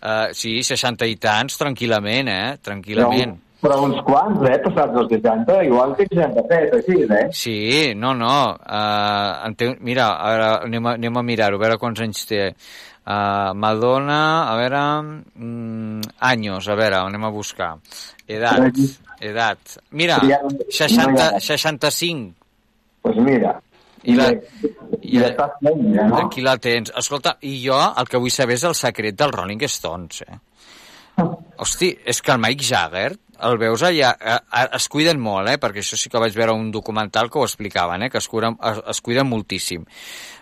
eh, 0.01 0.29
sí, 0.33 0.59
60 0.65 1.05
i 1.05 1.17
tants, 1.21 1.59
tranquil·lament, 1.61 2.31
eh? 2.33 2.55
Tranquil·lament. 2.65 3.35
Però, 3.61 3.67
però 3.67 3.77
uns 3.85 4.01
quants, 4.07 4.41
eh? 4.49 4.57
Passats 4.65 4.97
els 5.03 5.13
60, 5.13 5.61
igual 5.69 5.93
té 5.99 6.09
67, 6.09 6.81
així, 6.81 6.99
eh? 7.05 7.23
Sí, 7.43 7.57
no, 7.97 8.15
no. 8.17 8.33
Uh, 8.57 9.47
en 9.47 9.57
té, 9.59 9.71
mira, 9.85 10.09
ara 10.17 10.51
anem 10.65 10.89
a, 10.89 10.97
anem 10.97 11.21
a 11.21 11.25
mirar-ho, 11.29 11.61
a 11.61 11.65
veure 11.67 11.81
quants 11.81 12.01
anys 12.07 12.25
té. 12.29 12.43
Uh, 13.07 13.53
Madonna, 13.55 14.21
a 14.49 14.57
veure... 14.59 14.85
Mm, 15.37 16.15
anys, 16.33 16.65
a 16.67 16.75
veure, 16.81 17.03
anem 17.05 17.29
a 17.29 17.31
buscar. 17.31 17.75
Edat, 18.27 18.81
edat. 19.19 19.77
Mira, 19.91 20.19
Ja- 20.27 20.41
60, 20.69 21.39
65. 21.39 22.33
Pues 23.01 23.15
mira. 23.17 23.59
I 24.07 24.13
la, 24.15 24.29
I 25.01 25.19
ja, 25.19 25.33
no? 26.07 26.17
aquí 26.25 26.41
la 26.41 26.57
tens. 26.57 26.93
Escolta, 26.95 27.37
i 27.41 27.57
jo 27.65 27.75
el 27.75 28.07
que 28.07 28.19
vull 28.21 28.31
saber 28.31 28.55
és 28.55 28.63
el 28.63 28.75
secret 28.77 29.17
dels 29.19 29.33
Rolling 29.35 29.63
Stones, 29.67 30.21
eh? 30.23 30.37
Hosti, 31.57 31.89
és 32.05 32.21
que 32.21 32.31
el 32.31 32.39
Mike 32.39 32.63
Jagger, 32.63 33.17
el 33.47 33.57
veus 33.57 33.81
allà, 33.83 34.11
eh, 34.21 34.37
eh, 34.37 34.67
es 34.77 34.87
cuiden 34.87 35.19
molt, 35.19 35.49
eh? 35.49 35.57
Perquè 35.59 35.81
això 35.81 35.97
sí 35.97 36.11
que 36.13 36.21
vaig 36.21 36.35
veure 36.37 36.53
un 36.53 36.69
documental 36.71 37.29
que 37.29 37.39
ho 37.41 37.45
explicaven, 37.47 38.03
eh? 38.05 38.09
Que 38.13 38.21
es, 38.21 38.27
curen, 38.29 38.55
es, 38.63 38.83
es 38.93 39.01
cuiden 39.01 39.27
moltíssim. 39.27 39.83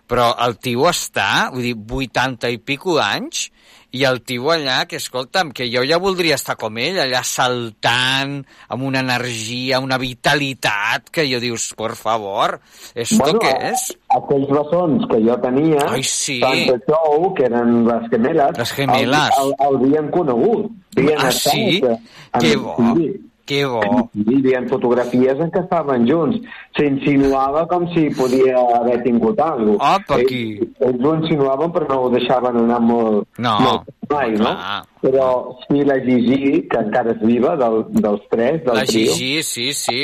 Però 0.06 0.28
el 0.46 0.58
tio 0.62 0.86
està, 0.92 1.48
vull 1.54 1.64
dir, 1.64 1.76
80 1.80 2.52
i 2.54 2.60
pico 2.60 2.98
d'anys, 3.00 3.48
i 3.96 4.04
el 4.04 4.20
tio 4.28 4.50
allà, 4.52 4.82
que 4.92 4.98
escolta'm, 5.00 5.54
que 5.56 5.70
jo 5.72 5.84
ja 5.88 5.98
voldria 6.04 6.36
estar 6.36 6.58
com 6.60 6.76
ell, 6.84 6.98
allà 7.00 7.22
saltant, 7.24 8.42
amb 8.70 8.84
una 8.84 9.00
energia, 9.06 9.80
una 9.80 9.98
vitalitat, 10.02 11.10
que 11.16 11.24
jo 11.32 11.40
dius, 11.40 11.70
por 11.78 11.96
favor, 11.96 12.60
¿esto 12.94 13.24
Bueno, 13.24 13.40
què 13.40 13.54
és? 13.72 13.86
Aquells 14.16 14.50
bessons 14.52 15.06
que 15.12 15.22
jo 15.24 15.38
tenia, 15.44 15.80
Ai, 15.90 16.04
sí. 16.04 16.40
tant 16.44 16.66
de 16.74 16.78
Show, 16.90 17.34
que 17.38 17.46
eren 17.48 17.86
les 17.88 18.10
gemeles, 18.12 18.58
Les 18.58 18.72
gemeles. 18.74 19.40
el, 19.40 19.54
el, 19.54 19.56
el 19.70 19.76
havien 19.82 20.12
conegut. 20.12 20.72
Havien 20.98 21.18
Ah, 21.20 21.32
sí? 21.32 21.82
eh, 21.84 21.98
en- 22.34 22.42
Que 22.42 22.56
bo. 22.58 22.76
Sí, 22.96 23.10
Que 23.46 23.60
bo. 23.70 23.82
hi 24.18 24.54
fotografies 24.70 25.38
en 25.44 25.52
què 25.54 25.62
estaven 25.62 26.08
junts. 26.10 26.40
S'insinuava 26.78 27.68
com 27.70 27.86
si 27.94 28.08
podia 28.18 28.58
haver 28.80 29.04
tingut 29.04 29.40
alguna 29.40 29.78
cosa. 29.78 29.92
Apa, 30.00 30.18
aquí. 30.24 30.42
Ells, 30.58 30.82
ells 30.90 31.06
ho 31.06 31.14
insinuaven 31.20 31.72
però 31.76 31.88
no 31.92 32.00
ho 32.02 32.10
deixaven 32.16 32.58
anar 32.64 32.80
molt, 32.82 33.28
No, 33.38 33.54
molt 33.62 33.94
mai, 34.10 34.32
no? 34.32 34.50
clar. 34.50 34.84
Però 35.06 35.28
sí, 35.68 35.84
la 35.86 36.00
Gigi, 36.02 36.64
que 36.72 36.82
encara 36.88 37.14
és 37.14 37.22
viva, 37.22 37.56
del, 37.62 37.84
dels 38.02 38.26
tres, 38.34 38.64
del 38.66 38.80
La 38.82 38.86
trio, 38.90 39.14
Gigi, 39.14 39.44
sí, 39.44 39.72
sí. 39.74 40.04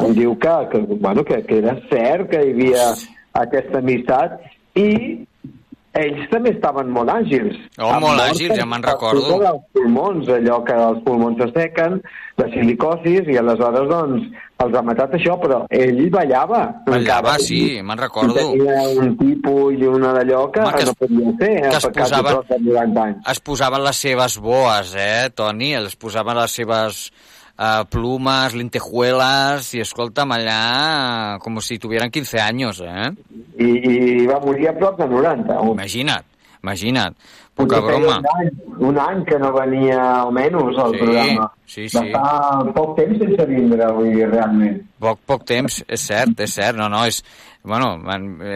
em 0.00 0.12
diu 0.14 0.36
que, 0.38 0.56
que, 0.72 0.78
bueno, 0.90 1.24
que, 1.24 1.42
que 1.46 1.58
era 1.58 1.76
cert 1.90 2.28
que 2.30 2.42
hi 2.44 2.52
havia 2.54 2.84
aquesta 3.40 3.78
amistat 3.78 4.40
i 4.78 5.24
ells 5.94 6.28
també 6.30 6.50
estaven 6.54 6.90
molt 6.94 7.10
àgils. 7.10 7.56
Oh, 7.78 7.90
molt 8.00 8.20
àgils, 8.20 8.56
ja 8.56 8.66
me'n 8.66 8.82
recordo. 8.82 9.38
dels 9.42 9.64
pulmons, 9.74 10.28
allò 10.28 10.60
que 10.64 10.72
els 10.74 11.00
pulmons 11.04 11.38
s'assequen, 11.42 12.00
la 12.38 12.46
silicosis, 12.54 13.26
i 13.28 13.36
aleshores, 13.36 13.88
doncs, 13.90 14.28
els 14.60 14.76
ha 14.76 14.82
matat 14.82 15.14
això, 15.18 15.34
però 15.40 15.64
ell 15.70 16.10
ballava. 16.10 16.60
Ballava, 16.86 17.34
sí, 17.38 17.80
me'n 17.82 17.98
recordo. 17.98 18.38
I 18.38 18.58
tenia 18.60 18.88
un 19.02 19.16
tipus 19.18 19.74
i 19.80 19.86
una 19.90 20.12
d'allò 20.14 20.50
que, 20.52 20.60
Home, 20.60 20.72
que 20.76 20.82
es- 20.84 20.86
no 20.86 20.94
podia 20.94 21.32
ser, 21.40 21.50
que 21.60 21.66
eh, 21.66 21.76
es 21.76 21.84
per 21.86 21.92
quasi 21.92 22.12
posava- 22.14 22.30
prop 22.36 22.48
de 22.48 22.58
90 22.60 23.02
anys. 23.04 23.28
Es 23.34 23.40
posaven 23.40 23.84
les 23.84 23.96
seves 23.96 24.38
boes, 24.38 24.94
eh, 24.96 25.30
Toni? 25.34 25.74
Es 25.74 25.96
posaven 25.96 26.36
les 26.36 26.50
seves 26.52 27.12
uh, 27.60 27.84
plumes, 27.92 28.56
lentejuelas, 28.56 29.68
i 29.76 29.82
escolta'm, 29.84 30.32
allà 30.38 31.36
com 31.44 31.60
si 31.62 31.78
tuvieran 31.78 32.10
15 32.10 32.40
anys, 32.40 32.80
eh? 32.80 33.10
I, 33.60 33.68
I 33.68 34.26
va 34.30 34.40
morir 34.42 34.70
a 34.72 34.74
prop 34.80 34.98
de 34.98 35.06
90. 35.12 35.60
Un, 35.60 35.76
Imagina't, 35.76 36.24
imagina't. 36.64 37.14
Poca 37.60 37.80
broma. 37.84 38.14
Un 38.22 38.26
any, 38.40 38.50
un 38.88 38.98
any 39.02 39.18
que 39.28 39.36
no 39.38 39.50
venia, 39.52 39.98
almenys, 40.22 40.78
al 40.80 40.94
Sí, 40.94 40.98
programa. 41.02 41.48
sí, 41.66 41.88
sí. 41.92 41.98
Va 41.98 42.06
estar 42.06 42.72
poc 42.72 42.94
temps 42.96 43.18
sense 43.20 43.46
vindre, 43.50 43.90
vull 43.92 44.14
dir, 44.14 44.28
realment. 44.30 44.78
Poc, 45.02 45.20
poc 45.28 45.44
temps, 45.44 45.82
és 45.86 46.00
cert, 46.08 46.40
és 46.40 46.54
cert, 46.56 46.78
no, 46.80 46.88
no, 46.88 47.04
és... 47.10 47.20
Bueno, 47.60 47.90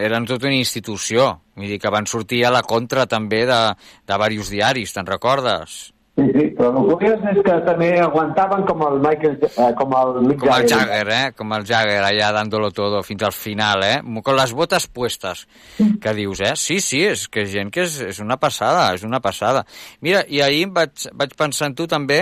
eren 0.01 0.25
tota 0.25 0.47
una 0.49 0.57
institució, 0.57 1.27
vull 1.53 1.69
dir 1.69 1.77
que 1.77 1.91
van 1.93 2.07
sortir 2.09 2.39
a 2.47 2.49
la 2.49 2.63
contra 2.65 3.03
també 3.05 3.43
de, 3.45 3.59
de 4.01 4.15
diversos 4.17 4.49
diaris, 4.49 4.95
te'n 4.95 5.05
recordes? 5.05 5.75
Sí, 6.15 6.23
sí, 6.31 6.43
però 6.55 6.69
el 6.71 6.85
curiós 6.87 7.23
és 7.27 7.41
que 7.43 7.55
també 7.65 7.89
aguantaven 7.99 8.61
com 8.63 8.83
el 8.87 9.01
Michael, 9.03 9.33
eh, 9.49 9.71
com 9.75 9.95
el 9.99 10.21
Mick 10.23 10.39
Com 10.45 10.53
el 10.55 10.67
Jagger, 10.71 11.07
eh? 11.11 11.23
Com 11.35 11.51
el 11.51 11.65
Jagger, 11.67 11.97
allà 12.07 12.29
dándolo 12.31 12.69
todo 12.71 13.01
fins 13.03 13.25
al 13.27 13.33
final, 13.35 13.83
eh? 13.83 13.97
Con 14.23 14.37
les 14.39 14.53
botes 14.55 14.87
puestes, 14.87 15.43
que 15.75 16.13
dius, 16.15 16.39
eh? 16.39 16.53
Sí, 16.55 16.79
sí, 16.79 17.01
és 17.03 17.25
que 17.27 17.43
gent 17.51 17.67
que 17.67 17.83
és, 17.83 17.97
és 18.13 18.21
una 18.23 18.37
passada, 18.39 18.93
és 18.95 19.03
una 19.03 19.19
passada. 19.19 19.65
Mira, 19.99 20.21
i 20.31 20.39
ahir 20.39 20.69
vaig, 20.71 21.09
vaig 21.19 21.35
pensar 21.35 21.67
en 21.73 21.75
tu 21.75 21.89
també, 21.91 22.21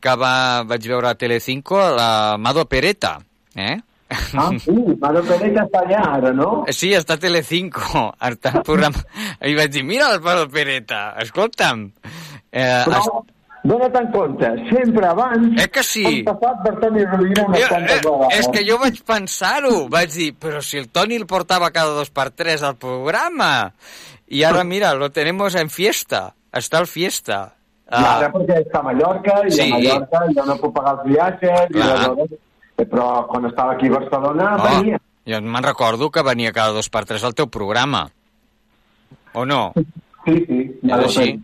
que 0.00 0.16
va, 0.16 0.64
vaig 0.64 0.88
veure 0.88 1.12
a 1.12 1.20
Telecinco 1.20 1.82
la 1.98 2.38
Mado 2.40 2.64
Pereta, 2.64 3.18
eh? 3.56 3.76
Ah, 4.08 4.48
sí, 4.56 4.72
Mado 5.04 5.20
Pereta 5.28 5.66
està 5.66 5.84
allà 5.84 6.00
ara, 6.14 6.32
no? 6.32 6.48
Sí, 6.72 6.94
està 6.96 7.20
a 7.20 7.20
Telecinco, 7.20 8.08
està 8.32 8.56
al 8.56 8.64
programa. 8.64 9.04
I 9.44 9.52
vaig 9.60 9.76
dir, 9.76 9.84
mira 9.84 10.08
el 10.16 10.24
Mado 10.24 10.48
Pereta, 10.48 11.10
escolta'm. 11.20 11.90
Eh, 12.54 12.84
Però, 12.86 13.24
en 13.64 14.12
compte, 14.12 14.46
sempre 14.70 15.06
abans 15.06 15.62
Eh 15.62 15.68
que 15.70 15.82
sí? 15.82 16.04
han 16.04 16.36
passat 16.36 16.62
per 16.64 16.74
Toni 16.80 17.04
Rovira 17.04 17.44
unes 17.46 17.60
Jo, 17.62 17.68
quantes 17.68 17.96
eh, 17.96 18.00
vegades. 18.04 18.38
és 18.38 18.48
que 18.52 18.64
jo 18.68 18.78
vaig 18.78 19.00
pensar-ho, 19.06 19.88
vaig 19.88 20.10
dir, 20.12 20.34
però 20.36 20.60
si 20.60 20.76
el 20.78 20.88
Toni 20.90 21.16
el 21.16 21.26
portava 21.26 21.70
cada 21.72 21.94
dos 21.96 22.10
per 22.10 22.30
tres 22.30 22.62
al 22.62 22.76
programa, 22.76 23.72
i 24.28 24.42
ara 24.44 24.64
mira, 24.64 24.92
lo 24.94 25.10
tenemos 25.10 25.54
en 25.54 25.70
fiesta, 25.70 26.34
està 26.52 26.78
al 26.78 26.86
fiesta. 26.86 27.54
I 27.90 28.00
ara 28.04 28.30
perquè 28.32 28.60
està 28.66 28.80
a 28.80 28.82
Mallorca, 28.82 29.40
i 29.46 29.50
Sí. 29.50 29.60
a 29.70 29.74
Mallorca 29.78 30.20
ja 30.34 30.44
no 30.44 30.56
puc 30.60 30.74
pagar 30.74 30.94
els 30.98 31.04
viatges, 31.08 31.70
i 31.74 31.80
aleshores, 31.80 32.30
eh, 32.76 32.84
però 32.86 33.26
quan 33.28 33.46
estava 33.46 33.72
aquí 33.72 33.86
a 33.88 33.92
Barcelona 33.98 34.56
Oh, 34.58 34.68
venia. 34.80 34.98
jo 35.26 35.40
me'n 35.40 35.62
recordo 35.64 36.10
que 36.10 36.22
venia 36.22 36.52
cada 36.52 36.72
dos 36.72 36.90
per 36.90 37.04
tres 37.06 37.24
al 37.24 37.34
teu 37.34 37.46
programa. 37.48 38.10
O 39.32 39.44
no? 39.46 39.72
Sí, 40.24 40.44
sí. 40.46 40.80
És 40.82 40.92
així. 40.92 41.40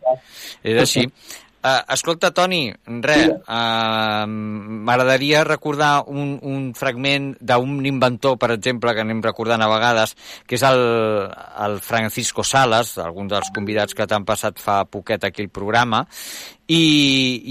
És 0.63 0.81
així. 0.83 1.13
Uh, 1.61 1.83
escolta, 1.93 2.31
Toni, 2.33 2.71
res, 3.05 3.35
uh, 3.37 4.25
m'agradaria 4.25 5.43
recordar 5.45 6.07
un, 6.09 6.39
un 6.41 6.71
fragment 6.73 7.35
d'un 7.37 7.85
inventor, 7.85 8.39
per 8.41 8.49
exemple, 8.55 8.95
que 8.97 9.05
anem 9.05 9.21
recordant 9.21 9.61
a 9.61 9.69
vegades, 9.69 10.15
que 10.49 10.57
és 10.57 10.65
el, 10.65 10.81
el 11.67 11.77
Francisco 11.85 12.41
Salas, 12.49 12.95
algun 13.05 13.29
dels 13.29 13.53
convidats 13.53 13.93
que 13.93 14.09
t'han 14.09 14.25
passat 14.25 14.57
fa 14.57 14.87
poquet 14.89 15.29
aquí 15.29 15.45
el 15.45 15.53
programa, 15.53 16.07
i, 16.65 16.81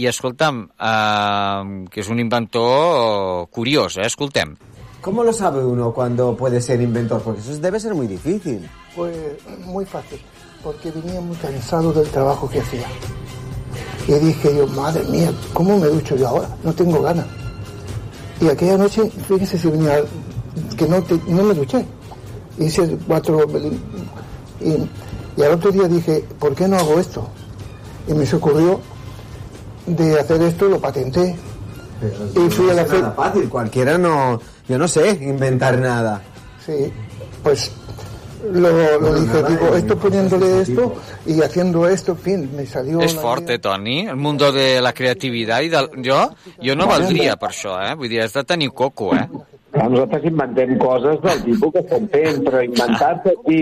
i 0.01 0.09
escolta'm, 0.09 0.63
uh, 0.73 1.85
que 1.93 2.01
és 2.01 2.09
un 2.09 2.17
inventor 2.25 3.45
curiós, 3.53 4.01
eh? 4.01 4.09
Escoltem. 4.09 4.57
¿Cómo 5.01 5.23
lo 5.23 5.31
sabe 5.31 5.63
uno 5.63 5.93
cuando 5.93 6.35
puede 6.35 6.61
ser 6.61 6.81
inventor? 6.81 7.21
Porque 7.21 7.41
eso 7.41 7.55
debe 7.59 7.79
ser 7.79 7.93
muy 7.93 8.07
difícil. 8.07 8.67
Pues 8.95 9.15
muy 9.65 9.85
fácil, 9.85 10.19
porque 10.63 10.89
venía 10.89 11.21
muy 11.21 11.37
cansado 11.37 11.93
del 11.93 12.09
trabajo 12.09 12.49
que 12.49 12.59
hacía. 12.59 12.87
Y 14.07 14.13
dije 14.13 14.55
yo, 14.55 14.67
madre 14.67 15.03
mía, 15.05 15.31
¿cómo 15.53 15.77
me 15.77 15.87
ducho 15.87 16.15
yo 16.15 16.27
ahora? 16.29 16.49
No 16.63 16.73
tengo 16.73 17.01
ganas. 17.01 17.25
Y 18.41 18.47
aquella 18.47 18.77
noche, 18.77 19.11
fíjese 19.27 19.57
si 19.57 19.67
venía, 19.69 20.01
que 20.77 20.87
no, 20.87 21.01
te- 21.03 21.19
no 21.27 21.43
me 21.43 21.53
duché. 21.53 21.85
Hice 22.57 22.97
cuatro... 23.07 23.45
Y, 24.61 25.39
y 25.39 25.43
al 25.43 25.53
otro 25.53 25.71
día 25.71 25.87
dije, 25.87 26.25
¿por 26.39 26.55
qué 26.55 26.67
no 26.67 26.77
hago 26.77 26.99
esto? 26.99 27.27
Y 28.07 28.13
me 28.13 28.25
se 28.25 28.35
ocurrió 28.37 28.79
de 29.85 30.19
hacer 30.19 30.41
esto, 30.41 30.67
lo 30.67 30.79
patenté. 30.79 31.35
Y 32.35 32.49
fui 32.49 32.69
a 32.69 32.73
la 32.73 32.83
nada 32.85 33.11
fácil, 33.11 33.47
cualquiera 33.49 33.97
no... 33.97 34.39
Yo 34.67 34.77
no 34.77 34.87
sé 34.87 35.09
inventar 35.21 35.77
nada. 35.79 36.21
Sí, 36.65 36.91
pues 37.43 37.71
lo, 38.43 38.99
lo 38.99 39.13
dije, 39.19 39.43
digo, 39.43 39.75
esto 39.75 39.97
poniéndole 39.97 40.61
esto 40.61 40.95
y 41.25 41.41
haciendo 41.41 41.87
esto, 41.87 42.11
en 42.13 42.17
fin, 42.17 42.49
me 42.55 42.65
salió... 42.65 43.01
És 43.01 43.15
fort, 43.15 43.49
eh, 43.49 43.59
Toni? 43.59 44.07
El 44.07 44.15
mundo 44.15 44.51
de 44.51 44.81
la 44.81 44.93
creativitat 44.93 45.63
i 45.63 45.69
del... 45.73 45.89
Jo, 46.05 46.21
jo 46.63 46.75
no 46.75 46.87
valdria 46.89 47.35
per 47.39 47.51
això, 47.51 47.75
eh? 47.83 47.95
Vull 47.99 48.11
dir, 48.11 48.23
has 48.23 48.35
de 48.35 48.43
tenir 48.47 48.71
coco, 48.71 49.11
eh? 49.15 49.27
Nosaltres 49.79 50.25
inventem 50.27 50.75
coses 50.81 51.21
del 51.23 51.41
tipus 51.45 51.71
que 51.75 51.83
estem 51.85 52.07
fent, 52.11 52.41
però 52.45 52.63
inventar-te 52.65 53.33
aquí 53.37 53.59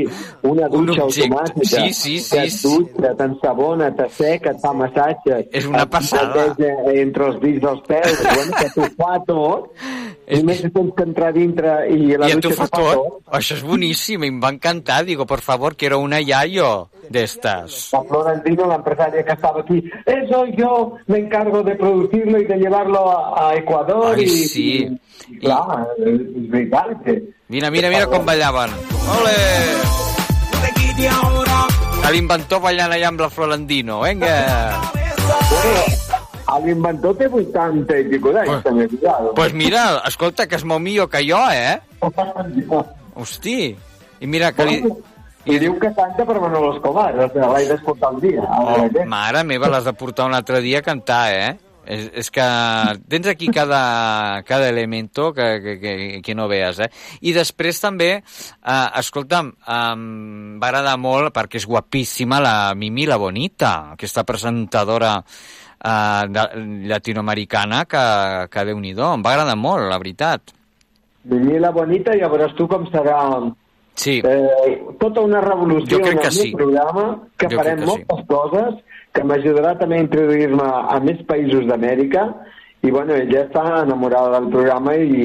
una 0.49 0.69
dutxa 0.73 1.06
objecte. 1.06 1.27
automàtica 1.27 1.67
Sí, 1.67 1.93
sí, 1.93 2.17
sí, 2.19 2.36
que 2.36 2.43
et 2.47 2.58
dutxa, 2.63 3.13
t'ensabona, 3.21 3.91
t'asseca, 3.99 4.56
et 4.56 4.63
fa 4.63 4.73
massatge... 4.73 5.39
És 5.62 5.69
una 5.69 5.86
passada. 5.89 6.49
Entre 6.97 7.30
els 7.30 7.39
dits 7.43 7.63
dels 7.63 7.86
peus, 7.88 8.25
bueno, 8.25 8.58
que 8.58 8.69
t'ho 8.75 8.89
fa 8.97 9.13
tot, 9.30 9.71
només 10.38 10.65
tens 10.65 10.93
que 10.97 11.08
entrar 11.08 11.32
dintre 11.38 11.80
i 11.93 12.17
la 12.17 12.32
I 12.32 12.38
dutxa 12.39 12.58
fa 12.63 12.69
t'ho 12.73 12.91
tot. 12.91 13.23
Això 13.38 13.58
és 13.60 13.65
boníssim, 13.67 14.25
em 14.27 14.41
va 14.43 14.53
encantar. 14.56 15.03
Digo, 15.08 15.30
por 15.30 15.45
favor, 15.45 15.75
quiero 15.75 15.99
una 16.03 16.21
yayo 16.23 16.89
d'estas. 17.10 17.89
La 17.93 18.03
Florentino, 18.03 18.67
la 18.67 18.75
empresaria 18.75 19.23
que 19.23 19.32
estaba 19.34 19.62
aquí, 19.62 19.84
eso 20.06 20.45
yo 20.58 20.95
me 21.08 21.19
encargo 21.19 21.63
de 21.63 21.75
producirlo 21.75 22.39
y 22.39 22.45
de 22.45 22.58
llevarlo 22.58 23.10
a, 23.10 23.49
a 23.49 23.56
Ecuador. 23.56 24.15
Ai, 24.15 24.23
y, 24.23 24.27
sí. 24.27 24.97
y, 25.30 25.39
clar, 25.39 25.88
és 26.13 26.50
veritat 26.52 26.93
que... 27.06 27.17
Mira, 27.54 27.72
mira, 27.72 27.89
mira 27.93 28.08
com 28.12 28.26
ballaven. 28.28 28.74
Ole! 29.17 29.38
L'inventor 32.08 32.62
ballant 32.63 32.93
allà 32.96 33.10
amb 33.12 33.20
la 33.22 33.28
Florentino, 33.30 34.00
vinga! 34.06 34.38
L'inventor 36.63 37.17
té 37.20 37.28
80 37.28 37.98
i 38.00 38.06
pico 38.08 38.32
d'anys, 38.34 38.63
també, 38.63 38.88
cuidado. 38.88 39.34
Pues 39.36 39.54
mira, 39.54 39.84
escolta, 40.08 40.48
que 40.48 40.56
és 40.58 40.63
molt 40.65 40.82
millor 40.82 41.10
que 41.12 41.22
jo, 41.28 41.41
eh? 41.52 41.78
Hosti! 43.20 43.76
I 44.20 44.30
mira 44.32 44.54
que 44.56 44.65
li... 44.65 44.80
I 45.48 45.60
diu 45.62 45.78
que 45.80 45.93
canta 45.96 46.26
per 46.28 46.41
Manolo 46.43 46.74
Escobar, 46.76 47.12
l'he 47.15 47.67
d'escoltar 47.70 48.10
un 48.15 48.20
dia. 48.20 48.43
Oh, 48.43 49.06
mare 49.08 49.46
meva, 49.48 49.70
l'has 49.72 49.86
de 49.88 49.93
portar 49.96 50.26
un 50.28 50.36
altre 50.36 50.60
dia 50.63 50.82
a 50.82 50.84
cantar, 50.84 51.22
eh? 51.32 51.54
És, 51.88 52.10
és 52.19 52.30
que 52.36 52.45
tens 53.08 53.30
aquí 53.32 53.47
cada, 53.56 54.43
cada 54.43 54.67
elemento 54.67 55.30
que, 55.34 55.45
que, 55.63 55.76
que, 55.80 55.93
que 56.23 56.36
no 56.36 56.50
veas, 56.52 56.82
eh? 56.84 56.89
I 57.23 57.32
després 57.36 57.80
també, 57.80 58.10
eh, 58.19 58.88
escolta'm, 59.00 59.54
va 59.63 60.67
agradar 60.67 60.97
molt, 61.00 61.32
perquè 61.36 61.62
és 61.62 61.67
guapíssima, 61.69 62.41
la 62.43 62.58
Mimi 62.76 63.08
la 63.08 63.19
Bonita, 63.21 63.93
aquesta 63.95 64.26
presentadora 64.28 65.13
eh, 65.23 66.23
de, 66.28 66.45
llatinoamericana 66.91 67.86
que, 67.88 68.04
que 68.52 68.67
déu-n'hi-do, 68.67 69.13
em 69.15 69.23
va 69.23 69.38
agradar 69.38 69.56
molt, 69.56 69.88
la 69.88 70.02
veritat. 70.04 70.52
Mimi 71.32 71.60
la 71.63 71.71
Bonita, 71.76 72.17
ja 72.19 72.28
veuràs 72.32 72.56
tu 72.60 72.67
com 72.67 72.84
serà 72.91 73.21
Sí. 73.97 74.19
eh, 74.23 74.84
tota 75.00 75.23
una 75.26 75.39
revolució 75.41 75.97
en 76.06 76.19
el 76.19 76.32
sí. 76.32 76.52
programa, 76.54 77.23
que 77.36 77.47
Jo 77.50 77.58
farem 77.58 77.80
que 77.80 77.86
sí. 77.86 77.88
moltes 77.89 78.28
coses, 78.30 78.76
que 79.17 79.25
m'ajudarà 79.25 79.73
també 79.80 79.97
a 79.97 80.06
introduir-me 80.06 80.69
a 80.93 80.99
més 81.01 81.25
països 81.27 81.65
d'Amèrica, 81.67 82.27
i 82.86 82.91
bueno, 82.93 83.15
ella 83.17 83.41
està 83.41 83.63
enamorada 83.82 84.38
del 84.38 84.51
programa 84.53 84.93
i, 84.95 85.15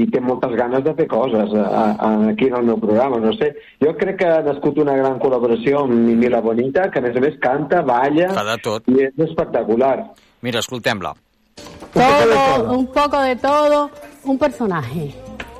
i 0.00 0.06
té 0.10 0.22
moltes 0.24 0.54
ganes 0.56 0.82
de 0.86 0.94
fer 0.96 1.04
coses 1.10 1.52
a, 1.52 1.64
a, 1.92 2.08
aquí 2.30 2.48
en 2.48 2.56
el 2.58 2.64
meu 2.70 2.78
programa, 2.80 3.20
no 3.20 3.34
sé. 3.36 3.50
Jo 3.84 3.92
crec 4.00 4.16
que 4.22 4.30
ha 4.30 4.40
nascut 4.46 4.80
una 4.82 4.96
gran 4.96 5.20
col·laboració 5.22 5.84
amb 5.84 5.92
Mimi 6.08 6.32
la 6.32 6.40
Bonita, 6.42 6.88
que 6.90 7.02
a 7.02 7.04
més 7.04 7.20
a 7.20 7.22
més 7.22 7.36
canta, 7.44 7.82
balla, 7.84 8.30
Fa 8.32 8.46
de 8.48 8.56
tot. 8.64 8.88
i 8.88 9.04
és 9.04 9.20
espectacular. 9.28 9.98
Mira, 10.42 10.64
escoltem-la. 10.64 11.12
Todo, 11.92 12.72
un 12.72 12.86
poco 12.88 13.20
de 13.20 13.36
todo, 13.36 13.90
un 14.24 14.38
personaje 14.38 15.12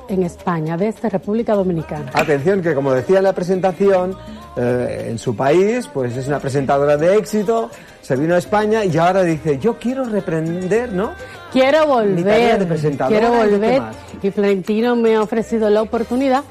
en 0.09 0.23
España, 0.23 0.75
desde 0.77 1.09
República 1.09 1.53
Dominicana. 1.53 2.11
Atención, 2.13 2.61
que 2.61 2.73
como 2.73 2.91
decía 2.91 3.19
en 3.19 3.23
la 3.23 3.33
presentación, 3.33 4.15
eh, 4.57 5.07
en 5.09 5.17
su 5.19 5.35
país, 5.35 5.87
pues 5.93 6.15
es 6.15 6.27
una 6.27 6.39
presentadora 6.39 6.97
de 6.97 7.17
éxito, 7.17 7.69
se 8.01 8.15
vino 8.15 8.35
a 8.35 8.37
España 8.37 8.85
y 8.85 8.97
ahora 8.97 9.23
dice, 9.23 9.57
yo 9.59 9.77
quiero 9.77 10.05
reprender, 10.05 10.91
¿no? 10.93 11.13
Quiero 11.51 11.79
de 11.81 11.85
volver, 11.85 12.67
presentadora 12.67 13.17
quiero 13.19 13.33
volver 13.35 13.81
y 14.21 14.31
Florentino 14.31 14.95
me 14.95 15.15
ha 15.15 15.21
ofrecido 15.21 15.69
la 15.69 15.81
oportunidad 15.81 16.43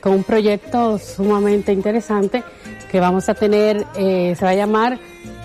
con 0.00 0.12
un 0.12 0.24
proyecto 0.24 0.98
sumamente 0.98 1.72
interesante 1.72 2.42
que 2.90 3.00
vamos 3.00 3.28
a 3.28 3.34
tener, 3.34 3.84
eh, 3.96 4.34
se 4.38 4.44
va 4.44 4.50
a 4.52 4.54
llamar 4.54 4.98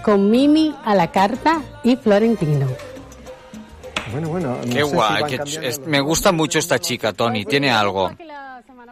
Con 0.03 0.29
Mimi 0.29 0.75
a 0.83 0.93
la 0.95 1.11
carta 1.11 1.61
y 1.83 1.95
Florentino. 1.95 2.67
Bueno, 4.11 4.29
bueno. 4.29 4.57
no 4.65 4.73
Qué 4.73 4.83
si 4.83 4.95
guay, 4.95 5.23
que 5.25 5.67
es- 5.67 5.79
me 5.85 6.01
gusta 6.01 6.31
mucho 6.31 6.59
esta 6.59 6.79
chica, 6.79 7.13
Toni, 7.13 7.45
tiene 7.45 7.71
algo. 7.71 8.11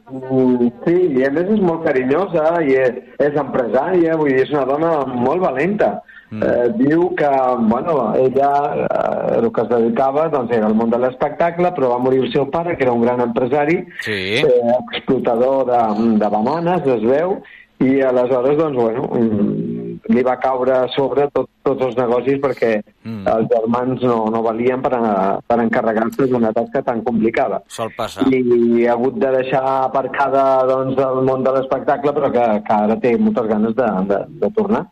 Sí, 0.07 0.93
i 1.19 1.23
a 1.27 1.31
més 1.35 1.49
és 1.51 1.59
molt 1.59 1.83
carinyosa 1.83 2.61
i 2.63 2.77
és, 2.79 2.99
és 3.19 3.35
empresària, 3.41 4.15
vull 4.15 4.31
dir, 4.31 4.45
és 4.45 4.53
una 4.53 4.63
dona 4.69 4.91
molt 5.09 5.43
valenta. 5.43 5.97
Mm. 6.29 6.43
Eh, 6.43 6.69
diu 6.79 7.09
que, 7.15 7.27
bueno, 7.71 8.13
ella 8.19 8.51
eh, 8.83 9.37
el 9.39 9.49
que 9.51 9.63
es 9.63 9.69
dedicava 9.71 10.27
doncs, 10.31 10.51
era 10.55 10.67
al 10.67 10.75
món 10.75 10.91
de 10.91 10.99
l'espectacle, 10.99 11.71
però 11.75 11.93
va 11.93 12.01
morir 12.03 12.21
el 12.23 12.31
seu 12.33 12.47
pare, 12.51 12.75
que 12.75 12.83
era 12.87 12.95
un 12.95 13.03
gran 13.03 13.21
empresari, 13.23 13.77
Sí. 14.03 14.17
eh, 14.43 14.75
explotador 14.93 15.65
de, 15.71 15.83
de 16.23 16.31
bananes, 16.35 16.87
es 16.97 17.03
veu, 17.07 17.41
i 17.79 18.01
aleshores, 18.01 18.57
doncs, 18.59 18.75
bueno, 18.75 19.07
mm, 19.13 19.86
li 20.13 20.23
va 20.25 20.37
caure 20.41 20.73
a 20.75 20.87
sobre 20.95 21.27
tot, 21.33 21.49
tots 21.65 21.85
els 21.87 21.97
negocis 21.99 22.39
perquè 22.43 22.71
mm. 22.79 23.23
els 23.33 23.49
germans 23.53 24.03
no, 24.07 24.17
no 24.33 24.43
valien 24.45 24.83
per, 24.83 24.93
a, 24.97 25.13
per 25.43 25.59
encarregar-se 25.63 26.29
d'una 26.31 26.53
tasca 26.55 26.83
tan 26.85 27.03
complicada 27.07 27.61
Sol 27.71 27.93
passar. 27.97 28.27
i 28.31 28.85
ha 28.85 28.95
hagut 28.95 29.17
de 29.21 29.31
deixar 29.39 29.63
aparcada 29.87 30.43
doncs, 30.69 30.99
el 30.99 31.23
món 31.27 31.43
de 31.43 31.55
l'espectacle, 31.57 32.13
però 32.15 32.31
que, 32.33 32.45
que 32.67 32.77
ara 32.87 32.99
té 33.01 33.15
moltes 33.17 33.49
ganes 33.49 33.75
de, 33.77 33.89
de, 34.11 34.21
de 34.43 34.53
tornar. 34.55 34.85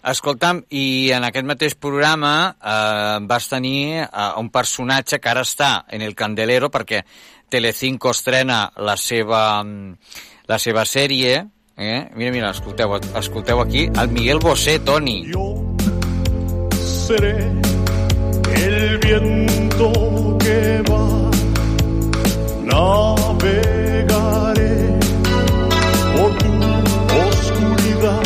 Escolta'm, 0.00 0.62
i 0.72 1.12
en 1.12 1.26
aquest 1.26 1.44
mateix 1.44 1.74
programa 1.76 2.32
eh, 2.56 3.18
vas 3.28 3.48
tenir 3.52 4.00
eh, 4.00 4.06
un 4.40 4.48
personatge 4.48 5.18
que 5.20 5.28
ara 5.28 5.44
està 5.44 5.84
en 5.92 6.00
el 6.06 6.16
Candelero 6.16 6.70
perquè 6.72 7.02
Telecinco 7.50 8.14
estrena 8.14 8.62
la 8.80 8.96
seva, 8.96 9.60
mm, 9.60 10.14
la 10.48 10.58
seva 10.62 10.86
sèrie. 10.88 11.42
Eh? 11.82 12.06
Mira, 12.14 12.30
mira, 12.30 12.50
escolteu, 12.50 12.90
escolteu 13.18 13.58
aquí 13.62 13.88
el 13.98 14.08
Miguel 14.08 14.38
Bosé, 14.38 14.78
Toni. 14.80 15.32
seré 17.10 17.38
el 18.54 18.98
viento 18.98 20.36
que 20.38 20.82
va. 20.90 21.30
Navegaré 22.70 24.12
por 26.14 26.30
tu 26.40 26.52
oscuridad. 27.28 28.24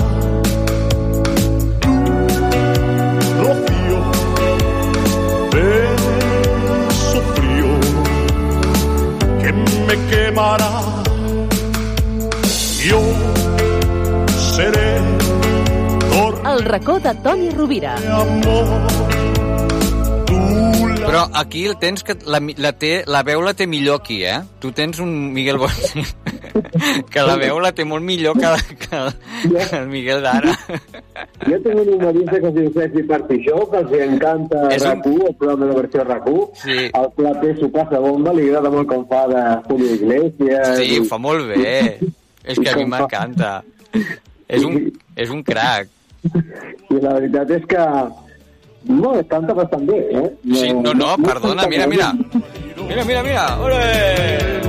Frío 7.34 7.72
que 9.40 9.50
me 9.86 9.96
quemará. 10.10 10.74
Yo 12.84 13.00
El 16.46 16.64
racó 16.64 16.98
de 17.00 17.14
Toni 17.22 17.50
Rovira. 17.50 17.94
Però 21.04 21.28
aquí 21.34 21.64
el 21.66 21.76
tens 21.78 22.02
que 22.02 22.16
la, 22.26 22.40
la, 22.58 22.72
té, 22.80 23.04
la 23.06 23.22
veu 23.22 23.42
la 23.44 23.52
té 23.54 23.66
millor 23.70 24.00
aquí, 24.00 24.22
eh? 24.26 24.38
Tu 24.60 24.72
tens 24.74 24.98
un 25.04 25.10
Miguel 25.32 25.58
Bosé 25.60 26.02
que 27.12 27.22
la 27.22 27.36
veu 27.38 27.60
la 27.62 27.70
té 27.76 27.84
molt 27.86 28.02
millor 28.02 28.34
que, 28.40 28.50
que, 28.80 29.00
que 29.52 29.76
el 29.78 29.86
Miguel 29.92 30.24
d'ara. 30.24 30.54
Jo 31.44 31.60
tinc 31.62 31.78
un 31.84 31.92
humorista 31.94 32.40
que 32.40 32.50
es 32.50 32.56
diu 32.56 32.72
Ceci 32.74 33.04
Partixó, 33.10 33.60
que 33.70 33.82
els 33.84 33.94
encanta 34.08 34.64
És 34.74 34.82
un- 34.88 35.04
RAC1, 35.04 35.28
el 35.28 35.36
programa 35.38 35.64
de 35.66 35.70
la 35.70 35.78
versió 35.80 36.04
RAC1. 36.08 36.44
Sí. 36.64 36.78
El 36.90 37.08
plat 37.20 37.40
té 37.44 37.54
su 37.60 37.70
casa 37.78 38.00
bomba, 38.02 38.34
li 38.34 38.48
agrada 38.48 38.72
molt 38.74 38.88
com 38.90 39.06
fa 39.12 39.24
de 39.30 39.44
Julio 39.68 39.94
Iglesias. 40.00 40.74
Sí, 40.80 40.98
ho 40.98 41.06
fa 41.12 41.18
molt 41.20 41.46
bé. 41.52 41.98
És 42.44 42.58
que 42.58 42.72
a 42.72 42.76
mi 42.80 42.88
m'encanta. 42.90 43.58
És 44.48 44.64
un, 44.66 44.80
és 45.16 45.30
un 45.30 45.44
crac. 45.46 45.92
I 46.24 47.00
la 47.00 47.14
veritat 47.18 47.50
és 47.58 47.66
que... 47.70 47.82
No, 48.84 49.14
canta 49.30 49.54
bastant 49.56 49.86
bé, 49.88 50.00
eh? 50.12 50.26
Sí, 50.44 50.72
no, 50.76 50.92
no, 50.92 51.14
perdona, 51.24 51.64
mira, 51.72 51.86
mira. 51.88 52.12
Mira, 52.84 53.04
mira, 53.08 53.22
mira. 53.24 53.46
Ole! 53.64 54.64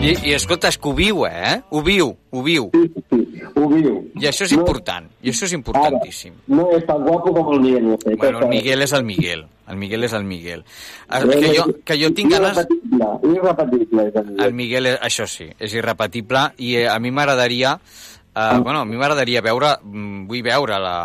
I, 0.00 0.14
I 0.30 0.32
escolta, 0.32 0.70
és 0.72 0.78
que 0.80 0.88
ho 0.88 0.94
viu, 0.96 1.26
eh? 1.28 1.58
Ho 1.68 1.82
viu, 1.84 2.06
ho 2.32 2.42
viu. 2.42 2.70
Ho 2.72 3.66
viu. 3.68 3.96
I 4.16 4.28
això 4.30 4.46
és 4.46 4.54
important, 4.56 5.10
i 5.20 5.28
això 5.28 5.44
és 5.44 5.52
importantíssim. 5.52 6.38
No 6.48 6.70
és 6.72 6.86
tan 6.88 7.02
guapo 7.04 7.34
com 7.36 7.50
el 7.52 7.60
Miguel 7.60 7.90
Bosé. 7.90 8.14
Bueno, 8.16 8.40
el 8.40 8.48
Miguel 8.48 8.86
és 8.86 8.94
el 8.96 9.04
Miguel. 9.04 9.44
El 9.68 9.76
Miguel 9.76 10.08
és 10.08 10.14
el 10.16 10.24
Miguel. 10.24 10.64
Ah, 11.06 11.20
Que 11.20 11.52
jo, 11.52 11.66
que 11.84 11.98
jo 12.00 12.10
tinc 12.16 12.32
ganes... 12.32 12.56
Irrepetible, 12.56 13.10
irrepetible 13.34 14.06
el 14.06 14.24
Miguel. 14.24 14.46
El 14.46 14.54
Miguel, 14.62 14.90
això 14.96 15.28
sí, 15.28 15.50
és 15.58 15.76
irrepetible 15.76 16.46
i 16.56 16.74
eh, 16.80 16.88
a 16.88 16.96
mi 16.98 17.12
m'agradaria 17.12 17.76
eh, 17.76 18.58
bueno, 18.64 18.80
a 18.80 18.88
mi 18.88 18.96
m'agradaria 18.96 19.44
veure, 19.44 19.76
mm, 19.84 20.26
vull 20.32 20.42
veure 20.48 20.80
la, 20.80 20.96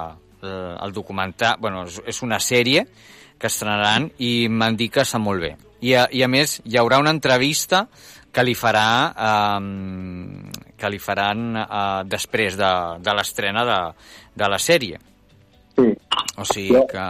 la, 0.42 0.56
el 0.88 0.96
documental, 0.96 1.60
bueno, 1.60 1.84
és, 1.84 2.00
és 2.08 2.24
una 2.24 2.40
sèrie 2.40 2.88
que 3.38 3.52
estrenaran 3.52 4.08
i 4.24 4.48
m'han 4.48 4.80
dit 4.80 4.94
que 4.94 5.04
està 5.04 5.20
molt 5.20 5.44
bé. 5.44 5.56
I 5.84 5.98
a, 6.00 6.08
I 6.16 6.24
a 6.24 6.32
més 6.32 6.62
hi 6.64 6.80
haurà 6.80 7.04
una 7.04 7.12
entrevista 7.12 7.90
que 8.36 8.44
li 8.44 8.56
farà 8.60 8.88
eh, 9.16 9.60
que 10.76 10.92
li 10.92 11.00
faran 11.00 11.50
eh, 11.64 12.04
després 12.12 12.58
de, 12.60 12.72
de 13.00 13.14
l'estrena 13.16 13.64
de, 13.68 13.82
de 14.36 14.50
la 14.52 14.60
sèrie. 14.60 15.00
Sí. 15.76 15.90
O 16.40 16.44
sigui 16.48 16.80
que, 16.92 17.04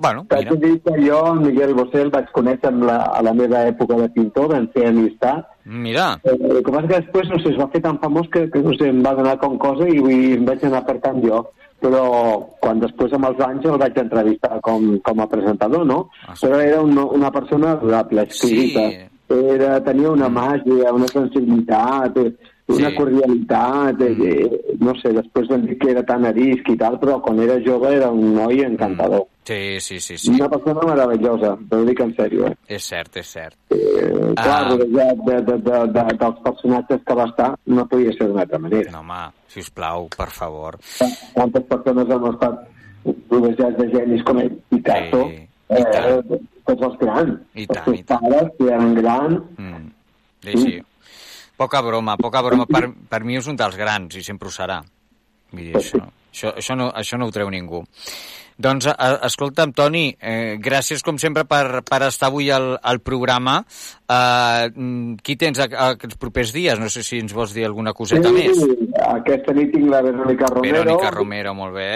bueno, 0.00 0.24
mira, 0.30 0.54
dir 0.60 0.74
que 0.84 0.94
jo, 1.00 1.18
el 1.32 1.40
Miguel 1.40 1.74
Bosé, 1.76 2.02
el 2.04 2.10
vaig 2.12 2.28
conèixer 2.36 2.70
en 2.72 2.82
la, 2.88 2.98
a 3.16 3.20
la 3.24 3.34
meva 3.36 3.62
època 3.68 3.96
de 4.00 4.08
pintor, 4.12 4.48
vam 4.52 4.68
fer 4.72 4.88
amistat. 4.88 5.46
mira, 5.64 6.18
Eh, 6.24 6.36
el 6.36 6.62
que 6.64 6.72
passa 6.72 6.88
que 6.88 7.00
després, 7.00 7.28
no 7.28 7.38
sé, 7.40 7.52
es 7.52 7.60
va 7.60 7.68
fer 7.72 7.82
tan 7.84 7.98
famós 8.00 8.28
que, 8.32 8.46
que 8.52 8.62
no 8.64 8.72
sé, 8.76 8.88
em 8.88 9.02
va 9.04 9.14
donar 9.16 9.36
com 9.40 9.58
cosa 9.60 9.88
i, 9.88 9.96
i 10.00 10.32
em 10.36 10.44
vaig 10.48 10.64
anar 10.64 10.82
apartant 10.84 11.20
jo. 11.24 11.42
Però 11.80 12.02
quan 12.60 12.80
després, 12.80 13.12
amb 13.14 13.28
els 13.28 13.40
anys, 13.44 13.68
el 13.70 13.78
vaig 13.78 14.00
entrevistar 14.00 14.56
com, 14.66 14.98
com 15.04 15.20
a 15.20 15.28
presentador, 15.30 15.84
no? 15.86 16.00
Però 16.40 16.58
era 16.60 16.80
un, 16.82 16.96
una 16.98 17.30
persona 17.30 17.72
adorable, 17.76 18.24
exquisita. 18.24 18.88
Era, 19.28 19.78
tenia 19.84 20.10
una 20.10 20.28
màgia, 20.28 20.92
una 20.92 21.06
sensibilitat, 21.08 22.16
eh, 22.16 22.32
una 22.68 22.88
Sí. 22.90 22.94
cordialitat, 22.96 24.00
eh, 24.02 24.16
eh, 24.20 24.76
no 24.80 24.92
sé, 25.00 25.12
després 25.12 25.48
vam 25.48 25.62
dir 25.66 25.78
que 25.78 25.90
era 25.90 26.02
tan 26.02 26.24
arisc 26.24 26.68
i 26.68 26.76
tal, 26.76 26.98
però 27.00 27.20
quan 27.20 27.38
era 27.40 27.56
jove 27.64 27.94
era 27.96 28.10
un 28.10 28.34
noi 28.34 28.60
encantador. 28.60 29.26
sí, 29.44 29.80
sí, 29.80 29.98
sí, 30.00 30.18
sí. 30.18 30.30
Una 30.30 30.48
persona 30.50 30.80
meravellosa, 30.86 31.56
t'ho 31.70 31.84
dic 31.86 32.00
en 32.00 32.14
sèrio, 32.14 32.46
eh? 32.48 32.54
és 32.68 32.82
cert, 32.84 33.16
és 33.16 33.26
cert. 33.26 33.54
Eh, 33.70 34.34
clar, 34.36 34.64
Ah. 34.64 34.68
rodejat 34.70 35.16
de, 35.24 35.36
de, 35.40 35.56
de, 35.58 35.78
de, 35.92 36.04
dels 36.18 36.38
personatges 36.44 37.00
que 37.06 37.14
va 37.14 37.24
estar, 37.24 37.54
no 37.66 37.86
podia 37.88 38.12
ser 38.12 38.28
d'una 38.28 38.42
altra 38.42 38.58
manera. 38.58 38.90
No, 38.92 39.00
home, 39.00 39.32
sisplau, 39.48 40.08
per 40.16 40.28
favor. 40.28 40.76
Quantes 41.32 41.62
persones 41.64 42.10
han 42.10 42.26
estat 42.34 42.68
rodejats 43.30 43.76
de 43.78 43.88
genis 43.90 44.22
com 44.24 44.38
ell? 44.38 44.52
Picasso, 44.68 45.24
Sí, 45.30 45.48
eh, 45.70 46.22
tots 46.68 46.86
els 46.90 47.00
grans. 47.00 47.34
I 47.54 47.64
els 47.66 47.72
tant, 47.72 47.88
seus 47.88 47.98
i 47.98 48.04
tant. 48.08 48.24
pares, 48.24 48.52
que 48.58 48.68
eren 48.68 48.94
grans. 49.00 49.40
Mm. 49.58 49.88
Sí, 50.46 50.58
sí. 50.62 50.76
Poca 51.58 51.82
broma, 51.82 52.16
poca 52.20 52.42
broma. 52.44 52.68
Per, 52.70 52.86
per 53.10 53.24
mi 53.26 53.38
és 53.40 53.48
un 53.50 53.56
dels 53.58 53.76
grans 53.78 54.14
i 54.14 54.22
sempre 54.22 54.50
ho 54.50 54.54
serà. 54.54 54.78
Vull 55.50 55.64
dir, 55.64 55.78
això, 55.80 56.02
això, 56.30 56.52
això, 56.60 56.76
no, 56.78 56.92
això 56.94 57.18
no 57.18 57.26
ho 57.26 57.34
treu 57.34 57.50
ningú. 57.50 57.82
Doncs, 58.58 58.88
a, 58.90 59.08
escolta'm, 59.26 59.70
Toni, 59.74 60.08
eh, 60.18 60.56
gràcies 60.58 61.04
com 61.06 61.18
sempre 61.22 61.44
per, 61.46 61.80
per 61.86 62.00
estar 62.08 62.26
avui 62.26 62.48
al, 62.50 62.72
al 62.82 62.98
programa. 63.06 63.60
Eh, 64.02 64.70
mm, 64.74 65.18
qui 65.22 65.38
tens 65.38 65.62
a, 65.62 65.68
a, 65.70 65.90
aquests 65.94 66.18
propers 66.18 66.54
dies? 66.54 66.78
No 66.78 66.90
sé 66.90 67.04
si 67.06 67.22
ens 67.22 67.34
vols 67.34 67.54
dir 67.54 67.68
alguna 67.68 67.94
coseta 67.94 68.34
més. 68.34 68.58
Aquesta 69.08 69.54
nit 69.54 69.70
tinc 69.74 69.86
la 69.90 70.02
Verónica 70.02 70.50
Romero, 70.50 70.82
Verònica 70.82 71.14
Romero, 71.14 71.54
molt 71.58 71.78
bé. 71.78 71.92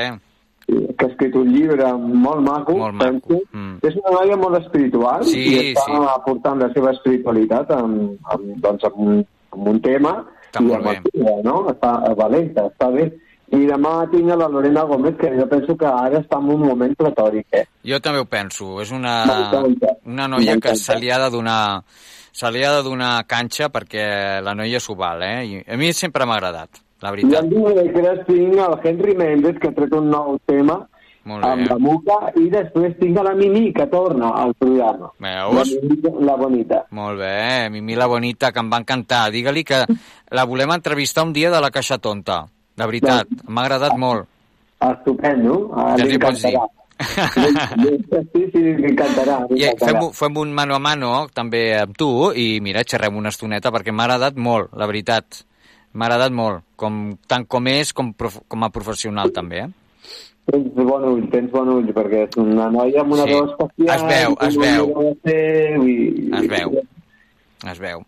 Que 0.67 1.05
ha 1.05 1.09
escrit 1.09 1.35
un 1.37 1.49
llibre 1.53 1.89
molt 1.99 2.41
maco. 2.47 2.77
Molt 2.79 2.95
maco. 2.95 3.05
penso. 3.05 3.41
Mm. 3.53 3.79
És 3.89 3.97
una 4.03 4.15
noia 4.19 4.37
molt 4.37 4.59
espiritual 4.61 5.25
Sí, 5.25 5.41
i 5.41 5.57
està 5.73 5.87
sí. 5.89 5.99
aportant 6.15 6.61
la 6.63 6.71
seva 6.73 6.93
espiritualitat 6.93 7.71
amb, 7.77 8.17
amb, 8.33 8.55
doncs, 8.63 8.85
amb, 8.85 9.03
un, 9.07 9.21
amb 9.53 9.69
un 9.75 9.81
tema 9.83 10.15
Està 10.53 10.63
i 10.63 10.73
amb 10.75 10.87
bé. 10.87 11.37
no? 11.45 11.67
Està 11.73 12.15
valenta, 12.17 12.67
està 12.71 12.91
bé. 12.95 13.11
I 13.53 13.67
demà 13.69 14.07
tinc 14.09 14.31
a 14.33 14.37
la 14.41 14.49
Lorena 14.49 14.83
Gómez, 14.89 15.19
que 15.21 15.29
jo 15.37 15.45
penso 15.47 15.77
que 15.77 15.85
ara 15.85 16.23
està 16.23 16.39
en 16.41 16.49
un 16.55 16.63
moment 16.71 16.95
platòric, 16.97 17.47
eh? 17.53 17.67
Jo 17.85 17.99
també 18.01 18.23
ho 18.23 18.25
penso. 18.25 18.81
És 18.81 18.91
una, 18.97 19.19
una 20.07 20.29
noia 20.29 20.57
que 20.57 20.73
se 20.77 20.97
li 20.99 21.11
ha 21.13 21.19
de 21.21 21.29
donar 21.35 21.83
se 22.33 22.49
li 22.51 22.63
ha 22.65 22.71
de 22.79 22.83
donar 22.83 23.27
canxa 23.29 23.69
perquè 23.69 24.41
la 24.41 24.55
noia 24.57 24.81
s'ho 24.81 24.95
val, 24.97 25.21
eh? 25.23 25.45
I 25.45 25.59
a 25.69 25.77
mi 25.77 25.93
sempre 25.93 26.25
m'ha 26.25 26.39
agradat, 26.41 26.81
la 27.03 27.09
I 27.09 27.13
veritat. 27.13 27.43
el 27.43 27.51
dimecres 27.51 28.25
tinc 28.27 28.55
el 28.63 28.79
Henry 28.85 29.15
Méndez, 29.19 29.59
que 29.61 29.69
ha 29.69 29.75
tret 29.77 29.93
un 29.99 30.09
nou 30.11 30.39
tema 30.47 30.81
Molt 31.25 31.45
amb 31.45 31.63
bé. 31.63 31.69
la 31.71 31.79
Muca, 31.79 32.17
i 32.41 32.49
després 32.51 32.97
tinc 32.99 33.19
a 33.19 33.23
la 33.23 33.35
Mimi, 33.39 33.73
que 33.73 33.87
torna 33.87 34.31
al 34.43 34.55
programa. 34.55 35.11
Veus? 35.19 35.55
La, 35.55 35.65
Mimi, 35.83 36.25
la 36.27 36.37
bonita. 36.37 36.81
Molt 36.91 37.19
bé, 37.21 37.69
Mimi 37.71 37.95
la 37.95 38.07
Bonita, 38.11 38.51
que 38.51 38.59
em 38.59 38.71
va 38.73 38.79
encantar. 38.83 39.31
Digue-li 39.31 39.63
que 39.65 39.85
la 40.31 40.45
volem 40.45 40.71
entrevistar 40.75 41.23
un 41.25 41.33
dia 41.33 41.51
de 41.51 41.61
la 41.61 41.71
Caixa 41.71 41.99
Tonta. 41.99 42.47
De 42.77 42.87
veritat, 42.87 43.29
m'ha 43.47 43.63
agradat 43.63 43.97
molt. 43.99 44.27
Estupendo. 44.81 45.71
Ah, 45.77 45.95
Ja 45.97 46.05
li 46.05 46.19
pots 46.19 46.43
dir. 46.43 46.57
Sí, 48.33 48.43
sí, 48.53 48.59
li 48.59 48.85
encantarà. 48.91 49.39
li 49.51 49.61
I 49.61 49.65
encantarà. 49.69 50.01
fem, 50.01 50.11
fem 50.13 50.37
un 50.39 50.53
mano 50.55 50.75
a 50.75 50.79
mano 50.79 51.27
també 51.33 51.79
amb 51.79 51.97
tu 51.97 52.33
i 52.35 52.61
mira, 52.61 52.83
xerrem 52.83 53.17
una 53.17 53.29
estoneta 53.31 53.71
perquè 53.71 53.93
m'ha 53.93 54.05
agradat 54.09 54.37
molt, 54.37 54.73
la 54.75 54.87
veritat. 54.87 55.45
M'ha 55.93 56.07
agradat 56.09 56.33
molt, 56.33 56.65
com, 56.77 57.17
tant 57.29 57.45
com 57.47 57.67
és 57.69 57.93
com, 57.93 58.13
prof, 58.17 58.39
com 58.49 58.65
a 58.65 58.71
professional 58.73 59.33
també. 59.35 59.67
Eh? 59.67 59.69
Tens 60.51 60.73
bon 60.75 61.05
ull, 61.07 61.27
tens 61.31 61.53
bon 61.53 61.69
ull, 61.71 61.93
perquè 61.95 62.25
és 62.27 62.39
una 62.41 62.71
noia 62.73 63.03
amb 63.05 63.13
una 63.15 63.27
Sí. 63.29 63.35
veu 63.35 63.45
especial. 63.51 63.93
Es 63.95 64.03
veu, 64.09 64.37
es 64.49 64.57
veu. 64.57 65.17
ser, 65.23 65.79
i... 65.87 66.31
Es 66.41 66.49
veu. 66.49 66.81
Es 67.71 67.79
veu. 67.79 68.01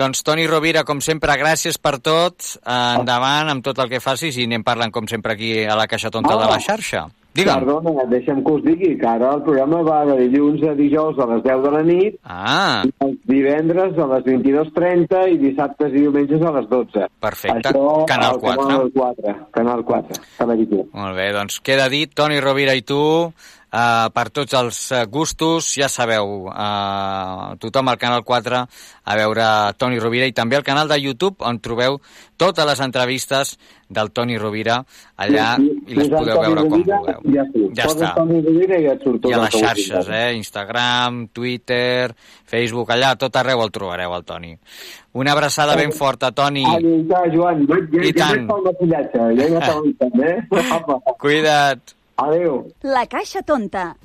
Doncs 0.00 0.22
Toni 0.24 0.46
Rovira, 0.48 0.84
com 0.88 1.02
sempre, 1.04 1.34
gràcies 1.36 1.76
per 1.76 1.98
tot. 2.00 2.40
Endavant 2.64 3.50
amb 3.52 3.64
tot 3.66 3.78
el 3.82 3.90
que 3.90 4.00
facis 4.00 4.38
i 4.38 4.46
anem 4.48 4.64
parlant, 4.64 4.94
com 4.94 5.06
sempre, 5.10 5.34
aquí 5.34 5.64
a 5.66 5.76
la 5.76 5.86
Caixa 5.86 6.10
Tonta 6.10 6.38
de 6.40 6.48
la 6.48 6.58
xarxa. 6.58 7.04
Digue'm. 7.34 7.64
Perdona, 7.64 8.04
deixa'm 8.10 8.44
que 8.46 8.52
us 8.52 8.62
digui 8.62 8.92
que 9.00 9.06
ara 9.10 9.32
el 9.34 9.42
programa 9.42 9.80
va 9.82 10.04
de 10.06 10.16
dilluns 10.28 10.62
a 10.70 10.74
dijous 10.78 11.18
a 11.18 11.26
les 11.32 11.42
10 11.42 11.62
de 11.64 11.70
la 11.74 11.82
nit, 11.82 12.18
Ah, 12.24 12.84
els 13.02 13.16
divendres 13.26 13.98
a 13.98 14.06
les 14.12 14.24
22.30 14.24 15.24
i 15.32 15.38
dissabtes 15.42 15.90
i 15.92 16.04
diumenges 16.04 16.42
a 16.42 16.52
les 16.58 16.68
12. 16.70 17.08
Perfecte. 17.20 17.72
Això 17.72 18.04
Canal 18.06 18.34
al 18.34 18.40
4. 18.40 18.62
Canal 18.68 18.92
4, 18.94 19.34
Canal 19.50 19.84
4, 19.84 20.20
televisió. 20.38 20.86
molt 20.92 21.16
bé, 21.16 21.32
doncs 21.32 21.58
queda 21.60 21.88
dit, 21.88 22.12
Toni 22.14 22.38
Rovira 22.40 22.74
i 22.78 22.82
tu, 22.82 23.32
uh, 23.74 24.08
per 24.14 24.28
tots 24.30 24.54
els 24.54 24.80
eh, 24.92 25.04
gustos, 25.10 25.72
ja 25.74 25.88
sabeu, 25.90 26.46
uh, 26.48 27.54
tothom 27.60 27.90
al 27.90 27.98
Canal 28.00 28.22
4 28.24 28.60
a 29.04 29.16
veure 29.18 29.46
Toni 29.78 29.98
Rovira 30.00 30.28
i 30.30 30.34
també 30.36 30.56
al 30.56 30.66
canal 30.66 30.88
de 30.88 31.00
YouTube 31.02 31.44
on 31.44 31.58
trobeu 31.60 31.98
totes 32.40 32.66
les 32.66 32.80
entrevistes 32.80 33.56
del 33.94 34.10
Toni 34.16 34.38
Rovira 34.40 34.78
allà 35.20 35.54
i 35.60 35.94
les 35.94 36.08
Posant 36.08 36.22
podeu 36.22 36.40
veure 36.40 36.62
com 36.64 36.78
vulgueu. 36.78 37.18
Ja. 37.34 37.44
Ja 37.76 37.88
està. 37.90 38.12
I 39.28 39.34
a 39.36 39.40
les 39.42 39.56
xarxes, 39.58 40.08
eh? 40.08 40.28
Instagram, 40.38 41.26
Twitter, 41.36 42.14
Facebook, 42.48 42.90
allà, 42.94 43.12
a 43.14 43.20
tot 43.20 43.36
arreu 43.36 43.62
el 43.64 43.74
trobareu, 43.74 44.14
el 44.16 44.24
Toni. 44.24 44.54
Una 45.20 45.34
abraçada 45.36 45.76
ben 45.78 45.92
forta, 45.92 46.32
Toni. 46.32 46.64
Joan. 46.64 47.04
Ja, 47.10 47.20
ja, 47.30 48.00
I 48.00 48.14
ja 48.14 48.30
tant. 48.32 48.48
Ja 48.48 49.52
eh? 50.30 51.14
Cuida't. 51.22 52.03
La 52.82 53.06
Caixa 53.06 53.42
Tonta. 53.42 53.96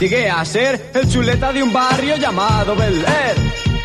Llegué 0.00 0.28
a 0.28 0.44
ser 0.44 0.90
el 0.92 1.08
chuleta 1.08 1.52
de 1.52 1.62
un 1.62 1.72
barrio 1.72 2.16
llamado 2.16 2.76
Bel 2.76 3.04
Air. 3.04 3.75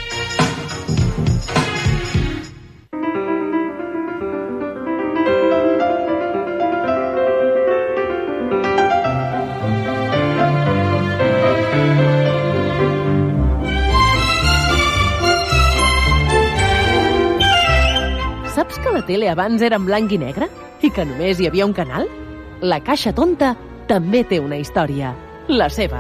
Tele 19.12 19.28
abans 19.28 19.62
era 19.62 19.76
en 19.76 19.86
blanc 19.86 20.12
i 20.16 20.20
negre? 20.22 20.48
I 20.82 20.90
que 20.96 21.04
només 21.04 21.40
hi 21.40 21.50
havia 21.50 21.68
un 21.68 21.76
canal? 21.76 22.08
La 22.64 22.80
Caixa 22.80 23.12
Tonta 23.12 23.56
també 23.90 24.24
té 24.24 24.40
una 24.40 24.60
història. 24.62 25.12
La 25.52 25.68
seva. 25.68 26.00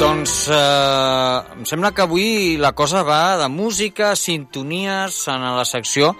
Doncs 0.00 0.32
eh, 0.48 1.38
em 1.58 1.68
sembla 1.68 1.92
que 1.92 2.06
avui 2.06 2.56
la 2.60 2.72
cosa 2.72 3.04
va 3.04 3.36
de 3.42 3.50
música, 3.52 4.14
sintonies 4.16 5.20
en 5.28 5.44
la 5.58 5.68
secció 5.68 6.14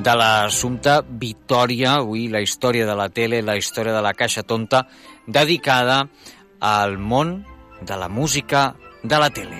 de 0.00 0.14
l'assumpte 0.16 0.98
Vitòria, 1.20 1.98
avui 2.00 2.28
la 2.32 2.40
història 2.40 2.86
de 2.88 2.96
la 2.96 3.10
tele, 3.12 3.42
la 3.44 3.58
història 3.60 3.92
de 3.92 4.00
la 4.04 4.14
caixa 4.16 4.42
tonta, 4.42 4.86
dedicada 5.26 6.08
al 6.60 6.98
món 6.98 7.44
de 7.80 7.96
la 7.96 8.08
música 8.08 8.74
de 9.02 9.18
la 9.18 9.30
tele. 9.30 9.58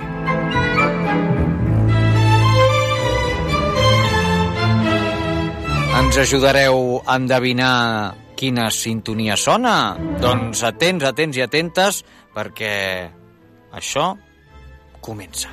Ens 6.03 6.19
ajudareu 6.19 7.03
a 7.07 7.17
endevinar 7.17 8.15
quina 8.37 8.71
sintonia 8.75 9.37
sona? 9.37 9.95
Doncs 10.23 10.63
atents, 10.67 11.05
atents 11.07 11.39
i 11.39 11.45
atentes, 11.45 12.03
perquè 12.35 12.75
això 13.73 14.13
comença. 15.01 15.53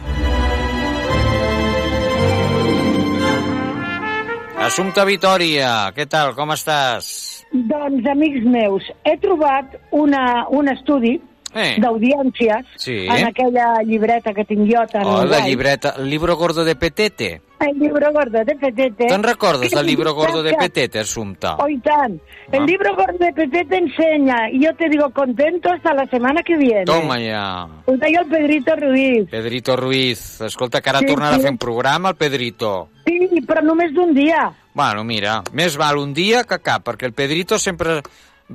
Assumpta 4.59 5.05
Vitòria, 5.07 5.91
què 5.95 6.05
tal, 6.11 6.33
com 6.37 6.51
estàs? 6.53 7.38
Doncs, 7.49 8.05
amics 8.05 8.43
meus, 8.45 8.85
he 9.09 9.15
trobat 9.23 9.73
una, 9.95 10.45
un 10.53 10.69
estudi 10.69 11.15
Eh. 11.55 11.77
d'audiències 11.81 12.65
Sí. 12.75 13.07
en 13.07 13.25
aquella 13.25 13.81
llibreta 13.83 14.33
que 14.33 14.45
tinc 14.45 14.69
jo 14.71 14.85
tan 14.87 15.03
Oh, 15.05 15.25
la 15.25 15.39
guai. 15.39 15.49
llibreta, 15.49 15.95
el 15.97 16.09
libro 16.09 16.35
gordo 16.37 16.63
de 16.63 16.75
Petete. 16.75 17.41
El 17.59 17.77
libro 17.77 18.11
gordo 18.13 18.39
de 18.45 18.55
Petete. 18.55 19.07
Te'n 19.07 19.21
recordes 19.23 19.71
del 19.71 19.85
libro 19.85 20.13
gordo 20.13 20.41
de 20.41 20.53
Petete, 20.53 20.99
Assumpta? 20.99 21.55
Oh, 21.57 21.67
y 21.67 21.77
tan. 21.79 22.21
El 22.51 22.61
Ah. 22.63 22.65
libro 22.65 22.95
gordo 22.95 23.17
de 23.19 23.33
Petete 23.33 23.77
enseña. 23.77 24.49
Y 24.51 24.63
yo 24.63 24.73
te 24.75 24.87
digo 24.89 25.09
contento 25.09 25.69
hasta 25.69 25.93
la 25.93 26.05
semana 26.07 26.41
que 26.41 26.55
viene. 26.55 26.85
Toma 26.85 27.17
ja. 27.19 27.65
Ho 27.85 27.97
deia 27.97 28.21
el 28.21 28.27
Pedrito 28.29 28.75
Ruiz. 28.77 29.29
Pedrito 29.29 29.75
Ruiz. 29.75 30.39
Escolta, 30.39 30.79
que 30.81 30.89
ara 30.89 30.99
Sí, 30.99 31.05
tornarà 31.07 31.33
sí. 31.33 31.39
a 31.39 31.43
fer 31.43 31.51
un 31.51 31.57
programa, 31.57 32.09
el 32.09 32.15
Pedrito. 32.15 32.89
Sí, 33.05 33.27
però 33.45 33.61
només 33.61 33.91
d'un 33.93 34.13
dia. 34.13 34.53
Bueno, 34.73 35.03
mira, 35.03 35.41
més 35.51 35.75
val 35.75 35.97
un 35.97 36.13
dia 36.13 36.45
que 36.45 36.59
cap, 36.59 36.85
perquè 36.87 37.03
el 37.07 37.13
Pedrito 37.13 37.59
sempre 37.59 38.01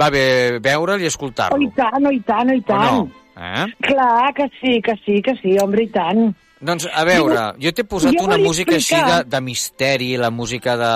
va 0.01 0.11
bé 0.11 0.59
veure'l 0.61 1.01
i 1.01 1.05
Oh, 1.05 1.13
escoltar-lo. 1.13 1.61
i 1.63 1.71
tant, 1.77 2.07
oh, 2.07 2.11
i 2.13 2.21
tant, 2.21 2.51
oh, 2.51 2.55
i 2.55 2.59
O 2.59 2.63
tant. 2.63 2.83
no? 2.93 3.11
Eh? 3.37 3.67
Clar 3.81 4.33
que 4.35 4.49
sí, 4.61 4.81
que 4.83 4.95
sí, 5.05 5.21
que 5.23 5.35
sí, 5.43 5.57
home, 5.63 5.83
i 5.83 5.89
tant. 5.89 6.35
Doncs, 6.65 6.87
a 6.95 7.05
veure, 7.05 7.53
jo 7.61 7.73
t'he 7.73 7.85
posat 7.85 8.15
Jo 8.17 8.25
una 8.25 8.39
música 8.39 8.77
així 8.77 8.95
de, 8.95 9.01
explicar- 9.01 9.27
de 9.29 9.41
misteri, 9.41 10.17
la 10.17 10.31
música 10.31 10.77
de, 10.77 10.93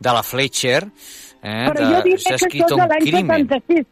de 0.00 0.12
la 0.16 0.22
Fletcher, 0.22 0.82
eh? 1.42 1.68
Però 1.68 1.78
de, 1.78 1.84
jo 1.94 2.02
diré 2.02 2.18
s'ha 2.18 2.30
que 2.30 2.34
escrit 2.36 2.62
això 2.62 2.66
és 2.66 2.72
un 2.72 2.80
de 2.80 2.88
l'any 2.88 3.06
crimen. 3.06 3.46
76. 3.46 3.86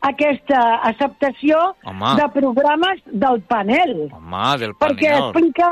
Aquesta 0.00 0.60
acceptació 0.86 1.58
Home. 1.84 2.14
de 2.20 2.28
programes 2.34 3.00
del 3.06 3.40
panel. 3.50 4.08
Home, 4.12 4.58
del 4.58 4.74
perquè 4.78 5.10
panel. 5.10 5.24
explica 5.24 5.70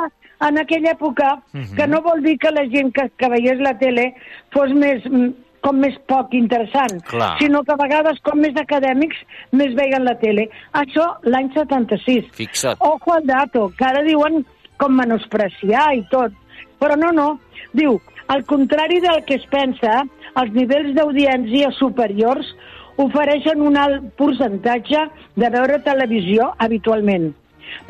en 0.48 0.58
aquella 0.58 0.90
època 0.92 1.28
Mhm. 1.52 1.76
que 1.76 1.86
no 1.86 2.00
vol 2.02 2.22
dir 2.22 2.36
que 2.38 2.50
la 2.50 2.64
gent 2.68 2.92
que, 2.92 3.08
que 3.16 3.28
veiés 3.28 3.58
la 3.60 3.76
tele 3.78 4.14
fos 4.52 4.72
més 4.74 5.04
mm, 5.06 5.30
com 5.66 5.80
més 5.82 5.96
poc 6.06 6.34
interessant, 6.38 7.00
Clar. 7.10 7.32
sinó 7.40 7.64
que 7.66 7.74
a 7.74 7.80
vegades 7.80 8.20
com 8.26 8.38
més 8.38 8.54
acadèmics 8.60 9.18
més 9.58 9.74
veien 9.74 10.04
la 10.06 10.14
tele. 10.20 10.46
Això 10.78 11.08
l'any 11.26 11.50
76. 11.56 12.28
Fixa't. 12.38 12.78
Ojo 12.86 13.16
al 13.16 13.26
dato, 13.26 13.66
que 13.78 13.86
ara 13.88 14.04
diuen 14.06 14.44
com 14.78 14.94
menospreciar 14.94 15.88
i 15.98 16.04
tot. 16.12 16.36
Però 16.78 16.94
no, 17.00 17.10
no. 17.16 17.26
Diu, 17.74 17.98
al 18.30 18.44
contrari 18.46 19.00
del 19.02 19.24
que 19.26 19.40
es 19.40 19.46
pensa, 19.50 20.04
els 20.38 20.54
nivells 20.54 20.94
d'audiència 20.94 21.72
superiors 21.74 22.52
ofereixen 23.02 23.60
un 23.64 23.76
alt 23.80 24.06
percentatge 24.20 25.02
de 25.34 25.50
veure 25.52 25.80
televisió 25.84 26.52
habitualment. 26.62 27.32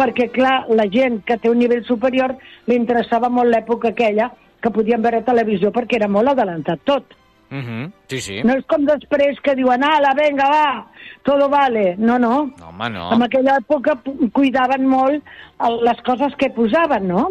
Perquè, 0.01 0.31
clar, 0.33 0.65
la 0.73 0.89
gent 0.89 1.21
que 1.29 1.37
té 1.37 1.53
un 1.53 1.61
nivell 1.61 1.85
superior 1.85 2.39
li 2.67 2.81
interessava 2.81 3.29
molt 3.29 3.53
l'època 3.53 3.93
aquella 3.93 4.31
que 4.65 4.73
podien 4.73 5.05
veure 5.05 5.21
televisió 5.27 5.71
perquè 5.71 6.01
era 6.01 6.09
molt 6.09 6.33
adelantat 6.33 6.81
tot. 6.89 7.13
Mhm, 7.51 7.93
Sí, 8.09 8.21
sí. 8.21 8.43
No 8.43 8.55
és 8.59 8.65
com 8.67 8.85
després 8.87 9.39
que 9.43 9.55
diuen, 9.55 9.83
ala, 9.85 10.13
venga, 10.19 10.49
va, 10.51 10.87
todo 11.23 11.49
vale. 11.49 11.95
No, 11.97 12.19
no. 12.19 12.51
No, 12.59 12.69
home, 12.69 12.91
no. 12.91 13.13
En 13.15 13.23
aquella 13.23 13.57
època 13.61 13.99
cuidaven 14.33 14.87
molt 14.87 15.23
les 15.83 16.01
coses 16.07 16.35
que 16.39 16.51
posaven, 16.51 17.07
no? 17.09 17.29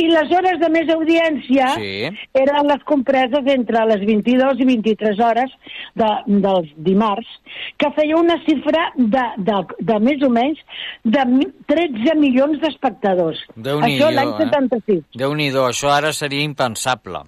I 0.00 0.06
les 0.08 0.30
hores 0.32 0.56
de 0.58 0.68
més 0.72 0.88
audiència 0.88 1.66
Sí. 1.74 2.08
eren 2.32 2.66
les 2.66 2.82
compreses 2.88 3.44
entre 3.46 3.82
les 3.90 4.06
22 4.06 4.58
i 4.58 4.64
23 4.64 5.18
hores 5.20 5.50
de, 5.94 6.08
dels 6.26 6.70
dimarts, 6.78 7.28
que 7.76 7.90
feia 7.92 8.16
una 8.16 8.38
xifra 8.46 8.86
de, 8.96 9.24
de, 9.36 9.58
de 9.80 9.98
més 10.00 10.22
o 10.24 10.30
menys 10.30 10.58
de 11.04 11.26
mi- 11.26 11.50
13 11.68 12.14
milions 12.16 12.58
d'espectadors. 12.62 13.42
Això 13.60 14.08
l'any 14.10 14.32
eh? 14.32 14.46
76. 14.46 15.04
Déu-n'hi-do, 15.14 15.66
això 15.68 15.90
ara 15.92 16.14
seria 16.14 16.40
impensable. 16.42 17.20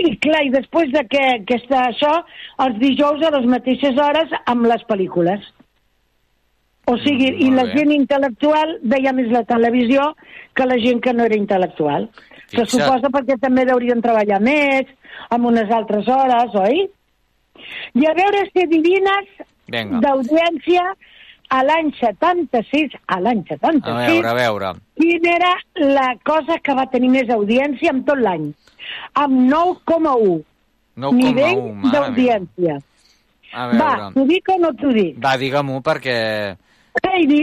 I 0.00 0.16
clar, 0.22 0.42
i 0.46 0.50
després 0.54 0.92
de 0.94 1.02
que, 1.10 1.24
que 1.46 1.56
està 1.60 1.86
això, 1.90 2.12
els 2.64 2.78
dijous 2.80 3.22
a 3.26 3.30
les 3.36 3.46
mateixes 3.46 3.98
hores 4.00 4.30
amb 4.46 4.66
les 4.70 4.82
pel·lícules. 4.88 5.40
O 6.86 6.96
sigui, 6.98 7.30
Mm, 7.30 7.40
i 7.46 7.50
la 7.54 7.64
bé. 7.64 7.74
gent 7.76 7.92
intel·lectual 7.94 8.78
veia 8.82 9.12
més 9.12 9.28
la 9.30 9.42
televisió 9.44 10.14
que 10.54 10.66
la 10.66 10.78
gent 10.82 11.00
que 11.04 11.12
no 11.12 11.24
era 11.24 11.36
intel·lectual. 11.36 12.08
Se 12.50 12.64
suposa 12.66 13.10
perquè 13.14 13.36
també 13.38 13.64
deurien 13.68 14.00
treballar 14.02 14.40
més, 14.40 14.86
amb 15.30 15.46
unes 15.46 15.70
altres 15.70 16.08
hores, 16.08 16.54
oi? 16.54 16.88
I 17.94 18.06
a 18.06 18.14
veure 18.16 18.40
si 18.50 18.64
adivines 18.64 19.28
Vinga. 19.68 20.00
d'audiència 20.00 20.82
a 21.50 21.62
l'any 21.66 21.92
76, 22.00 22.92
a 23.06 23.20
l'any 23.20 23.44
A 23.44 23.54
76, 23.54 24.22
veure, 24.22 24.28
a 24.28 24.34
veure. 24.34 24.72
quina 24.96 25.30
era 25.36 25.54
la 25.76 26.14
cosa 26.24 26.58
que 26.58 26.74
va 26.74 26.86
tenir 26.90 27.10
més 27.10 27.28
audiència 27.28 27.90
en 27.90 28.02
tot 28.04 28.18
l'any? 28.18 28.52
Amb 29.14 29.50
9,1. 29.52 30.44
9,1, 31.00 31.14
Nivell 31.16 31.60
d'audiència. 31.92 32.78
A 33.52 33.66
Va, 33.66 33.72
veure. 33.72 34.10
t'ho 34.14 34.24
dic 34.28 34.48
o 34.52 34.58
no 34.62 34.70
t'ho 34.78 34.92
dic? 34.94 35.16
Va, 35.24 35.36
digue-m'ho 35.40 35.80
perquè... 35.82 36.16
Heidi, 37.06 37.42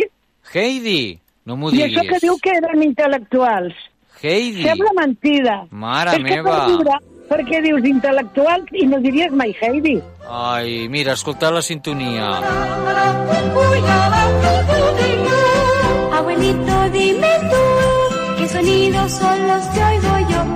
Heidi, 0.54 1.20
no 1.48 1.56
m'ho 1.58 1.72
i 1.76 1.82
això 1.84 2.02
que 2.04 2.08
diguis. 2.20 2.22
diu 2.24 2.38
que 2.44 2.54
eren 2.62 2.84
intel·lectuals. 2.86 3.74
Heidi. 4.22 4.64
Sembla 4.64 4.92
mentida. 5.00 5.58
Mare 5.72 6.16
és 6.16 6.24
que 6.24 6.24
meva. 6.38 6.54
per 6.54 6.70
riure, 6.70 6.96
perquè 7.30 7.62
dius 7.66 7.84
intel·lectuals 7.92 8.72
i 8.74 8.88
no 8.88 9.00
diries 9.04 9.32
mai 9.32 9.52
Heidi. 9.62 9.98
Ai, 10.30 10.88
mira, 10.90 11.14
escolta 11.14 11.52
la 11.52 11.62
sintonia. 11.62 12.40
Abuelito, 16.14 16.90
dime 16.92 17.32
tú, 17.52 18.38
¿qué 18.38 18.48
sonidos 18.50 19.12
son 19.12 19.48
los 19.48 19.66
que. 19.68 19.97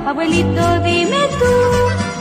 Abuelito, 0.06 0.80
dime 0.82 1.22
tú, 1.40 1.54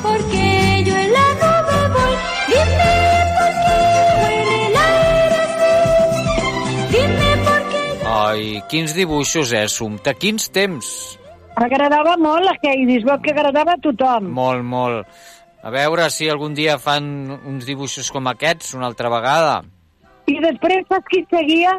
¿por 0.02 0.18
qué 0.30 0.84
yo 0.84 0.94
en 0.96 1.12
la 1.12 1.28
nube 1.40 1.78
voy? 1.94 2.14
Dime 2.52 2.92
por 3.38 3.52
qué 3.64 3.78
huele 4.20 4.66
el 4.66 4.76
aire 4.76 5.38
así. 5.46 6.96
Dime 6.96 7.30
por 7.46 7.60
qué. 7.70 8.06
Ai, 8.06 8.62
quins 8.68 8.94
dibuixos, 8.94 9.52
eh, 9.52 9.62
Assumpta? 9.64 10.14
Quins 10.14 10.50
temps? 10.50 11.18
Agradava 11.56 12.16
molt 12.16 12.48
a 12.48 12.54
Heidi, 12.62 12.98
es 13.00 13.04
veu 13.04 13.18
que 13.20 13.32
agradava 13.32 13.74
a 13.74 13.80
tothom. 13.80 14.28
Molt, 14.32 14.64
molt. 14.64 15.08
A 15.62 15.72
veure 15.72 16.06
si 16.12 16.28
algun 16.28 16.54
dia 16.56 16.78
fan 16.80 17.28
uns 17.44 17.66
dibuixos 17.68 18.08
com 18.12 18.28
aquests 18.30 18.74
una 18.76 18.86
altra 18.88 19.10
vegada. 19.12 19.60
I 20.30 20.36
després 20.40 20.86
saps 20.88 21.08
qui 21.10 21.24
seguia? 21.32 21.74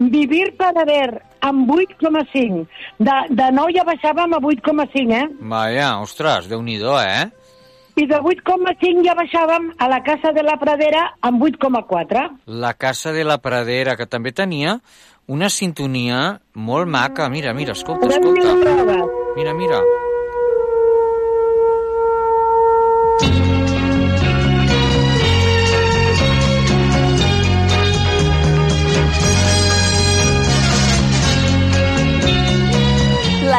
Vivir 0.00 0.56
para 0.56 0.86
ver, 0.88 1.20
amb 1.40 1.70
8,5. 1.74 2.64
De, 2.98 3.16
de 3.34 3.50
9 3.56 3.76
ja 3.76 3.84
baixàvem 3.88 4.36
a 4.36 4.40
8,5, 4.40 5.14
eh? 5.16 5.28
Vaja, 5.52 5.92
ostres, 6.00 6.48
déu 6.50 6.62
nhi 6.62 6.78
eh? 6.80 7.30
I 8.00 8.06
de 8.06 8.18
8,5 8.22 9.04
ja 9.04 9.14
baixàvem 9.18 9.72
a 9.78 9.88
la 9.88 10.02
Casa 10.02 10.32
de 10.32 10.42
la 10.46 10.56
Pradera 10.56 11.16
amb 11.20 11.42
8,4. 11.42 12.28
La 12.46 12.74
Casa 12.74 13.12
de 13.12 13.24
la 13.24 13.38
Pradera, 13.38 13.96
que 13.96 14.06
també 14.06 14.32
tenia 14.32 14.78
una 15.26 15.48
sintonia 15.48 16.40
molt 16.54 16.88
maca. 16.88 17.28
Mira, 17.28 17.52
mira, 17.54 17.72
escolta, 17.72 18.08
escolta. 18.08 18.54
Mira, 19.36 19.54
mira. 19.54 19.99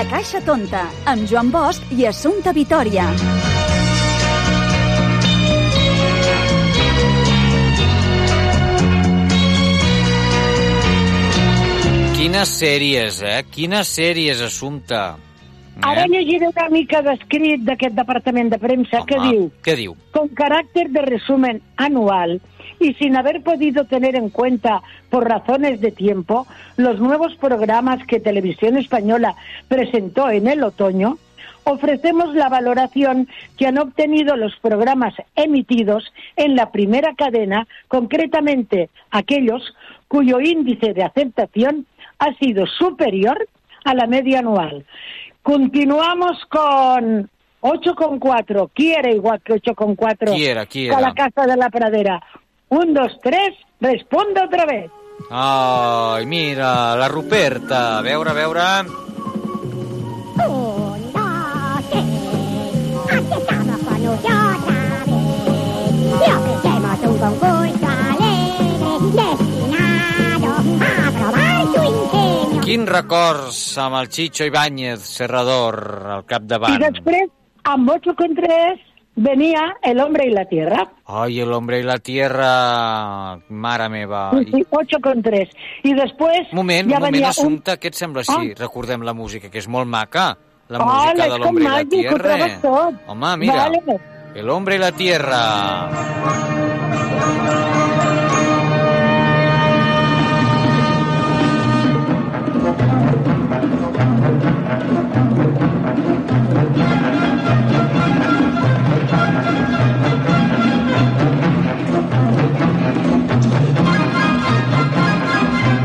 La 0.01 0.07
Caixa 0.09 0.39
Tonta, 0.41 0.79
amb 1.05 1.27
Joan 1.29 1.51
Bosch 1.53 1.91
i 1.93 2.07
Assumpta 2.09 2.49
Vitoria. 2.57 3.03
Quines 12.17 12.55
sèries, 12.63 13.21
eh? 13.21 13.43
Quines 13.53 13.93
sèries, 13.99 14.41
Assumpta. 14.41 15.03
Ara 15.85 16.07
llegiré 16.09 16.49
una 16.49 16.65
mica 16.73 17.03
d'escrit 17.05 17.61
d'aquest 17.69 17.93
departament 18.01 18.49
de 18.49 18.57
premsa 18.61 19.03
que 19.05 19.21
diu 19.21 19.45
Què 19.61 19.77
diu? 19.77 19.93
con 20.17 20.33
carácter 20.33 20.89
de 20.89 21.05
resumen 21.05 21.61
anual 21.77 22.39
y 22.81 22.95
sin 22.95 23.15
haber 23.15 23.41
podido 23.43 23.85
tener 23.85 24.15
en 24.15 24.29
cuenta 24.29 24.81
por 25.09 25.29
razones 25.29 25.79
de 25.79 25.91
tiempo 25.91 26.47
los 26.77 26.99
nuevos 26.99 27.35
programas 27.35 28.05
que 28.07 28.19
Televisión 28.19 28.75
Española 28.75 29.35
presentó 29.67 30.29
en 30.31 30.47
el 30.47 30.63
otoño, 30.63 31.19
ofrecemos 31.63 32.33
la 32.33 32.49
valoración 32.49 33.27
que 33.55 33.67
han 33.67 33.77
obtenido 33.77 34.35
los 34.35 34.55
programas 34.57 35.13
emitidos 35.35 36.11
en 36.35 36.55
la 36.55 36.71
primera 36.71 37.13
cadena, 37.15 37.67
concretamente 37.87 38.89
aquellos 39.11 39.75
cuyo 40.07 40.39
índice 40.39 40.93
de 40.93 41.03
aceptación 41.03 41.85
ha 42.17 42.33
sido 42.35 42.65
superior 42.65 43.47
a 43.85 43.93
la 43.93 44.07
media 44.07 44.39
anual. 44.39 44.85
Continuamos 45.43 46.43
con 46.49 47.29
8,4. 47.61 48.69
Quiere 48.73 49.15
igual 49.15 49.41
que 49.41 49.53
8,4. 49.53 50.35
Quiera, 50.35 50.65
quiera. 50.65 50.97
A 50.97 51.01
la 51.01 51.13
Casa 51.13 51.45
de 51.45 51.57
la 51.57 51.69
Pradera. 51.69 52.21
Un, 52.71 52.93
dos, 52.93 53.11
tres, 53.21 53.55
responda 53.79 54.45
otra 54.45 54.65
vez. 54.65 54.89
Ai, 55.29 56.25
mira, 56.25 56.95
la 56.95 57.07
Ruperta. 57.07 57.97
A 57.99 58.01
veure, 58.01 58.31
a 58.31 58.33
veure... 58.33 58.61
Y 66.11 66.31
ofrecemos 66.31 66.99
un 67.03 67.17
concurso 67.17 67.87
alegre 67.87 68.65
destinado 69.13 70.51
a 70.55 71.11
probar 71.11 71.65
su 71.73 71.83
ingenio. 71.83 72.61
Quins 72.61 72.87
records 72.89 73.57
amb 73.81 73.97
el 73.99 74.09
Chicho 74.13 74.45
Ibáñez 74.45 75.01
Serrador 75.01 75.79
al 76.07 76.25
capdavant. 76.29 76.77
después, 76.79 77.27
amb 77.63 77.89
8,3 77.89 78.79
venía 79.15 79.75
El 79.83 79.99
Hombre 79.99 80.25
y 80.27 80.31
la 80.31 80.45
Tierra. 80.45 80.91
Ai, 81.05 81.39
el 81.39 81.51
hombre 81.53 81.79
i 81.79 81.83
la 81.83 81.97
tierra... 81.99 83.37
Mare 83.49 83.89
meva. 83.89 84.31
Sí, 84.39 84.45
sí, 84.51 84.65
8,3. 84.71 85.49
I 85.83 85.93
després 85.93 86.53
Moment, 86.53 86.89
ja 86.89 86.97
un 86.97 87.03
moment, 87.05 87.25
Assumpta, 87.25 87.75
què 87.77 87.87
et 87.91 87.95
sembla 87.99 88.23
si 88.23 88.31
Ah. 88.31 88.53
recordem 88.57 89.01
la 89.03 89.13
música, 89.13 89.49
que 89.49 89.59
és 89.59 89.67
molt 89.67 89.87
maca? 89.87 90.37
La 90.69 90.79
Hola, 90.79 90.93
música 91.11 91.27
de 91.29 91.37
l'hombre 91.37 91.63
i 91.63 91.67
la 91.67 91.73
màgic, 91.73 91.89
tierra. 91.89 92.95
Home, 93.07 93.37
mira, 93.37 93.67
Vale. 93.69 93.99
el 94.35 94.49
hombre 94.49 94.75
y 94.75 94.79
la 94.79 94.91
tierra. 94.93 95.89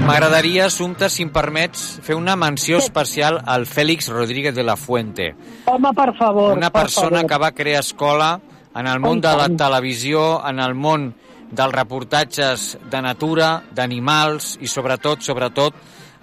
M'agradaria, 0.06 0.66
Assumpta, 0.66 1.08
si 1.10 1.24
em 1.26 1.30
permets, 1.34 1.80
fer 2.06 2.14
una 2.14 2.36
menció 2.38 2.78
especial 2.78 3.40
al 3.44 3.64
Fèlix 3.66 4.06
Rodríguez 4.12 4.54
de 4.54 4.62
la 4.62 4.76
Fuente. 4.76 5.32
Home, 5.66 5.90
per 5.98 6.12
favor. 6.16 6.56
Una 6.56 6.70
per 6.70 6.82
persona 6.86 7.18
favor. 7.22 7.26
que 7.30 7.38
va 7.42 7.50
crear 7.52 7.80
escola 7.82 8.40
en 8.76 8.86
el 8.86 9.00
món 9.00 9.20
de 9.20 9.32
la 9.34 9.48
televisió, 9.48 10.42
en 10.46 10.60
el 10.62 10.74
món 10.78 11.08
dels 11.50 11.74
reportatges 11.74 12.76
de 12.90 13.00
natura, 13.02 13.48
d'animals 13.74 14.56
i 14.62 14.70
sobretot, 14.70 15.22
sobretot, 15.26 15.74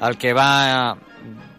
el 0.03 0.17
que 0.17 0.31
va 0.33 0.95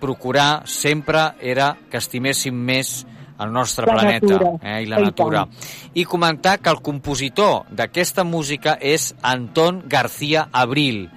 procurar 0.01 0.63
sempre 0.69 1.35
era 1.41 1.75
que 1.91 2.01
estiméssim 2.01 2.55
més 2.57 3.03
el 3.41 3.53
nostre 3.53 3.85
La 3.87 3.95
planeta 3.99 4.27
natura. 4.39 4.51
eh, 4.63 4.83
i 4.83 4.87
la 4.87 5.01
I 5.01 5.05
natura. 5.11 5.45
tant. 5.45 5.71
I 5.95 6.05
comentar 6.05 6.59
que 6.61 6.71
el 6.71 6.81
compositor 6.81 7.65
d'aquesta 7.71 8.25
música 8.25 8.79
és 8.81 9.15
Anton 9.23 9.83
García 9.87 10.49
Abril. 10.53 11.11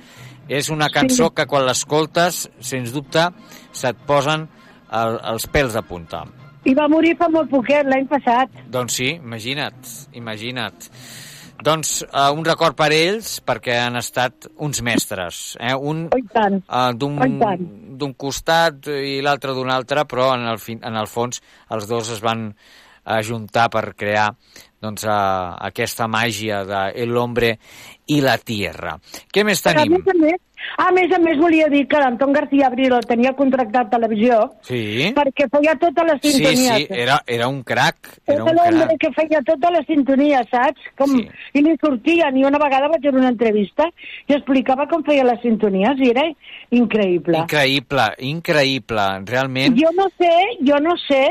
És 0.47 0.69
una 0.71 0.89
cançó 0.93 1.29
que 1.35 1.45
quan 1.45 1.65
l'escoltes, 1.67 2.45
sens 2.63 2.93
dubte, 2.95 3.27
se't 3.75 3.99
posen 4.07 4.47
el, 4.91 5.19
els 5.33 5.47
pèls 5.51 5.75
de 5.75 5.83
punta. 5.83 6.23
I 6.67 6.73
va 6.75 6.87
morir 6.91 7.13
fa 7.19 7.29
molt 7.31 7.49
poquet, 7.51 7.87
l'any 7.87 8.07
passat. 8.09 8.51
Doncs 8.71 8.99
sí, 8.99 9.13
imagina't, 9.15 9.95
imagina't. 10.19 10.89
Doncs 11.63 12.03
uh, 12.05 12.29
un 12.37 12.45
record 12.45 12.77
per 12.77 12.91
ells, 12.93 13.37
perquè 13.45 13.79
han 13.81 13.97
estat 13.97 14.49
uns 14.61 14.81
mestres. 14.85 15.57
Eh? 15.59 15.73
Un 15.73 16.05
Oh, 16.13 16.19
uh, 16.19 16.91
Oh, 16.93 17.55
d'un 17.97 18.13
costat 18.13 18.91
i 18.93 19.17
l'altre 19.25 19.55
d'un 19.57 19.71
altre, 19.73 20.05
però 20.05 20.33
en 20.35 20.45
el, 20.51 20.59
fin, 20.61 20.83
en 20.85 20.99
el 20.99 21.09
fons 21.09 21.41
els 21.73 21.87
dos 21.89 22.11
es 22.13 22.21
van 22.21 22.51
ajuntar 23.07 23.69
per 23.73 23.95
crear 23.95 24.33
doncs, 24.81 25.03
uh, 25.05 25.55
aquesta 25.69 26.07
màgia 26.07 26.63
de 26.67 26.81
El 27.03 27.15
hombre 27.17 27.55
i 28.07 28.21
la 28.23 28.37
tierra. 28.37 28.97
Què 29.33 29.43
més 29.43 29.59
Però 29.63 29.73
a 29.81 29.83
tenim? 29.83 29.97
més 29.97 30.13
a 30.13 30.17
més, 30.21 30.41
a 30.77 30.91
més 30.95 31.11
a 31.15 31.19
més 31.19 31.37
volia 31.41 31.67
dir 31.69 31.81
que 31.91 31.99
l'Anton 31.99 32.31
García 32.33 32.67
Abril 32.67 32.93
el 32.95 33.05
tenia 33.07 33.33
contractat 33.35 33.87
a 33.87 33.89
televisió 33.97 34.37
Sí, 34.67 35.09
perquè 35.15 35.47
feia 35.51 35.73
totes 35.81 36.07
les 36.07 36.21
sí, 36.23 36.31
sintonies. 36.37 36.77
sí, 36.77 36.87
era, 36.89 37.17
era 37.27 37.47
un 37.51 37.63
crac, 37.63 37.97
era 38.25 38.43
Era 38.45 38.53
l'home 38.53 38.85
crac. 38.85 38.99
que 39.01 39.11
feia 39.17 39.41
totes 39.47 39.71
les 39.75 39.85
sintonies, 39.87 40.47
saps? 40.51 40.87
Com... 40.97 41.17
Sí. 41.17 41.27
I 41.59 41.65
li 41.65 41.75
sortia, 41.83 42.29
ni 42.31 42.45
una 42.47 42.61
vegada 42.61 42.87
vaig 42.93 43.01
fer 43.09 43.13
una 43.15 43.29
entrevista 43.33 43.89
i 44.27 44.37
explicava 44.37 44.87
com 44.87 45.03
feia 45.03 45.25
les 45.27 45.41
sintonies 45.43 45.99
i 45.99 46.11
era 46.13 46.23
increïble. 46.71 47.37
Increïble, 47.43 48.07
increïble, 48.29 49.07
realment. 49.27 49.75
Yo 49.75 49.91
no 49.97 50.07
sé, 50.17 50.31
yo 50.61 50.79
no 50.79 50.95
sé. 51.07 51.25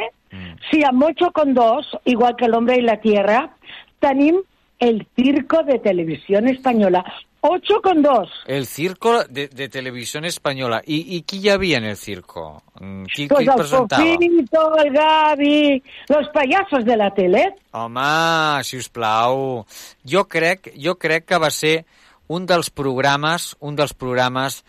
Si 0.71 0.83
amb 0.85 1.03
8,2, 1.03 2.01
igual 2.05 2.37
que 2.37 2.47
El 2.47 2.55
hombre 2.55 2.77
y 2.77 2.83
la 2.83 3.01
tierra, 3.01 3.57
tenim 3.99 4.43
el 4.79 5.07
circo 5.17 5.63
de 5.63 5.79
televisión 5.79 6.49
española. 6.49 7.05
8,2. 7.43 8.29
El 8.47 8.67
circo 8.67 9.25
de, 9.25 9.49
de 9.49 9.69
televisión 9.69 10.25
española. 10.25 10.83
I, 10.85 11.17
I 11.17 11.23
qui 11.23 11.39
hi 11.45 11.51
havia 11.51 11.79
en 11.79 11.85
el 11.85 11.97
circo? 11.97 12.63
Mm, 12.81 13.05
Qui, 13.15 13.29
Pues 13.29 13.45
qui 13.45 13.51
el 13.51 13.61
presentava? 13.61 14.03
Fofito, 14.03 14.65
el 14.83 14.93
Gavi, 14.93 15.83
los 16.09 16.29
payasos 16.35 16.85
de 16.85 16.97
la 16.97 17.13
tele. 17.15 17.45
Home, 17.73 18.65
si 18.65 18.81
us 18.81 18.89
plau. 18.89 19.65
Jo 20.03 20.25
crec, 20.27 20.73
jo 20.75 20.97
crec 20.99 21.29
que 21.29 21.39
va 21.39 21.53
ser 21.55 21.85
un 22.27 22.47
dels 22.47 22.71
programes, 22.71 23.55
un 23.61 23.77
dels 23.79 23.95
programes 23.95 24.65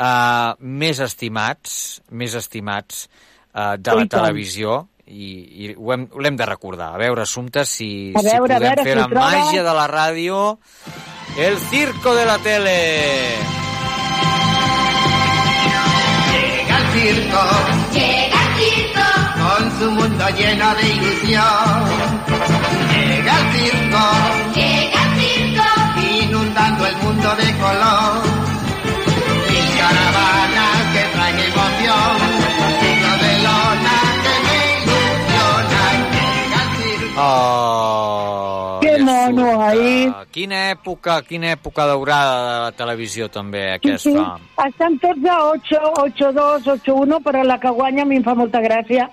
uh, 0.00 0.56
més 0.58 1.02
estimats, 1.04 2.00
més 2.08 2.34
estimats 2.38 3.04
uh, 3.52 3.76
de 3.76 3.98
la 3.98 4.06
televisió 4.08 4.86
i, 5.06 5.66
i 5.66 5.74
ho 5.76 5.92
hem- 5.92 6.08
ho 6.12 6.20
l'hem 6.20 6.36
de 6.36 6.46
recordar. 6.46 6.94
A 6.94 6.98
veure, 6.98 7.22
Assumpte, 7.22 7.64
si, 7.66 8.12
A 8.16 8.20
si 8.20 8.26
veure, 8.26 8.54
a 8.54 8.58
podem 8.58 8.68
veure 8.68 8.82
fer 8.84 8.92
si 8.94 8.98
la 8.98 9.04
ho 9.06 9.08
trobes. 9.10 9.32
màgia 9.34 9.62
de 9.62 9.74
la 9.74 9.86
ràdio. 9.88 10.58
El 11.36 11.58
circo 11.58 12.14
de 12.14 12.24
la 12.26 12.38
tele. 12.38 13.36
Llega 16.32 16.78
el 16.78 16.86
circo, 16.92 17.42
Llega 17.92 18.40
el 18.42 18.52
circo. 18.60 19.06
con 19.42 19.78
su 19.78 19.90
mundo 19.90 20.24
lleno 20.36 20.74
de 20.74 20.88
ilusión. 20.88 21.84
Llega 22.92 23.38
el 23.38 23.46
circo, 23.56 24.04
Llega 24.54 25.02
el 25.04 25.20
circo. 25.20 25.64
inundando 26.22 26.86
el 26.86 26.96
mundo 26.96 27.34
de 27.36 27.56
color. 27.58 28.31
Quina 40.32 40.70
època, 40.72 41.20
quina 41.22 41.52
època 41.56 41.86
daurada 41.86 42.34
de 42.42 42.60
la 42.64 42.72
televisió 42.72 43.28
també, 43.28 43.62
Sí, 43.68 43.74
aquesta. 43.74 44.10
sí, 44.10 44.50
estan 44.66 44.98
tots 44.98 45.24
a 45.28 45.36
8, 45.50 45.80
8, 46.02 46.32
2, 46.32 46.66
8, 46.66 46.94
1, 46.94 47.20
però 47.20 47.44
la 47.44 47.58
que 47.58 47.68
guanya 47.70 48.02
a 48.02 48.06
mi 48.06 48.16
em 48.16 48.24
fa 48.24 48.34
molta 48.34 48.60
gràcia 48.60 49.08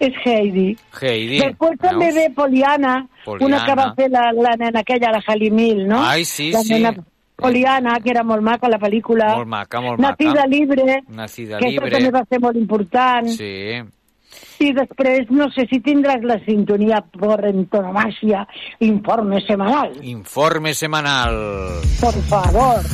és 0.00 0.12
Heidi. 0.24 0.76
Heidi, 1.00 1.38
Després 1.40 1.78
també 1.78 2.12
ve 2.12 2.28
Poliana, 2.34 3.06
Poliana. 3.24 3.46
una 3.46 3.64
que 3.64 3.74
va 3.74 3.94
fer 3.94 4.10
la, 4.10 4.32
la 4.32 4.56
nena 4.56 4.80
aquella, 4.80 5.10
la 5.12 5.20
Jalimil, 5.22 5.86
no? 5.86 6.02
Ai, 6.02 6.24
sí, 6.24 6.50
la 6.52 6.60
sí. 6.62 6.72
Nena 6.74 6.94
Poliana, 7.36 7.98
que 8.00 8.10
era 8.10 8.22
molt 8.22 8.42
maca 8.42 8.68
la 8.68 8.78
pel·lícula. 8.78 9.34
Molt 9.36 9.48
maca, 9.48 9.80
molt 9.80 9.98
Nacida 10.00 10.34
maca. 10.34 10.46
Libre, 10.46 11.02
Nacida 11.08 11.58
que 11.58 11.68
Libre. 11.70 11.90
també 11.90 12.10
va 12.10 12.24
ser 12.28 12.40
molt 12.40 12.56
important. 12.56 13.26
Sí. 13.28 13.82
I 14.64 14.72
després, 14.76 15.30
no 15.30 15.48
sé 15.54 15.66
si 15.70 15.80
tindràs 15.84 16.24
la 16.26 16.38
sintonia 16.44 17.00
por 17.18 17.44
antonomasia, 17.44 18.44
informe 18.80 19.40
semanal. 19.46 19.96
Informe 20.02 20.74
semanal. 20.74 21.34
Por 22.00 22.14
favor. 22.30 22.84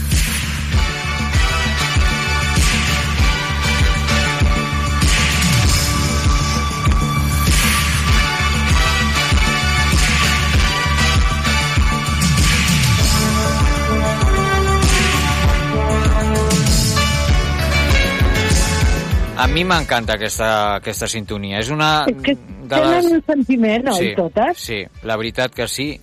A 19.41 19.47
mi 19.49 19.63
m'encanta 19.65 20.19
aquesta, 20.19 20.49
aquesta 20.77 21.07
sintonia. 21.09 21.63
És 21.63 21.71
una 21.73 22.05
És 22.11 22.19
que 22.21 22.35
de 22.37 22.69
tenen 22.69 22.91
les... 22.93 23.07
un 23.17 23.23
sentiment, 23.25 23.87
no? 23.87 23.95
sí, 23.97 24.11
totes. 24.19 24.59
Sí, 24.61 24.83
la 25.09 25.17
veritat 25.17 25.55
que 25.57 25.65
sí. 25.65 25.95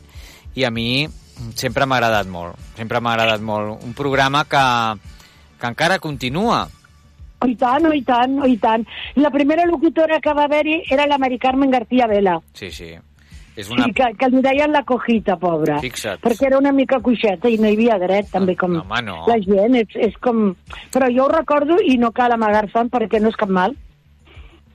I 0.57 0.65
a 0.65 0.71
mi 0.73 1.05
sempre 1.53 1.85
m'ha 1.85 1.99
agradat 1.99 2.31
molt. 2.33 2.57
Sempre 2.79 2.97
m'ha 2.97 3.13
agradat 3.13 3.43
molt. 3.45 3.83
Un 3.85 3.93
programa 3.93 4.41
que, 4.49 4.63
que 5.61 5.69
encara 5.69 5.99
continua. 6.01 6.63
Oh, 7.38 7.45
I 7.45 7.53
tant, 7.61 7.85
oh, 7.85 7.93
i 7.93 8.01
tant, 8.01 8.39
oh, 8.41 8.49
i 8.49 8.57
tant. 8.57 8.88
La 9.21 9.29
primera 9.29 9.69
locutora 9.69 10.17
que 10.17 10.33
va 10.33 10.47
haver-hi 10.49 10.79
era 10.89 11.05
la 11.05 11.21
Mari 11.21 11.38
Carmen 11.38 11.69
García 11.69 12.09
Vela. 12.09 12.39
Sí, 12.57 12.71
sí. 12.73 12.95
És 13.58 13.72
una... 13.74 13.88
Sí, 13.88 13.95
que, 13.97 14.12
que 14.20 14.30
li 14.30 14.43
deien 14.45 14.72
la 14.72 14.84
cojita, 14.86 15.36
pobra. 15.41 15.80
Fixa't. 15.82 16.22
Perquè 16.22 16.45
era 16.51 16.60
una 16.62 16.72
mica 16.78 16.99
coixeta 17.01 17.49
i 17.49 17.58
no 17.58 17.72
hi 17.72 17.78
havia 17.80 17.97
dret, 18.03 18.30
també, 18.30 18.53
com 18.55 18.76
home, 18.84 19.01
no. 19.08 19.24
la 19.28 19.39
gent. 19.41 19.80
És, 19.82 19.97
és 20.10 20.16
com... 20.22 20.51
Però 20.93 21.10
jo 21.14 21.26
ho 21.26 21.32
recordo 21.34 21.80
i 21.82 21.97
no 21.97 22.14
cal 22.14 22.36
amagar-se'n 22.38 22.93
perquè 22.93 23.20
no 23.24 23.34
és 23.34 23.39
cap 23.39 23.49
mal. 23.49 23.74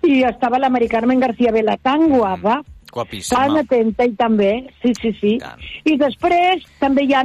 I 0.03 0.25
estava 0.27 0.59
la 0.59 0.71
Mari 0.75 0.91
Carmen 0.91 1.23
García 1.23 1.55
Vela 1.55 1.77
tan 1.79 2.09
guapa, 2.11 2.59
Guapíssima. 2.93 3.39
tan 3.39 3.57
atenta 3.63 4.05
i 4.05 4.17
també, 4.19 4.53
sí, 4.83 4.93
sí, 4.99 5.15
sí. 5.21 5.37
I 5.87 5.95
després 6.01 6.67
també 6.83 7.07
hi 7.07 7.15
ha, 7.15 7.23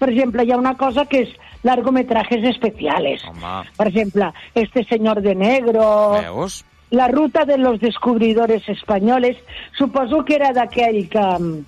per 0.00 0.10
exemple, 0.10 0.42
hi 0.42 0.50
ha 0.50 0.58
una 0.58 0.74
cosa 0.76 1.06
que 1.06 1.22
és 1.22 1.34
largometrajes 1.66 2.44
especiales. 2.50 3.22
Home, 3.30 3.62
Per 3.76 3.86
exemple, 3.88 4.32
Este 4.54 4.84
señor 4.84 5.22
de 5.22 5.34
negro... 5.34 6.18
veus? 6.20 6.64
La 6.90 7.08
ruta 7.08 7.44
de 7.44 7.58
los 7.58 7.80
descubridores 7.80 8.68
españoles, 8.68 9.36
suposo 9.76 10.24
que 10.24 10.36
era 10.36 10.52
d'aquell 10.52 11.08
que... 11.08 11.18
mm, 11.38 11.64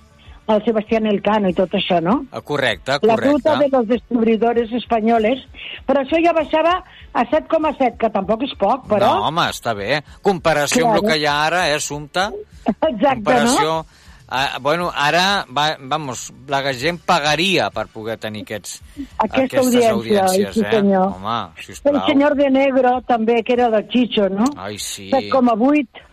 El 0.49 0.63
Sebastián 0.65 1.05
Elcano 1.05 1.45
i 1.51 1.53
tot 1.53 1.69
això, 1.77 1.99
no? 2.01 2.25
Ah, 2.33 2.39
Correcte, 2.41 2.93
La 3.05 3.13
correcte. 3.13 3.27
ruta 3.29 3.55
de 3.59 3.67
los 3.69 3.85
descubridores 3.87 4.71
españoles. 4.73 5.43
Però 5.85 6.01
això 6.01 6.17
ja 6.25 6.33
baixava 6.33 6.71
a 7.13 7.23
7,7, 7.29 7.97
que 8.01 8.09
tampoc 8.09 8.41
és 8.47 8.55
poc, 8.57 8.87
però... 8.89 9.11
No, 9.19 9.27
home, 9.27 9.45
està 9.53 9.75
bé. 9.77 9.99
Comparació 10.25 10.87
amb 10.87 10.95
el 10.95 11.01
Claro. 11.03 11.13
que 11.13 11.19
hi 11.21 11.27
ha 11.29 11.35
ara, 11.45 11.67
eh, 11.69 11.75
Assumpta? 11.75 12.31
Exacte, 12.65 13.13
Comparació... 13.13 13.61
no? 13.61 13.85
Ah, 14.31 14.59
bueno, 14.61 14.91
ara, 14.93 15.45
va, 15.49 15.75
vamos, 15.79 16.31
la 16.47 16.61
gent 16.77 16.99
pagaria 17.01 17.71
per 17.73 17.87
poder 17.89 18.19
tenir 18.21 18.43
aquests, 18.45 18.75
Aquesta 19.17 19.39
aquestes 19.41 19.63
audiència, 19.65 19.93
audiències, 19.95 20.53
sí, 20.53 20.61
eh? 20.61 20.71
senyor. 20.75 21.07
Home, 21.15 21.37
El 21.57 21.65
sisplau. 21.65 22.05
senyor 22.05 22.35
de 22.37 22.49
negro, 22.53 22.91
també, 23.09 23.41
que 23.43 23.55
era 23.57 23.71
de 23.73 23.81
Chicho, 23.89 24.29
no? 24.29 24.45
Ai, 24.55 24.77
sí. 24.77 25.09
7,8. 25.09 26.05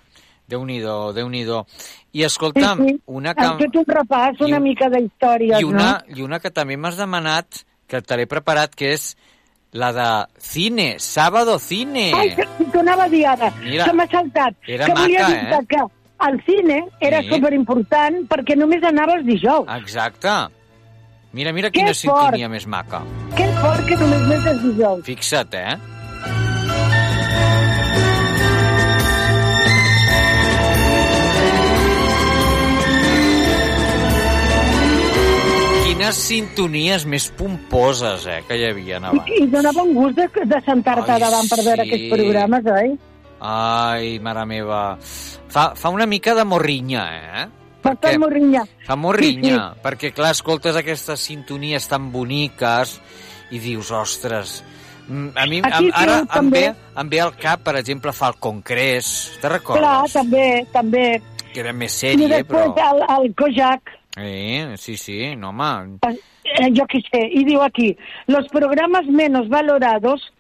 Déu-n'hi-do, 0.49 1.13
déu 1.13 1.29
nhi 1.29 1.43
déu 1.45 1.65
I 2.17 2.23
escolta'm, 2.25 2.81
una 3.13 3.35
que... 3.37 3.45
Hem 3.45 3.59
fet 3.61 3.77
un 3.77 3.89
repàs, 3.91 4.41
una 4.47 4.61
mica 4.65 4.89
d'històries, 4.89 5.61
I 5.61 5.69
una, 5.69 5.89
no? 6.07 6.17
I 6.17 6.25
una 6.25 6.39
que 6.41 6.53
també 6.55 6.79
m'has 6.81 6.97
demanat, 6.97 7.67
que 7.91 8.01
te 8.01 8.17
l'he 8.17 8.29
preparat, 8.31 8.73
que 8.79 8.95
és 8.95 9.11
la 9.77 9.93
de 9.93 10.09
cine, 10.41 10.95
Sábado 11.03 11.59
Cine. 11.61 12.07
Ai, 12.17 12.33
que 12.39 12.47
t'ho 12.73 12.81
anava 12.81 13.05
a 13.05 13.13
dir 13.13 13.27
ara, 13.29 13.53
Mira, 13.61 13.85
que 13.85 13.93
m'ha 13.93 14.09
saltat. 14.09 14.57
era 14.65 14.87
que 14.89 14.97
volia 14.97 15.27
maca, 15.27 15.35
dir 15.35 15.43
eh? 15.43 15.67
que 15.69 15.85
el 16.29 16.41
cine 16.47 16.85
era 17.01 17.23
Sí. 17.23 17.29
superimportant 17.35 18.23
perquè 18.29 18.57
només 18.57 18.83
anava 18.83 19.15
els 19.19 19.27
dijous. 19.27 19.67
Exacte. 19.77 20.29
Mira, 21.33 21.53
mira 21.53 21.71
Que 21.71 21.81
quina 21.81 21.93
fort. 21.93 21.97
sintonia 21.99 22.49
més 22.49 22.67
maca. 22.67 23.03
Que 23.37 23.47
fort 23.61 23.85
que 23.87 23.97
només 23.97 24.47
els 24.47 24.63
dijous. 24.63 25.05
Fixa't, 25.05 25.55
eh? 25.55 25.77
Quines 35.87 36.19
sintonies 36.29 37.05
més 37.09 37.27
pomposes, 37.39 38.27
eh, 38.29 38.41
que 38.49 38.59
hi 38.59 38.65
havia 38.69 38.97
I, 38.99 38.99
abans. 38.99 39.31
i 39.39 39.47
donava 39.53 39.83
un 39.87 39.95
gust 39.97 40.19
de, 40.19 40.27
de 40.51 40.59
sentar-te 40.67 41.17
davant 41.23 41.49
per 41.51 41.59
veure 41.65 41.87
sí. 41.87 41.89
aquests 41.89 42.11
programes, 42.13 42.69
oi? 42.75 42.91
Ai, 43.41 44.19
mare 44.19 44.45
meva. 44.49 44.97
Fa, 45.01 45.75
fa 45.77 45.89
una 45.93 46.07
mica 46.07 46.35
de 46.35 46.45
morrinya, 46.45 47.05
eh? 47.43 47.49
Fa 47.83 47.93
Perquè- 47.93 48.19
morrinya. 48.19 48.65
Fa 48.87 48.97
morrinya, 48.97 49.75
perquè 49.83 50.13
clar, 50.13 50.33
escoltes 50.35 50.75
aquestes 50.77 51.21
sintonies 51.21 51.87
tan 51.89 52.11
boniques 52.11 52.97
i 53.55 53.61
dius, 53.63 53.93
ostres, 53.95 54.65
mm, 55.07 55.29
a 55.37 55.47
mi 55.47 55.61
Aquí 55.63 55.91
ara 55.95 56.21
sí, 56.25 56.39
em 56.41 56.51
ve, 56.51 56.65
em 56.97 57.09
ve 57.09 57.21
al 57.21 57.37
cap, 57.37 57.63
per 57.63 57.77
exemple, 57.77 58.13
Falcon 58.13 58.61
Crest, 58.63 59.35
te 59.41 59.47
Clar, 59.47 59.53
recordes? 59.53 60.13
també, 60.13 60.67
també. 60.73 61.23
Que 61.53 61.61
era 61.61 61.73
més 61.73 61.95
I 62.03 62.09
sèrie, 62.09 62.29
després 62.29 62.73
però... 62.75 62.91
el, 62.91 63.05
el 63.27 63.35
Kojak, 63.35 63.95
Eh, 64.19 64.75
sí, 64.79 64.97
sí, 64.97 65.37
no, 65.37 65.51
home, 65.51 65.99
eh, 66.09 66.71
yo 66.73 66.87
qué 66.87 67.03
sé, 67.13 67.29
y 67.31 67.45
digo 67.45 67.63
aquí, 67.63 67.95
los 68.27 68.49
programas 68.49 69.05
menos 69.05 69.47
valorados 69.51 70.33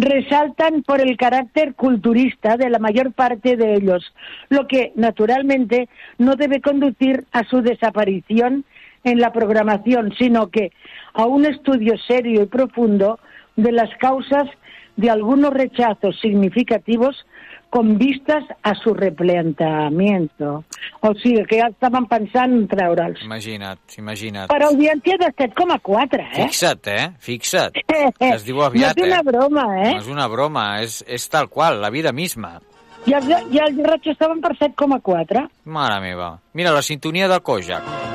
resaltan 0.00 0.82
por 0.82 1.00
el 1.00 1.16
carácter 1.16 1.74
culturista 1.74 2.56
de 2.56 2.70
la 2.70 2.78
mayor 2.78 3.12
parte 3.12 3.56
de 3.56 3.74
ellos, 3.74 4.14
lo 4.48 4.66
que 4.68 4.92
naturalmente 4.94 5.88
no 6.18 6.36
debe 6.36 6.60
conducir 6.60 7.24
a 7.32 7.44
su 7.44 7.62
desaparición 7.62 8.64
en 9.04 9.18
la 9.18 9.32
programación, 9.32 10.12
sino 10.18 10.50
que 10.50 10.72
a 11.14 11.26
un 11.26 11.46
estudio 11.46 11.98
serio 11.98 12.42
y 12.42 12.46
profundo 12.46 13.18
de 13.56 13.72
las 13.72 13.90
causas 13.96 14.48
de 14.96 15.10
algunos 15.10 15.52
rechazos 15.52 16.18
significativos 16.20 17.26
con 17.70 17.98
vistas 17.98 18.44
a 18.62 18.74
su 18.74 18.94
replanteamiento. 18.94 20.64
O 21.00 21.14
sigui, 21.22 21.44
que 21.46 21.60
ja 21.60 21.68
estaven 21.68 22.06
pensant 22.08 22.54
en 22.54 22.66
treure'ls. 22.68 23.20
imagina't, 23.24 23.98
imagina't. 23.98 24.48
Per 24.48 24.62
audiència 24.64 25.18
de 25.20 25.30
7,4, 25.34 26.22
eh? 26.22 26.42
Fixa't, 26.42 26.88
eh? 26.88 27.06
Fixa't. 27.18 27.78
Es 28.32 28.44
diu 28.46 28.62
aviat, 28.64 28.96
no 28.96 29.04
és 29.04 29.12
una 29.12 29.20
eh? 29.20 29.26
broma, 29.30 29.66
eh? 29.76 29.92
No 29.92 30.02
és 30.02 30.10
una 30.10 30.28
broma, 30.28 30.66
és, 30.82 31.02
és 31.06 31.28
tal 31.28 31.48
qual, 31.52 31.80
la 31.82 31.90
vida 31.94 32.12
misma. 32.12 32.58
I 33.06 33.14
els, 33.14 33.30
i 33.54 33.60
els 33.62 33.80
raig 33.86 34.10
estaven 34.10 34.42
per 34.44 34.56
7,4. 34.58 35.46
Mare 35.64 36.00
meva. 36.04 36.34
Mira, 36.58 36.74
la 36.74 36.82
sintonia 36.82 37.28
del 37.30 37.44
Kojak. 37.44 38.07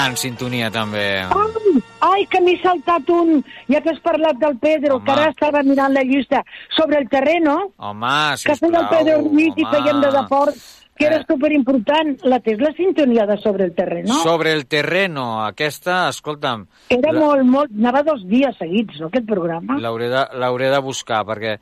Gran 0.00 0.16
sintonia, 0.16 0.70
també. 0.72 1.20
Ai, 1.28 1.80
ai, 2.08 2.22
que 2.32 2.40
m'he 2.40 2.54
saltat 2.62 3.10
un, 3.12 3.42
ja 3.68 3.82
que 3.84 3.92
has 3.92 4.00
parlat 4.00 4.38
del 4.40 4.56
Pedro, 4.56 4.96
Home. 4.96 5.04
que 5.04 5.12
ara 5.12 5.26
estava 5.28 5.60
mirant 5.62 5.92
la 5.92 6.00
llista, 6.08 6.40
sobre 6.76 7.02
el 7.02 7.08
terreno, 7.12 7.58
Home, 7.76 8.14
que 8.40 8.56
feia 8.56 8.80
el 8.80 8.88
Pedro 8.88 9.18
Ruiz 9.28 9.52
i 9.60 9.66
feien 9.68 10.00
de 10.00 10.12
deport. 10.16 10.56
que 11.00 11.06
era 11.06 11.22
superimportant. 11.24 12.18
La 12.28 12.40
té 12.44 12.58
la 12.60 12.74
sintonia 12.76 13.24
de 13.24 13.38
Sobre 13.40 13.64
el 13.64 13.74
terreno. 13.74 14.18
Sobre 14.22 14.52
el 14.52 14.66
terreno, 14.66 15.42
aquesta, 15.46 16.10
escolta'm... 16.10 16.66
Era 16.92 17.12
la- 17.12 17.20
molt, 17.20 17.44
molt... 17.48 17.70
Anava 17.72 18.02
dos 18.02 18.20
dies 18.28 18.52
seguits, 18.58 19.00
no, 19.00 19.08
aquest 19.08 19.24
programa? 19.24 19.78
L'hauré 19.80 20.10
de, 20.12 20.70
de 20.74 20.80
buscar, 20.84 21.22
perquè 21.24 21.54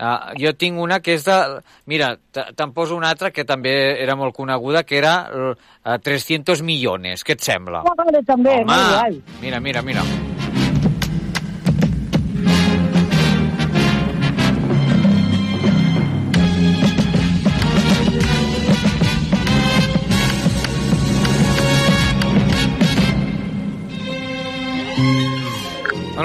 uh, 0.00 0.32
jo 0.40 0.52
tinc 0.56 0.78
una 0.80 1.00
que 1.00 1.14
és 1.18 1.24
de... 1.26 1.36
Mira, 1.86 2.14
te- 2.32 2.48
te'n 2.56 2.72
poso 2.72 2.96
una 2.96 3.10
altra 3.10 3.30
que 3.30 3.44
també 3.44 3.74
era 4.02 4.16
molt 4.16 4.34
coneguda, 4.36 4.84
que 4.84 4.98
era 4.98 5.14
uh, 5.28 5.98
300 6.02 6.62
milions. 6.62 7.24
Què 7.24 7.36
et 7.38 7.40
sembla? 7.44 7.84
Ah, 7.86 7.94
vale, 7.98 8.22
també, 8.24 8.58
Home, 8.62 9.22
mira, 9.42 9.60
mira, 9.60 9.82
mira. 9.82 10.37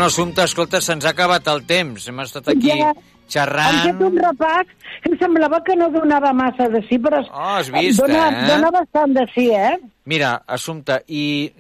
Bueno, 0.04 0.12
Assumpta, 0.12 0.44
escolta, 0.44 0.82
se'ns 0.84 1.06
ha 1.08 1.14
acabat 1.14 1.46
el 1.48 1.62
temps. 1.64 2.10
Hem 2.12 2.18
estat 2.20 2.50
aquí 2.52 2.68
Ja. 2.74 2.90
Hem 2.92 3.30
xerrant. 3.32 3.78
fet 3.86 4.02
un 4.04 4.18
repàs 4.20 4.68
que 5.02 5.12
em 5.14 5.18
semblava 5.18 5.62
que 5.64 5.78
no 5.78 5.88
donava 5.92 6.34
massa 6.34 6.68
de 6.68 6.82
sí, 6.90 6.98
però 7.00 7.22
Oh, 7.32 7.56
has 7.56 7.70
vist, 7.72 8.02
dona, 8.02 8.26
eh? 8.28 8.48
dona 8.50 8.70
bastant 8.70 9.14
de 9.16 9.26
sí, 9.34 9.50
eh? 9.52 9.80
Mira, 10.04 10.44
Assumpta, 10.46 11.00
i 11.08 11.54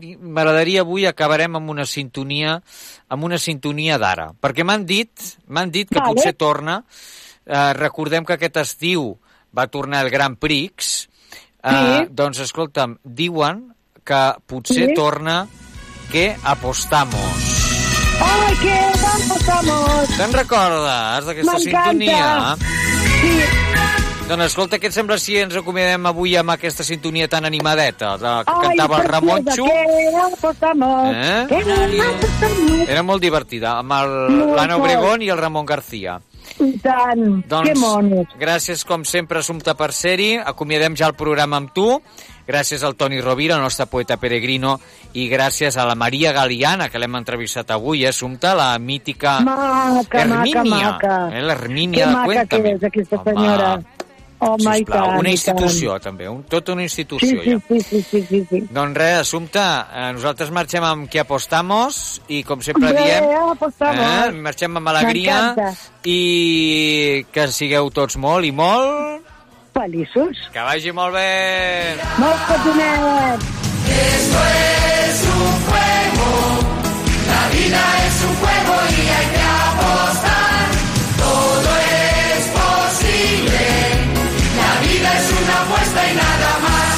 i 0.00 0.16
m'agradaria 0.16 0.80
avui 0.80 1.04
acabarem 1.04 1.56
amb 1.56 1.68
una 1.68 1.84
sintonia 1.84 2.62
amb 3.10 3.22
una 3.22 3.36
sintonia 3.36 3.98
d'ara, 3.98 4.32
perquè 4.32 4.64
m'han 4.64 4.86
dit, 4.86 5.10
m'han 5.48 5.70
dit 5.70 5.86
que 5.90 6.00
Vale. 6.00 6.14
potser 6.14 6.32
torna. 6.32 6.82
Eh, 7.44 7.72
recordem 7.74 8.24
que 8.24 8.32
aquest 8.32 8.56
estiu 8.56 9.18
va 9.54 9.66
tornar 9.66 10.04
el 10.06 10.10
Grand 10.10 10.38
Prix. 10.38 11.06
Eh, 11.62 11.68
Sí. 11.68 12.06
Doncs 12.12 12.38
escolta'm, 12.40 12.96
diuen 13.04 13.74
que 14.02 14.32
potser 14.46 14.88
Sí. 14.88 14.94
torna 14.94 15.46
que 16.10 16.34
apostamos. 16.44 17.59
Ai, 18.20 18.54
que 18.60 18.76
vamos! 19.46 20.08
Te'n 20.18 20.32
recordes 20.36 21.26
d'aquesta 21.28 21.58
sintonia? 21.62 22.56
Sí. 23.20 23.34
Doncs 24.30 24.44
escolta, 24.46 24.78
què 24.78 24.86
et 24.86 24.94
sembla 24.94 25.16
si 25.18 25.34
ens 25.42 25.56
acomiadem 25.58 26.04
avui 26.06 26.36
amb 26.38 26.52
aquesta 26.54 26.84
sintonia 26.86 27.26
tan 27.26 27.48
animadeta 27.48 28.12
de, 28.20 28.34
que 28.46 28.52
Ai, 28.54 28.76
cantava 28.78 29.00
el? 29.02 29.42
Que 29.50 30.20
apostamos. 30.22 31.16
Eh? 31.16 32.84
Era 32.86 33.02
molt 33.02 33.24
divertida, 33.24 33.74
amb 33.80 33.90
l'Anna. 34.54 34.76
Obregón 34.78 35.26
i 35.26 35.32
el 35.34 35.40
Ramon 35.40 35.66
García. 35.66 36.20
I 36.60 36.72
tant, 36.82 37.42
Doncs, 37.48 37.68
que 37.68 37.74
monos. 37.78 38.30
gràcies 38.38 38.84
com 38.86 39.02
sempre, 39.04 39.38
Assumpta, 39.42 39.74
per 39.74 39.90
ser-hi. 39.96 40.36
Acomiadem 40.38 40.94
ja 40.98 41.10
el 41.10 41.14
programa 41.18 41.58
amb 41.58 41.74
tu. 41.74 41.88
Gràcies 42.50 42.82
al 42.82 42.96
Toni 42.98 43.20
Rovira, 43.22 43.54
el 43.56 43.62
nostre 43.62 43.86
poeta 43.86 44.16
peregrino, 44.18 44.74
i 45.14 45.28
gràcies 45.30 45.76
a 45.78 45.84
la 45.86 45.94
Maria 45.94 46.32
Galiana, 46.34 46.88
que 46.90 46.98
l'hem 46.98 47.14
entrevistat 47.20 47.70
avui, 47.76 48.02
eh, 48.04 48.08
Assumpta, 48.10 48.54
la 48.58 48.72
mítica 48.78 49.38
Maca, 49.40 50.22
Hermínia. 50.24 50.64
maca, 50.64 50.90
maca. 50.92 51.16
Eh, 51.38 51.42
L'Hermínia 51.46 52.04
Que 52.04 52.10
de 52.10 52.16
maca 52.16 52.46
que 52.46 52.62
és 52.74 52.84
aquesta 52.90 53.22
senyora. 53.24 53.72
Home, 54.42 54.56
i 54.72 54.78
Sisplau, 54.80 55.04
tant, 55.04 55.18
una 55.20 55.28
i 55.28 55.32
institució, 55.36 55.98
també, 56.00 56.26
un, 56.26 56.38
tota 56.48 56.72
una 56.72 56.80
tant. 56.80 56.86
institució, 56.88 57.42
Sí, 57.42 57.50
ja. 57.50 57.58
sí, 57.68 57.80
sí, 57.82 58.00
sí, 58.00 58.02
sí, 58.10 58.22
sí, 58.30 58.38
sí. 58.48 58.60
Doncs 58.72 58.96
res, 58.96 59.18
Assumpta, 59.20 59.64
eh, 59.92 60.12
nosaltres 60.16 60.50
marxem 60.50 60.82
amb 60.88 61.10
qui 61.12 61.18
apostamos 61.20 62.22
i 62.32 62.42
com 62.42 62.62
sempre 62.64 62.88
Bé, 62.94 63.02
diem, 63.04 63.50
apostamos. 63.52 64.00
eh, 64.00 64.32
marxem 64.32 64.78
amb 64.80 64.88
alegria 64.88 65.54
i 66.08 67.26
que 67.30 67.48
sigueu 67.52 67.90
tots 67.90 68.16
molt 68.16 68.48
i 68.48 68.50
molt... 68.52 69.26
Feliços. 69.80 70.36
Que 70.52 70.60
vagi 70.60 70.92
molt 70.92 71.14
bé! 71.16 71.96
Molt 72.20 72.40
petonets. 72.50 73.46
Esto 73.88 74.40
es 74.52 75.22
un 75.24 75.54
juego, 75.68 76.28
la 77.30 77.44
vida 77.54 77.80
es 78.06 78.18
un 78.28 78.34
juego 78.42 78.74
y 78.92 79.00
hay 79.16 79.28
que 79.32 79.44
apostar. 79.64 80.66
Todo 81.24 81.70
es 81.88 82.44
posible, 82.60 83.64
la 84.60 84.72
vida 84.84 85.10
es 85.16 85.26
una 85.40 85.56
apuesta 85.62 86.00
y 86.10 86.14
nada 86.14 86.52
más. 86.66 86.96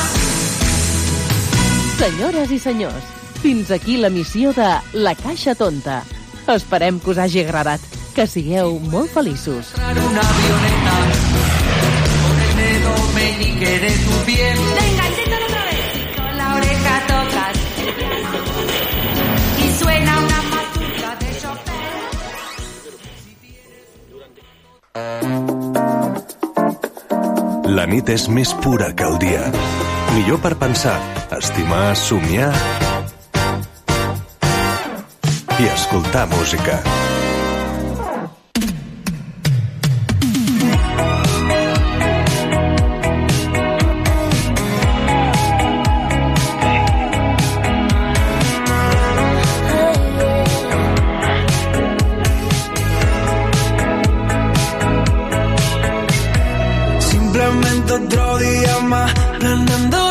Senyores 2.03 2.51
i 2.51 2.59
senyors, 2.59 3.05
fins 3.43 3.71
aquí 3.71 3.97
la 3.97 4.11
missió 4.11 4.53
de 4.53 4.75
La 4.93 5.15
Caixa 5.15 5.55
Tonta. 5.55 6.03
Esperem 6.49 6.99
que 6.99 7.11
us 7.11 7.19
hagi 7.19 7.47
agradat. 7.47 7.81
Que 8.13 8.27
sigueu 8.27 8.81
molt 8.91 9.09
feliços. 9.15 9.71
Una 9.79 10.21
avioneta 10.21 11.32
meñique 13.23 13.73
de 13.85 13.91
tu 14.05 14.13
piel. 14.27 14.59
Venga, 14.81 15.05
inténtalo 15.11 15.47
otra 15.47 15.65
vez. 15.71 15.87
Con 16.17 16.33
la 16.41 16.47
oreja 16.59 16.95
tocas. 17.13 17.57
Y 19.65 19.67
suena 19.81 20.13
una 20.25 20.41
mazurca 20.53 21.11
de 21.23 21.29
Chopin. 21.41 21.83
La 27.77 27.85
nit 27.87 28.09
és 28.13 28.29
més 28.29 28.51
pura 28.65 28.89
que 28.97 29.05
el 29.09 29.17
dia. 29.23 29.45
Millor 30.13 30.39
per 30.45 30.55
pensar, 30.61 30.99
estimar, 31.39 31.97
somiar 31.97 32.53
i 35.59 35.65
escoltar 35.73 36.27
música. 36.29 36.83
and 59.45 59.71
I'm 59.71 59.91
the 59.91 60.02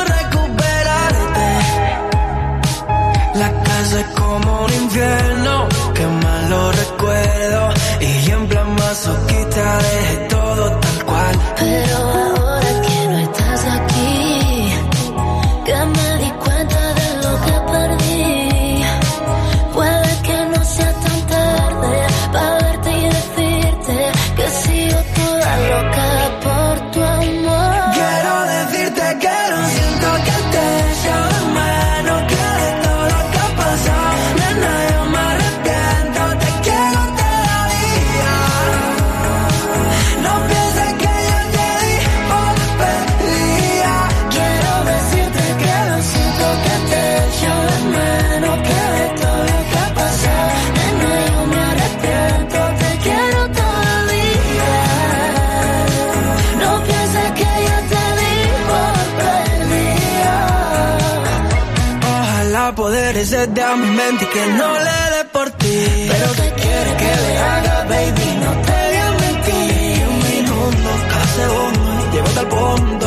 no 64.60 64.70
le 64.88 65.00
dé 65.16 65.26
por 65.32 65.52
ti. 65.52 66.08
Pero 66.12 66.28
que 66.40 66.48
quiere 66.62 66.92
que 67.02 67.12
le 67.24 67.38
haga, 67.38 67.76
baby, 67.90 68.28
no 68.44 68.52
te 68.66 68.72
voy 68.82 68.98
a 69.06 69.12
mentir. 69.24 70.08
Un 70.14 70.20
minuto, 70.30 70.90
cada 71.10 71.28
segundo, 71.40 72.24
hasta 72.26 72.42
el 72.42 72.48
punto 72.48 73.01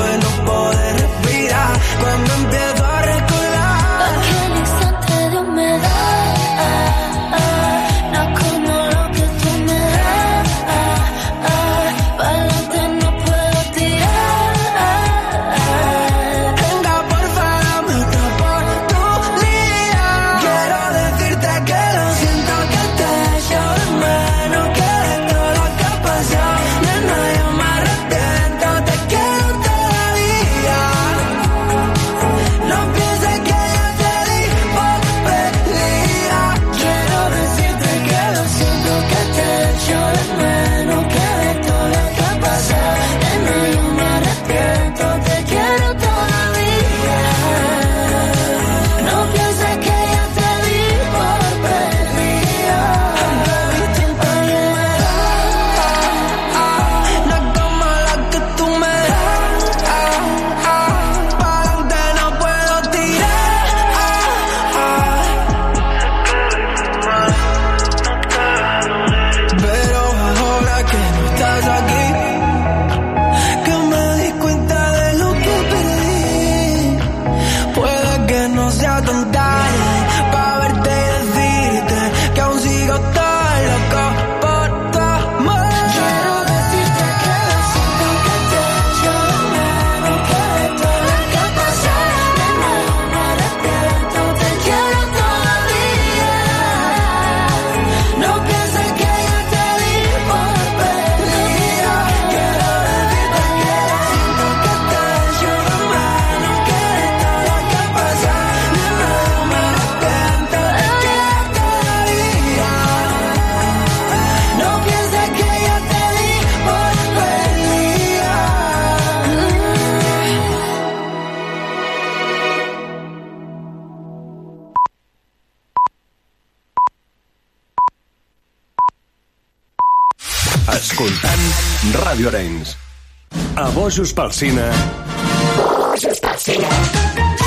A 133.94 133.96
Bojos 133.96 134.12
pel 134.16 134.32
Cine... 134.34 134.64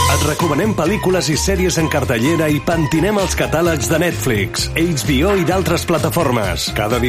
Et 0.08 0.22
recomanem 0.24 0.72
pel·lícules 0.78 1.28
i 1.28 1.36
sèries 1.36 1.76
en 1.82 1.90
cartellera 1.92 2.48
i 2.48 2.62
pentinem 2.64 3.20
els 3.20 3.36
catàlegs 3.36 3.90
de 3.92 4.00
Netflix, 4.00 4.70
HBO 4.72 5.34
i 5.42 5.44
d'altres 5.50 5.84
plataformes. 5.90 6.70
Cada 6.78 7.02